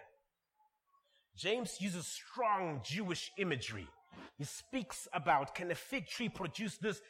James 1.37 1.77
uses 1.79 2.07
strong 2.07 2.81
Jewish 2.83 3.31
imagery. 3.37 3.87
He 4.37 4.43
speaks 4.43 5.07
about 5.13 5.55
can 5.55 5.71
a 5.71 5.75
fig 5.75 6.07
tree 6.07 6.29
produce 6.29 6.77
this 6.77 7.01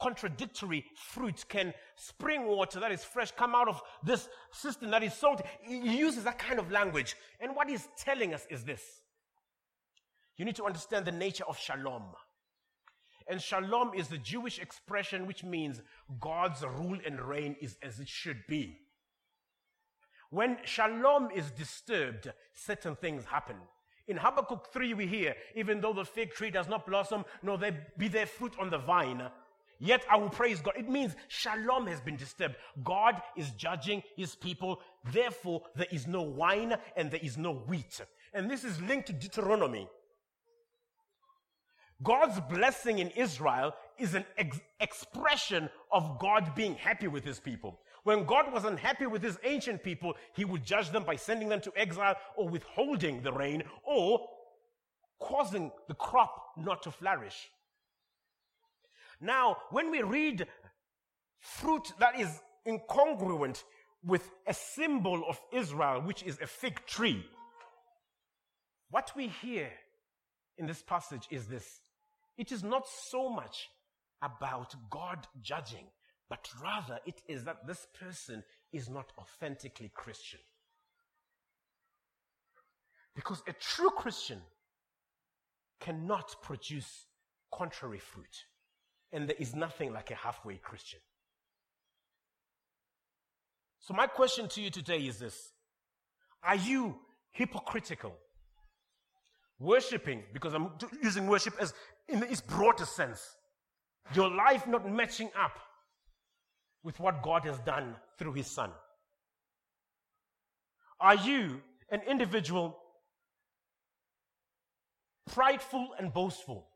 contradictory 0.00 0.84
fruit? 0.94 1.44
Can 1.48 1.74
spring 1.96 2.46
water 2.46 2.80
that 2.80 2.92
is 2.92 3.04
fresh 3.04 3.30
come 3.32 3.54
out 3.54 3.68
of 3.68 3.82
this 4.02 4.28
system 4.52 4.90
that 4.90 5.02
is 5.02 5.14
salty? 5.14 5.44
He 5.60 5.98
uses 5.98 6.24
that 6.24 6.38
kind 6.38 6.58
of 6.58 6.70
language. 6.70 7.16
And 7.40 7.54
what 7.54 7.68
he's 7.68 7.88
telling 7.96 8.34
us 8.34 8.46
is 8.50 8.64
this 8.64 8.82
you 10.36 10.44
need 10.44 10.56
to 10.56 10.64
understand 10.64 11.04
the 11.04 11.12
nature 11.12 11.44
of 11.48 11.58
shalom. 11.58 12.04
And 13.28 13.42
shalom 13.42 13.92
is 13.94 14.08
the 14.08 14.18
Jewish 14.18 14.58
expression 14.58 15.26
which 15.26 15.44
means 15.44 15.82
God's 16.20 16.62
rule 16.62 16.98
and 17.04 17.20
reign 17.20 17.56
is 17.60 17.76
as 17.82 18.00
it 18.00 18.08
should 18.08 18.42
be. 18.48 18.78
When 20.30 20.58
shalom 20.64 21.30
is 21.34 21.50
disturbed, 21.50 22.32
certain 22.54 22.96
things 22.96 23.24
happen. 23.24 23.56
In 24.06 24.16
Habakkuk 24.16 24.68
3, 24.72 24.94
we 24.94 25.06
hear, 25.06 25.34
even 25.54 25.80
though 25.80 25.92
the 25.92 26.04
fig 26.04 26.32
tree 26.32 26.50
does 26.50 26.68
not 26.68 26.86
blossom, 26.86 27.24
nor 27.42 27.58
there 27.58 27.86
be 27.98 28.08
there 28.08 28.26
fruit 28.26 28.54
on 28.58 28.70
the 28.70 28.78
vine, 28.78 29.22
Yet 29.80 30.04
I 30.10 30.16
will 30.16 30.30
praise 30.30 30.60
God. 30.60 30.74
It 30.76 30.88
means 30.88 31.14
shalom 31.28 31.86
has 31.86 32.00
been 32.00 32.16
disturbed. 32.16 32.56
God 32.82 33.20
is 33.36 33.50
judging 33.50 34.02
his 34.16 34.34
people. 34.34 34.80
Therefore, 35.12 35.62
there 35.76 35.86
is 35.92 36.06
no 36.06 36.22
wine 36.22 36.74
and 36.96 37.10
there 37.10 37.20
is 37.22 37.36
no 37.36 37.52
wheat. 37.52 38.00
And 38.34 38.50
this 38.50 38.64
is 38.64 38.80
linked 38.82 39.06
to 39.06 39.12
Deuteronomy. 39.12 39.88
God's 42.02 42.40
blessing 42.48 42.98
in 42.98 43.10
Israel 43.10 43.74
is 43.98 44.14
an 44.14 44.24
ex- 44.36 44.60
expression 44.80 45.68
of 45.92 46.18
God 46.18 46.54
being 46.54 46.74
happy 46.74 47.08
with 47.08 47.24
his 47.24 47.40
people. 47.40 47.80
When 48.04 48.24
God 48.24 48.52
was 48.52 48.64
unhappy 48.64 49.06
with 49.06 49.22
his 49.22 49.38
ancient 49.44 49.82
people, 49.82 50.14
he 50.34 50.44
would 50.44 50.64
judge 50.64 50.90
them 50.90 51.04
by 51.04 51.16
sending 51.16 51.48
them 51.48 51.60
to 51.62 51.72
exile 51.76 52.14
or 52.36 52.48
withholding 52.48 53.22
the 53.22 53.32
rain 53.32 53.64
or 53.84 54.28
causing 55.20 55.72
the 55.88 55.94
crop 55.94 56.52
not 56.56 56.82
to 56.84 56.90
flourish. 56.90 57.50
Now, 59.20 59.56
when 59.70 59.90
we 59.90 60.02
read 60.02 60.46
fruit 61.40 61.92
that 61.98 62.18
is 62.18 62.40
incongruent 62.66 63.62
with 64.04 64.30
a 64.46 64.54
symbol 64.54 65.24
of 65.28 65.40
Israel, 65.52 66.02
which 66.02 66.22
is 66.22 66.38
a 66.40 66.46
fig 66.46 66.84
tree, 66.86 67.24
what 68.90 69.12
we 69.16 69.28
hear 69.28 69.70
in 70.56 70.66
this 70.66 70.82
passage 70.82 71.26
is 71.30 71.46
this 71.46 71.80
it 72.36 72.52
is 72.52 72.62
not 72.62 72.86
so 72.88 73.28
much 73.28 73.68
about 74.22 74.74
God 74.90 75.26
judging, 75.42 75.86
but 76.30 76.48
rather 76.62 77.00
it 77.04 77.20
is 77.26 77.44
that 77.44 77.66
this 77.66 77.86
person 77.98 78.44
is 78.72 78.88
not 78.88 79.12
authentically 79.18 79.90
Christian. 79.94 80.40
Because 83.14 83.42
a 83.48 83.52
true 83.52 83.90
Christian 83.90 84.40
cannot 85.80 86.36
produce 86.42 87.06
contrary 87.52 87.98
fruit. 87.98 88.44
And 89.12 89.28
there 89.28 89.36
is 89.38 89.54
nothing 89.54 89.92
like 89.92 90.10
a 90.10 90.14
halfway 90.14 90.56
Christian. 90.56 91.00
So, 93.80 93.94
my 93.94 94.06
question 94.06 94.48
to 94.48 94.60
you 94.60 94.70
today 94.70 94.98
is 94.98 95.18
this 95.18 95.52
Are 96.42 96.56
you 96.56 96.96
hypocritical? 97.30 98.14
Worshipping, 99.60 100.22
because 100.32 100.54
I'm 100.54 100.70
using 101.02 101.26
worship 101.26 101.54
as 101.60 101.74
in 102.08 102.22
its 102.22 102.40
broader 102.40 102.84
sense, 102.84 103.34
your 104.14 104.30
life 104.30 104.66
not 104.68 104.88
matching 104.88 105.30
up 105.36 105.58
with 106.82 107.00
what 107.00 107.22
God 107.22 107.44
has 107.44 107.58
done 107.60 107.96
through 108.18 108.34
His 108.34 108.46
Son? 108.46 108.70
Are 111.00 111.14
you 111.14 111.60
an 111.90 112.00
individual 112.08 112.76
prideful 115.30 115.90
and 115.98 116.12
boastful? 116.12 116.66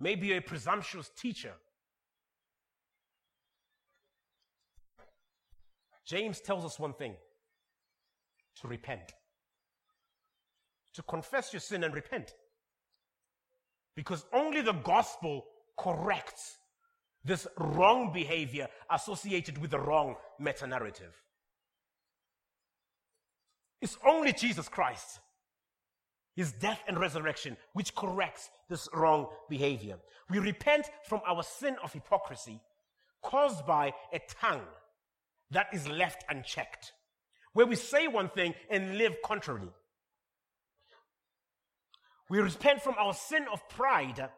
Maybe 0.00 0.32
a 0.32 0.40
presumptuous 0.40 1.10
teacher. 1.16 1.54
James 6.06 6.40
tells 6.40 6.64
us 6.64 6.78
one 6.78 6.94
thing 6.94 7.14
to 8.60 8.68
repent, 8.68 9.12
to 10.94 11.02
confess 11.02 11.52
your 11.52 11.60
sin 11.60 11.84
and 11.84 11.94
repent. 11.94 12.32
Because 13.94 14.24
only 14.32 14.62
the 14.62 14.72
gospel 14.72 15.44
corrects 15.76 16.58
this 17.24 17.46
wrong 17.58 18.12
behavior 18.12 18.68
associated 18.90 19.58
with 19.58 19.70
the 19.70 19.78
wrong 19.78 20.14
meta 20.38 20.66
narrative. 20.66 21.14
It's 23.80 23.98
only 24.06 24.32
Jesus 24.32 24.68
Christ 24.68 25.20
his 26.38 26.52
death 26.52 26.80
and 26.86 27.00
resurrection, 27.00 27.56
which 27.72 27.96
corrects 27.96 28.48
this 28.68 28.88
wrong 28.94 29.26
behavior. 29.50 29.96
We 30.30 30.38
repent 30.38 30.86
from 31.08 31.20
our 31.26 31.42
sin 31.42 31.74
of 31.82 31.92
hypocrisy 31.92 32.60
caused 33.24 33.66
by 33.66 33.92
a 34.12 34.20
tongue 34.40 34.68
that 35.50 35.66
is 35.72 35.88
left 35.88 36.24
unchecked, 36.30 36.92
where 37.54 37.66
we 37.66 37.74
say 37.74 38.06
one 38.06 38.28
thing 38.28 38.54
and 38.70 38.98
live 38.98 39.16
contrarily. 39.24 39.72
We 42.30 42.38
repent 42.38 42.82
from 42.82 42.94
our 43.00 43.14
sin 43.14 43.46
of 43.52 43.68
pride 43.68 44.28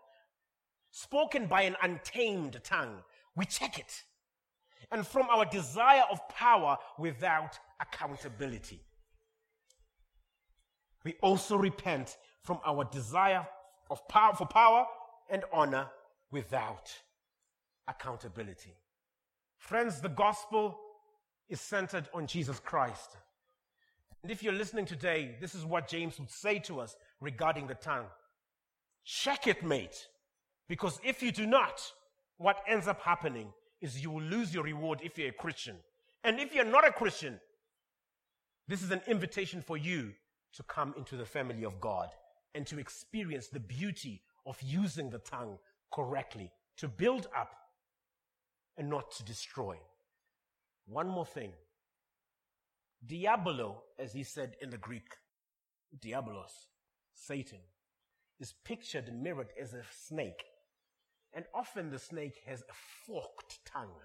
spoken 0.93 1.49
by 1.49 1.65
an 1.65 1.77
untamed 1.83 2.59
tongue. 2.65 3.03
We 3.37 3.45
check 3.45 3.79
it. 3.79 4.05
And 4.91 5.07
from 5.07 5.29
our 5.29 5.45
desire 5.45 6.05
of 6.11 6.27
power 6.31 6.79
without 6.99 7.59
accountability 7.79 8.81
we 11.05 11.15
also 11.23 11.57
repent 11.57 12.17
from 12.43 12.59
our 12.65 12.85
desire 12.85 13.47
of 13.91 14.07
power 14.09 14.35
for 14.35 14.47
power 14.47 14.87
and 15.31 15.45
honor 15.53 15.87
without 16.31 16.91
accountability. 17.89 18.75
Friends, 19.59 20.01
the 20.01 20.09
gospel 20.09 20.79
is 21.49 21.61
centered 21.61 22.09
on 22.15 22.27
Jesus 22.27 22.59
Christ. 22.61 23.17
And 24.23 24.31
if 24.31 24.43
you're 24.43 24.53
listening 24.53 24.87
today, 24.87 25.37
this 25.41 25.55
is 25.55 25.65
what 25.65 25.89
James 25.89 26.19
would 26.19 26.31
say 26.31 26.59
to 26.61 26.81
us 26.81 26.97
regarding 27.21 27.67
the 27.67 27.75
tongue. 27.75 28.07
Check 29.05 29.47
it, 29.47 29.65
mate. 29.65 30.07
Because 30.69 31.01
if 31.03 31.23
you 31.23 31.33
do 31.33 31.47
not, 31.47 31.83
what 32.37 32.63
ends 32.69 32.87
up 32.87 33.01
happening 33.01 33.53
is 33.81 34.03
you 34.03 34.11
will 34.11 34.23
lose 34.23 34.55
your 34.55 34.65
reward 34.65 35.01
if 35.03 35.19
you're 35.19 35.31
a 35.31 35.33
Christian. 35.33 35.77
And 36.23 36.39
if 36.39 36.55
you're 36.55 36.65
not 36.65 36.87
a 36.87 36.93
Christian, 36.93 37.41
this 38.69 38.83
is 38.83 38.91
an 38.91 39.01
invitation 39.07 39.63
for 39.63 39.77
you 39.77 40.13
to 40.55 40.63
come 40.65 40.95
into 40.97 41.17
the 41.17 41.25
family 41.25 41.65
of 41.65 41.81
God 41.81 42.11
and 42.55 42.67
to 42.67 42.79
experience 42.79 43.49
the 43.49 43.61
beauty 43.61 44.23
of 44.47 44.61
using 44.63 45.11
the 45.11 45.19
tongue 45.19 45.59
correctly 45.93 46.51
to 46.77 46.89
build 46.89 47.29
up 47.37 47.55
and 48.77 48.89
not 48.89 49.11
to 49.13 49.25
destroy. 49.25 49.77
One 50.87 51.09
more 51.09 51.27
thing. 51.27 51.53
Diabolo, 53.07 53.83
as 53.99 54.13
he 54.13 54.23
said 54.23 54.57
in 54.61 54.71
the 54.71 54.79
Greek, 54.79 55.15
diabolos, 55.99 56.69
Satan, 57.15 57.61
is 58.39 58.55
pictured 58.65 59.09
and 59.09 59.23
mirrored 59.23 59.53
as 59.61 59.75
a 59.75 59.83
snake. 59.95 60.45
And 61.33 61.45
often 61.55 61.91
the 61.91 61.99
snake 61.99 62.41
has 62.47 62.63
a 62.63 63.07
forked 63.07 63.65
tongue. 63.65 64.01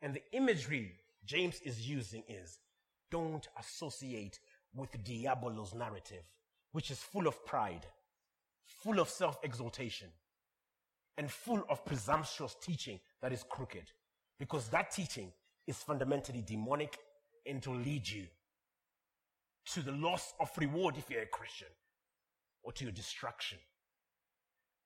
And 0.00 0.14
the 0.14 0.22
imagery 0.32 0.92
James 1.24 1.60
is 1.62 1.88
using 1.88 2.22
is 2.28 2.58
don't 3.10 3.46
associate 3.58 4.40
with 4.74 5.02
Diabolo's 5.04 5.74
narrative, 5.74 6.22
which 6.72 6.90
is 6.90 6.98
full 6.98 7.26
of 7.26 7.44
pride, 7.46 7.86
full 8.66 9.00
of 9.00 9.08
self 9.08 9.38
exaltation, 9.42 10.08
and 11.16 11.30
full 11.30 11.62
of 11.68 11.84
presumptuous 11.84 12.56
teaching 12.60 12.98
that 13.22 13.32
is 13.32 13.44
crooked. 13.48 13.90
Because 14.38 14.68
that 14.68 14.90
teaching 14.90 15.32
is 15.66 15.76
fundamentally 15.76 16.42
demonic 16.44 16.98
and 17.46 17.62
to 17.62 17.70
lead 17.70 18.08
you 18.08 18.24
to 19.66 19.80
the 19.80 19.92
loss 19.92 20.34
of 20.40 20.50
reward 20.58 20.96
if 20.98 21.08
you're 21.08 21.22
a 21.22 21.26
Christian, 21.26 21.68
or 22.62 22.72
to 22.72 22.84
your 22.84 22.92
destruction 22.92 23.58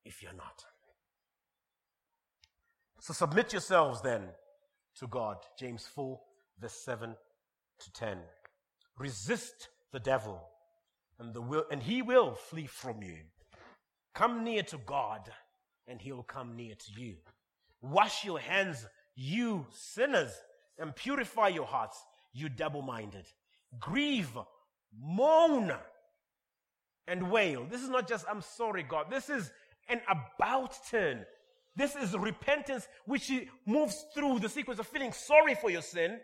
if 0.04 0.22
you're 0.22 0.32
not. 0.34 0.64
So 3.00 3.12
submit 3.12 3.52
yourselves 3.52 4.00
then 4.02 4.22
to 4.98 5.06
God. 5.06 5.36
James 5.58 5.86
4, 5.86 6.18
verse 6.60 6.72
7 6.84 7.14
to 7.80 7.92
10. 7.92 8.18
Resist 8.98 9.68
the 9.92 10.00
devil, 10.00 10.40
and, 11.18 11.34
the 11.34 11.40
will, 11.40 11.64
and 11.70 11.82
he 11.82 12.02
will 12.02 12.34
flee 12.34 12.66
from 12.66 13.02
you. 13.02 13.16
Come 14.14 14.44
near 14.44 14.62
to 14.64 14.78
God, 14.78 15.30
and 15.86 16.00
he 16.00 16.12
will 16.12 16.22
come 16.22 16.56
near 16.56 16.74
to 16.74 17.00
you. 17.00 17.16
Wash 17.80 18.24
your 18.24 18.38
hands, 18.38 18.86
you 19.14 19.66
sinners, 19.70 20.32
and 20.78 20.94
purify 20.94 21.48
your 21.48 21.66
hearts, 21.66 21.98
you 22.32 22.48
double 22.48 22.82
minded. 22.82 23.26
Grieve, 23.78 24.36
moan, 25.00 25.72
and 27.06 27.30
wail. 27.30 27.66
This 27.68 27.82
is 27.82 27.88
not 27.88 28.08
just, 28.08 28.26
I'm 28.30 28.42
sorry, 28.42 28.82
God. 28.82 29.06
This 29.10 29.30
is 29.30 29.50
an 29.88 30.00
about 30.08 30.76
turn. 30.90 31.24
This 31.74 31.94
is 31.96 32.16
repentance, 32.16 32.88
which 33.06 33.32
moves 33.64 34.04
through 34.14 34.40
the 34.40 34.48
sequence 34.48 34.80
of 34.80 34.86
feeling 34.86 35.12
sorry 35.12 35.54
for 35.54 35.70
your 35.70 35.82
sin, 35.82 36.18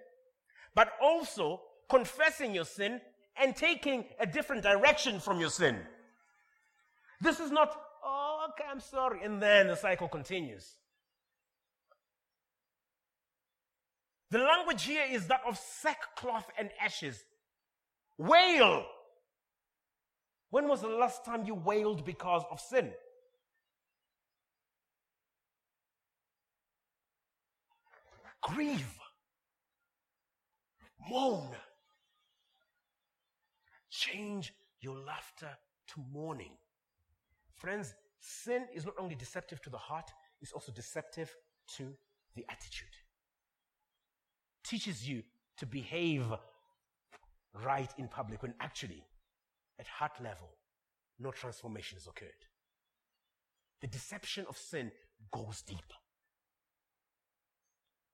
but 0.74 0.92
also 1.00 1.60
confessing 1.88 2.54
your 2.54 2.64
sin 2.64 3.00
and 3.40 3.54
taking 3.56 4.04
a 4.20 4.26
different 4.26 4.62
direction 4.62 5.20
from 5.20 5.40
your 5.40 5.50
sin. 5.50 5.78
This 7.20 7.40
is 7.40 7.50
not, 7.50 7.74
oh, 8.04 8.46
okay, 8.50 8.68
I'm 8.70 8.80
sorry. 8.80 9.20
And 9.24 9.40
then 9.42 9.68
the 9.68 9.76
cycle 9.76 10.08
continues. 10.08 10.74
The 14.30 14.38
language 14.38 14.84
here 14.84 15.04
is 15.10 15.28
that 15.28 15.42
of 15.46 15.58
sackcloth 15.58 16.50
and 16.58 16.70
ashes. 16.80 17.22
Wail. 18.18 18.84
When 20.50 20.68
was 20.68 20.80
the 20.82 20.88
last 20.88 21.24
time 21.24 21.44
you 21.44 21.54
wailed 21.54 22.04
because 22.04 22.42
of 22.50 22.60
sin? 22.60 22.92
Grieve. 28.42 28.98
Moan. 31.08 31.48
Change 34.12 34.52
your 34.80 34.96
laughter 34.96 35.50
to 35.88 36.00
mourning. 36.12 36.52
Friends, 37.54 37.94
sin 38.18 38.66
is 38.74 38.84
not 38.84 38.94
only 38.98 39.14
deceptive 39.14 39.62
to 39.62 39.70
the 39.70 39.78
heart, 39.78 40.10
it's 40.42 40.52
also 40.52 40.72
deceptive 40.72 41.34
to 41.76 41.84
the 42.34 42.44
attitude. 42.50 42.96
Teaches 44.62 45.08
you 45.08 45.22
to 45.56 45.66
behave 45.66 46.24
right 47.64 47.90
in 47.96 48.08
public 48.08 48.42
when 48.42 48.54
actually, 48.60 49.04
at 49.78 49.86
heart 49.86 50.20
level, 50.22 50.50
no 51.18 51.30
transformation 51.30 51.96
has 51.96 52.06
occurred. 52.06 52.42
The 53.80 53.86
deception 53.86 54.44
of 54.48 54.58
sin 54.58 54.90
goes 55.30 55.62
deep. 55.62 55.92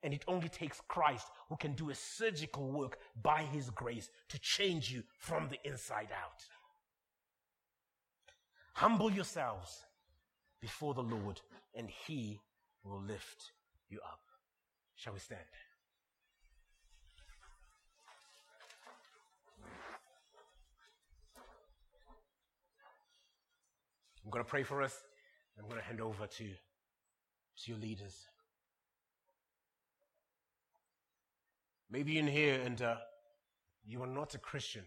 And 0.03 0.15
it 0.15 0.25
only 0.27 0.49
takes 0.49 0.81
Christ 0.89 1.29
who 1.49 1.57
can 1.57 1.75
do 1.75 1.91
a 1.91 1.95
surgical 1.95 2.71
work 2.71 2.99
by 3.23 3.43
his 3.43 3.69
grace 3.71 4.09
to 4.29 4.39
change 4.39 4.91
you 4.91 5.03
from 5.19 5.49
the 5.49 5.59
inside 5.69 6.09
out. 6.13 6.43
Humble 8.75 9.11
yourselves 9.11 9.85
before 10.61 10.95
the 10.95 11.03
Lord, 11.03 11.41
and 11.75 11.89
he 12.07 12.41
will 12.83 13.03
lift 13.03 13.53
you 13.89 13.99
up. 13.99 14.21
Shall 14.95 15.13
we 15.13 15.19
stand? 15.19 15.41
I'm 24.25 24.31
going 24.31 24.45
to 24.45 24.49
pray 24.51 24.63
for 24.63 24.83
us. 24.83 24.97
I'm 25.59 25.65
going 25.65 25.81
to 25.81 25.87
hand 25.87 26.01
over 26.01 26.27
to, 26.27 26.45
to 26.45 27.71
your 27.71 27.79
leaders. 27.79 28.27
Maybe 31.91 32.19
in 32.19 32.27
here 32.27 32.61
and 32.65 32.81
uh, 32.81 32.97
you 33.85 34.03
are 34.03 34.07
not 34.07 34.35
a 34.35 34.39
Christian 34.39 34.85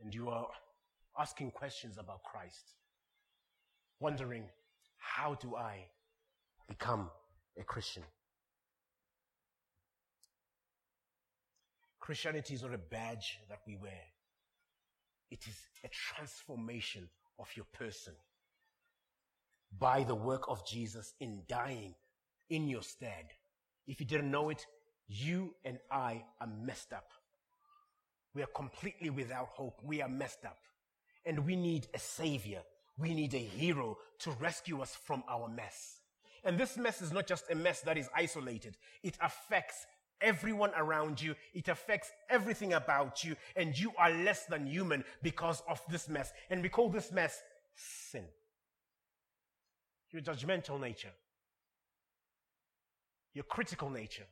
and 0.00 0.14
you 0.14 0.30
are 0.30 0.46
asking 1.18 1.50
questions 1.50 1.98
about 1.98 2.22
Christ, 2.22 2.72
wondering, 4.00 4.44
how 4.96 5.34
do 5.34 5.54
I 5.54 5.86
become 6.66 7.10
a 7.58 7.62
Christian? 7.62 8.02
Christianity 12.00 12.54
is 12.54 12.62
not 12.62 12.74
a 12.74 12.78
badge 12.78 13.38
that 13.48 13.60
we 13.66 13.76
wear. 13.76 14.02
It 15.30 15.46
is 15.46 15.56
a 15.84 15.88
transformation 15.88 17.08
of 17.38 17.48
your 17.54 17.66
person 17.72 18.14
by 19.78 20.04
the 20.04 20.14
work 20.14 20.44
of 20.48 20.66
Jesus 20.66 21.14
in 21.20 21.42
dying 21.48 21.94
in 22.50 22.68
your 22.68 22.82
stead. 22.82 23.26
If 23.86 24.00
you 24.00 24.06
didn't 24.06 24.30
know 24.30 24.50
it, 24.50 24.64
you 25.14 25.54
and 25.64 25.78
I 25.90 26.24
are 26.40 26.48
messed 26.64 26.92
up. 26.92 27.10
We 28.34 28.42
are 28.42 28.48
completely 28.54 29.10
without 29.10 29.48
hope. 29.48 29.80
We 29.84 30.02
are 30.02 30.08
messed 30.08 30.44
up. 30.44 30.58
And 31.24 31.46
we 31.46 31.56
need 31.56 31.86
a 31.94 31.98
savior. 31.98 32.62
We 32.98 33.14
need 33.14 33.34
a 33.34 33.38
hero 33.38 33.98
to 34.20 34.30
rescue 34.32 34.80
us 34.80 34.96
from 35.04 35.22
our 35.28 35.48
mess. 35.48 36.00
And 36.44 36.58
this 36.58 36.76
mess 36.76 37.00
is 37.00 37.12
not 37.12 37.26
just 37.26 37.50
a 37.50 37.54
mess 37.54 37.80
that 37.82 37.96
is 37.96 38.08
isolated. 38.14 38.76
It 39.02 39.16
affects 39.20 39.86
everyone 40.20 40.72
around 40.76 41.20
you. 41.20 41.34
It 41.54 41.68
affects 41.68 42.10
everything 42.28 42.74
about 42.74 43.24
you. 43.24 43.36
And 43.56 43.78
you 43.78 43.92
are 43.98 44.10
less 44.10 44.44
than 44.46 44.66
human 44.66 45.04
because 45.22 45.62
of 45.68 45.80
this 45.88 46.08
mess. 46.08 46.32
And 46.50 46.62
we 46.62 46.68
call 46.68 46.90
this 46.90 47.12
mess 47.12 47.42
sin. 47.76 48.24
Your 50.10 50.22
judgmental 50.22 50.80
nature. 50.80 51.12
Your 53.32 53.44
critical 53.44 53.90
nature. 53.90 54.26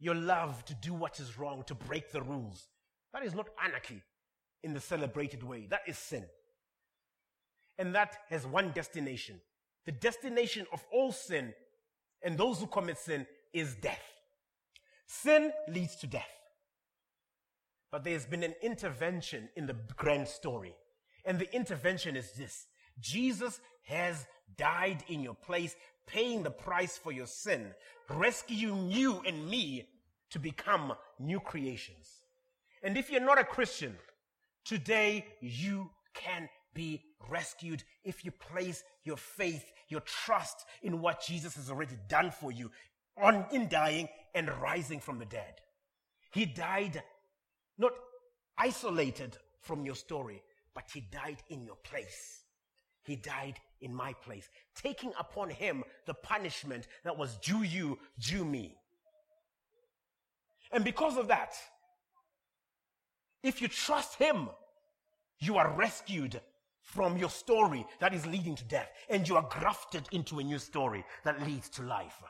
Your 0.00 0.14
love 0.14 0.64
to 0.64 0.74
do 0.74 0.94
what 0.94 1.20
is 1.20 1.38
wrong, 1.38 1.62
to 1.66 1.74
break 1.74 2.10
the 2.10 2.22
rules. 2.22 2.66
That 3.12 3.24
is 3.24 3.34
not 3.34 3.48
anarchy 3.62 4.02
in 4.62 4.72
the 4.72 4.80
celebrated 4.80 5.42
way. 5.42 5.66
That 5.68 5.82
is 5.86 5.98
sin. 5.98 6.24
And 7.78 7.94
that 7.94 8.16
has 8.28 8.46
one 8.46 8.72
destination. 8.72 9.40
The 9.86 9.92
destination 9.92 10.66
of 10.72 10.84
all 10.92 11.12
sin 11.12 11.54
and 12.22 12.36
those 12.36 12.58
who 12.60 12.66
commit 12.66 12.98
sin 12.98 13.26
is 13.52 13.74
death. 13.76 14.02
Sin 15.06 15.52
leads 15.68 15.96
to 15.96 16.06
death. 16.06 16.30
But 17.90 18.04
there's 18.04 18.26
been 18.26 18.42
an 18.42 18.54
intervention 18.62 19.48
in 19.56 19.66
the 19.66 19.76
grand 19.96 20.28
story. 20.28 20.74
And 21.24 21.38
the 21.38 21.52
intervention 21.54 22.16
is 22.16 22.32
this. 22.32 22.66
Jesus 23.00 23.60
has 23.84 24.26
died 24.56 25.02
in 25.08 25.22
your 25.22 25.34
place, 25.34 25.74
paying 26.06 26.42
the 26.42 26.50
price 26.50 26.96
for 26.96 27.12
your 27.12 27.26
sin, 27.26 27.72
rescuing 28.08 28.90
you 28.90 29.20
and 29.26 29.48
me 29.48 29.88
to 30.30 30.38
become 30.38 30.92
new 31.18 31.40
creations. 31.40 32.08
And 32.82 32.96
if 32.96 33.10
you're 33.10 33.20
not 33.20 33.38
a 33.38 33.44
Christian, 33.44 33.96
today 34.64 35.26
you 35.40 35.90
can 36.14 36.48
be 36.74 37.02
rescued 37.28 37.82
if 38.04 38.24
you 38.24 38.30
place 38.30 38.82
your 39.04 39.16
faith, 39.16 39.70
your 39.88 40.00
trust 40.00 40.64
in 40.82 41.00
what 41.00 41.22
Jesus 41.22 41.56
has 41.56 41.70
already 41.70 41.96
done 42.08 42.30
for 42.30 42.52
you 42.52 42.70
on, 43.20 43.44
in 43.52 43.68
dying 43.68 44.08
and 44.34 44.48
rising 44.60 45.00
from 45.00 45.18
the 45.18 45.24
dead. 45.24 45.54
He 46.32 46.46
died 46.46 47.02
not 47.76 47.92
isolated 48.56 49.36
from 49.60 49.84
your 49.84 49.94
story, 49.94 50.42
but 50.74 50.84
he 50.92 51.00
died 51.00 51.42
in 51.48 51.64
your 51.64 51.76
place. 51.76 52.44
He 53.04 53.16
died 53.16 53.58
in 53.80 53.94
my 53.94 54.12
place, 54.12 54.48
taking 54.74 55.12
upon 55.18 55.50
him 55.50 55.84
the 56.06 56.14
punishment 56.14 56.86
that 57.04 57.16
was 57.16 57.36
due 57.38 57.62
you, 57.62 57.98
due 58.18 58.44
me. 58.44 58.76
And 60.72 60.84
because 60.84 61.16
of 61.16 61.28
that, 61.28 61.54
if 63.42 63.62
you 63.62 63.68
trust 63.68 64.16
him, 64.16 64.48
you 65.38 65.56
are 65.56 65.74
rescued 65.74 66.40
from 66.82 67.16
your 67.16 67.30
story 67.30 67.86
that 68.00 68.14
is 68.14 68.26
leading 68.26 68.54
to 68.56 68.64
death, 68.64 68.90
and 69.08 69.26
you 69.26 69.36
are 69.36 69.48
grafted 69.50 70.08
into 70.12 70.38
a 70.38 70.44
new 70.44 70.58
story 70.58 71.04
that 71.24 71.46
leads 71.46 71.68
to 71.70 71.82
life. 71.82 72.22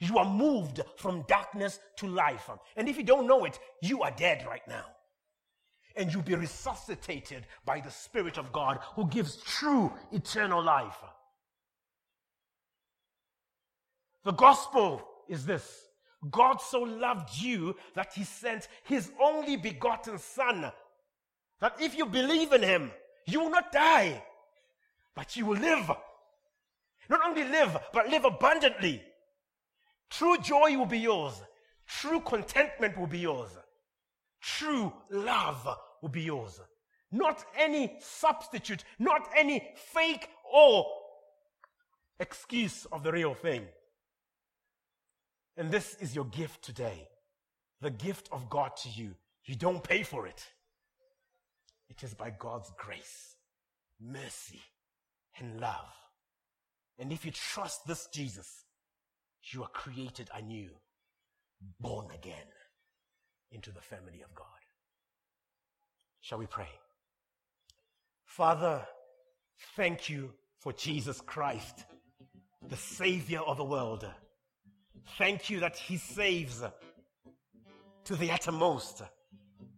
You 0.00 0.18
are 0.18 0.24
moved 0.24 0.80
from 0.96 1.24
darkness 1.26 1.80
to 1.96 2.06
life. 2.06 2.48
And 2.76 2.88
if 2.88 2.96
you 2.96 3.02
don't 3.02 3.26
know 3.26 3.44
it, 3.44 3.58
you 3.82 4.02
are 4.02 4.12
dead 4.12 4.46
right 4.46 4.66
now. 4.68 4.84
And 5.98 6.12
you'll 6.12 6.22
be 6.22 6.36
resuscitated 6.36 7.44
by 7.64 7.80
the 7.80 7.90
Spirit 7.90 8.38
of 8.38 8.52
God 8.52 8.78
who 8.94 9.06
gives 9.08 9.36
true 9.42 9.92
eternal 10.12 10.62
life. 10.62 10.96
The 14.24 14.32
gospel 14.32 15.02
is 15.28 15.44
this 15.44 15.88
God 16.30 16.60
so 16.60 16.80
loved 16.80 17.40
you 17.40 17.74
that 17.94 18.12
he 18.14 18.24
sent 18.24 18.68
his 18.84 19.10
only 19.20 19.56
begotten 19.56 20.18
Son, 20.18 20.70
that 21.60 21.76
if 21.80 21.96
you 21.96 22.06
believe 22.06 22.52
in 22.52 22.62
him, 22.62 22.92
you 23.26 23.40
will 23.40 23.50
not 23.50 23.72
die, 23.72 24.22
but 25.14 25.36
you 25.36 25.46
will 25.46 25.58
live. 25.58 25.90
Not 27.10 27.20
only 27.26 27.44
live, 27.44 27.76
but 27.92 28.08
live 28.08 28.24
abundantly. 28.24 29.02
True 30.10 30.38
joy 30.38 30.76
will 30.76 30.86
be 30.86 30.98
yours. 30.98 31.34
True 31.86 32.20
contentment 32.20 32.96
will 32.96 33.06
be 33.06 33.18
yours. 33.18 33.50
True 34.40 34.92
love 35.10 35.68
will 36.02 36.08
be 36.08 36.22
yours. 36.22 36.60
Not 37.10 37.44
any 37.56 37.96
substitute, 38.00 38.84
not 38.98 39.28
any 39.36 39.66
fake 39.76 40.28
or 40.52 40.86
excuse 42.20 42.86
of 42.92 43.02
the 43.02 43.12
real 43.12 43.34
thing. 43.34 43.66
And 45.56 45.70
this 45.70 45.96
is 46.00 46.14
your 46.14 46.26
gift 46.26 46.62
today. 46.62 47.08
The 47.80 47.90
gift 47.90 48.28
of 48.32 48.50
God 48.50 48.76
to 48.82 48.88
you. 48.90 49.14
You 49.44 49.54
don't 49.54 49.82
pay 49.82 50.02
for 50.02 50.26
it. 50.26 50.46
It 51.88 52.02
is 52.02 52.12
by 52.12 52.30
God's 52.30 52.70
grace, 52.76 53.36
mercy, 54.00 54.60
and 55.38 55.60
love. 55.60 55.94
And 56.98 57.12
if 57.12 57.24
you 57.24 57.30
trust 57.32 57.86
this 57.86 58.08
Jesus, 58.12 58.64
you 59.52 59.62
are 59.62 59.68
created 59.68 60.28
anew, 60.34 60.68
born 61.80 62.08
again 62.14 62.46
into 63.50 63.70
the 63.70 63.80
family 63.80 64.22
of 64.22 64.34
God. 64.34 64.46
Shall 66.20 66.38
we 66.38 66.46
pray? 66.46 66.68
Father, 68.24 68.86
thank 69.76 70.08
you 70.08 70.32
for 70.60 70.72
Jesus 70.72 71.20
Christ, 71.20 71.84
the 72.68 72.76
Savior 72.76 73.40
of 73.40 73.56
the 73.56 73.64
world. 73.64 74.06
Thank 75.16 75.48
you 75.48 75.60
that 75.60 75.76
He 75.76 75.96
saves 75.96 76.62
to 78.04 78.16
the 78.16 78.30
uttermost, 78.30 79.02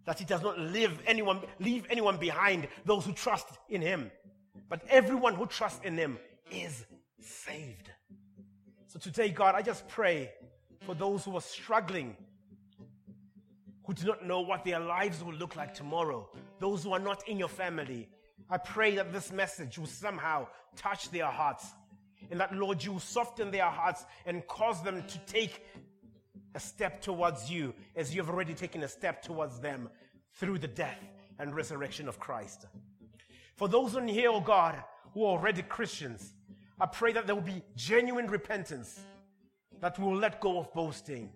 that 0.06 0.18
He 0.18 0.24
does 0.24 0.42
not 0.42 0.58
live 0.58 1.00
anyone, 1.06 1.40
leave 1.58 1.86
anyone 1.90 2.16
behind, 2.16 2.68
those 2.84 3.04
who 3.04 3.12
trust 3.12 3.46
in 3.68 3.80
Him. 3.80 4.10
But 4.68 4.82
everyone 4.88 5.34
who 5.34 5.46
trusts 5.46 5.84
in 5.84 5.96
Him 5.96 6.18
is 6.50 6.84
saved. 7.20 7.90
So 8.88 8.98
today, 8.98 9.30
God, 9.30 9.54
I 9.54 9.62
just 9.62 9.86
pray 9.88 10.32
for 10.80 10.94
those 10.94 11.24
who 11.24 11.36
are 11.36 11.40
struggling, 11.40 12.16
who 13.90 13.94
do 13.94 14.06
not 14.06 14.24
know 14.24 14.40
what 14.40 14.64
their 14.64 14.78
lives 14.78 15.20
will 15.24 15.34
look 15.34 15.56
like 15.56 15.74
tomorrow, 15.74 16.28
those 16.60 16.84
who 16.84 16.92
are 16.92 17.00
not 17.00 17.26
in 17.26 17.36
your 17.36 17.48
family. 17.48 18.08
I 18.48 18.56
pray 18.56 18.94
that 18.94 19.12
this 19.12 19.32
message 19.32 19.80
will 19.80 19.88
somehow 19.88 20.46
touch 20.76 21.10
their 21.10 21.26
hearts 21.26 21.66
and 22.30 22.38
that, 22.38 22.54
Lord, 22.54 22.84
you 22.84 22.92
will 22.92 23.00
soften 23.00 23.50
their 23.50 23.68
hearts 23.68 24.04
and 24.26 24.46
cause 24.46 24.80
them 24.84 25.02
to 25.02 25.18
take 25.26 25.66
a 26.54 26.60
step 26.60 27.02
towards 27.02 27.50
you 27.50 27.74
as 27.96 28.14
you 28.14 28.22
have 28.22 28.30
already 28.30 28.54
taken 28.54 28.84
a 28.84 28.88
step 28.88 29.22
towards 29.22 29.58
them 29.58 29.88
through 30.34 30.60
the 30.60 30.68
death 30.68 31.02
and 31.40 31.52
resurrection 31.52 32.06
of 32.06 32.20
Christ. 32.20 32.66
For 33.56 33.66
those 33.66 33.96
in 33.96 34.06
here, 34.06 34.30
oh 34.30 34.40
God, 34.40 34.80
who 35.14 35.24
are 35.24 35.36
already 35.36 35.62
Christians, 35.62 36.32
I 36.80 36.86
pray 36.86 37.12
that 37.14 37.26
there 37.26 37.34
will 37.34 37.42
be 37.42 37.64
genuine 37.74 38.28
repentance, 38.28 39.00
that 39.80 39.98
we 39.98 40.04
will 40.04 40.16
let 40.16 40.40
go 40.40 40.60
of 40.60 40.72
boasting, 40.72 41.32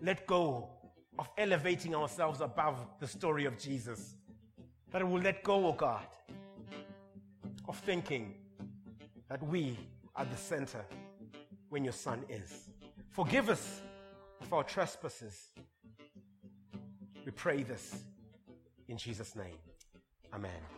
let 0.00 0.24
go 0.24 0.77
of 1.18 1.28
elevating 1.36 1.94
ourselves 1.94 2.40
above 2.40 2.86
the 3.00 3.06
story 3.06 3.44
of 3.44 3.58
Jesus, 3.58 4.14
that 4.90 5.04
we 5.04 5.12
will 5.12 5.22
let 5.22 5.42
go, 5.42 5.66
oh 5.66 5.72
God, 5.72 6.06
of 7.68 7.76
thinking 7.78 8.34
that 9.28 9.42
we 9.42 9.78
are 10.16 10.24
the 10.24 10.36
center 10.36 10.84
when 11.68 11.84
your 11.84 11.92
Son 11.92 12.24
is. 12.28 12.68
Forgive 13.10 13.48
us 13.48 13.82
of 14.40 14.52
our 14.52 14.64
trespasses. 14.64 15.48
We 17.24 17.32
pray 17.32 17.62
this 17.62 18.04
in 18.88 18.96
Jesus' 18.96 19.36
name. 19.36 19.58
Amen. 20.32 20.77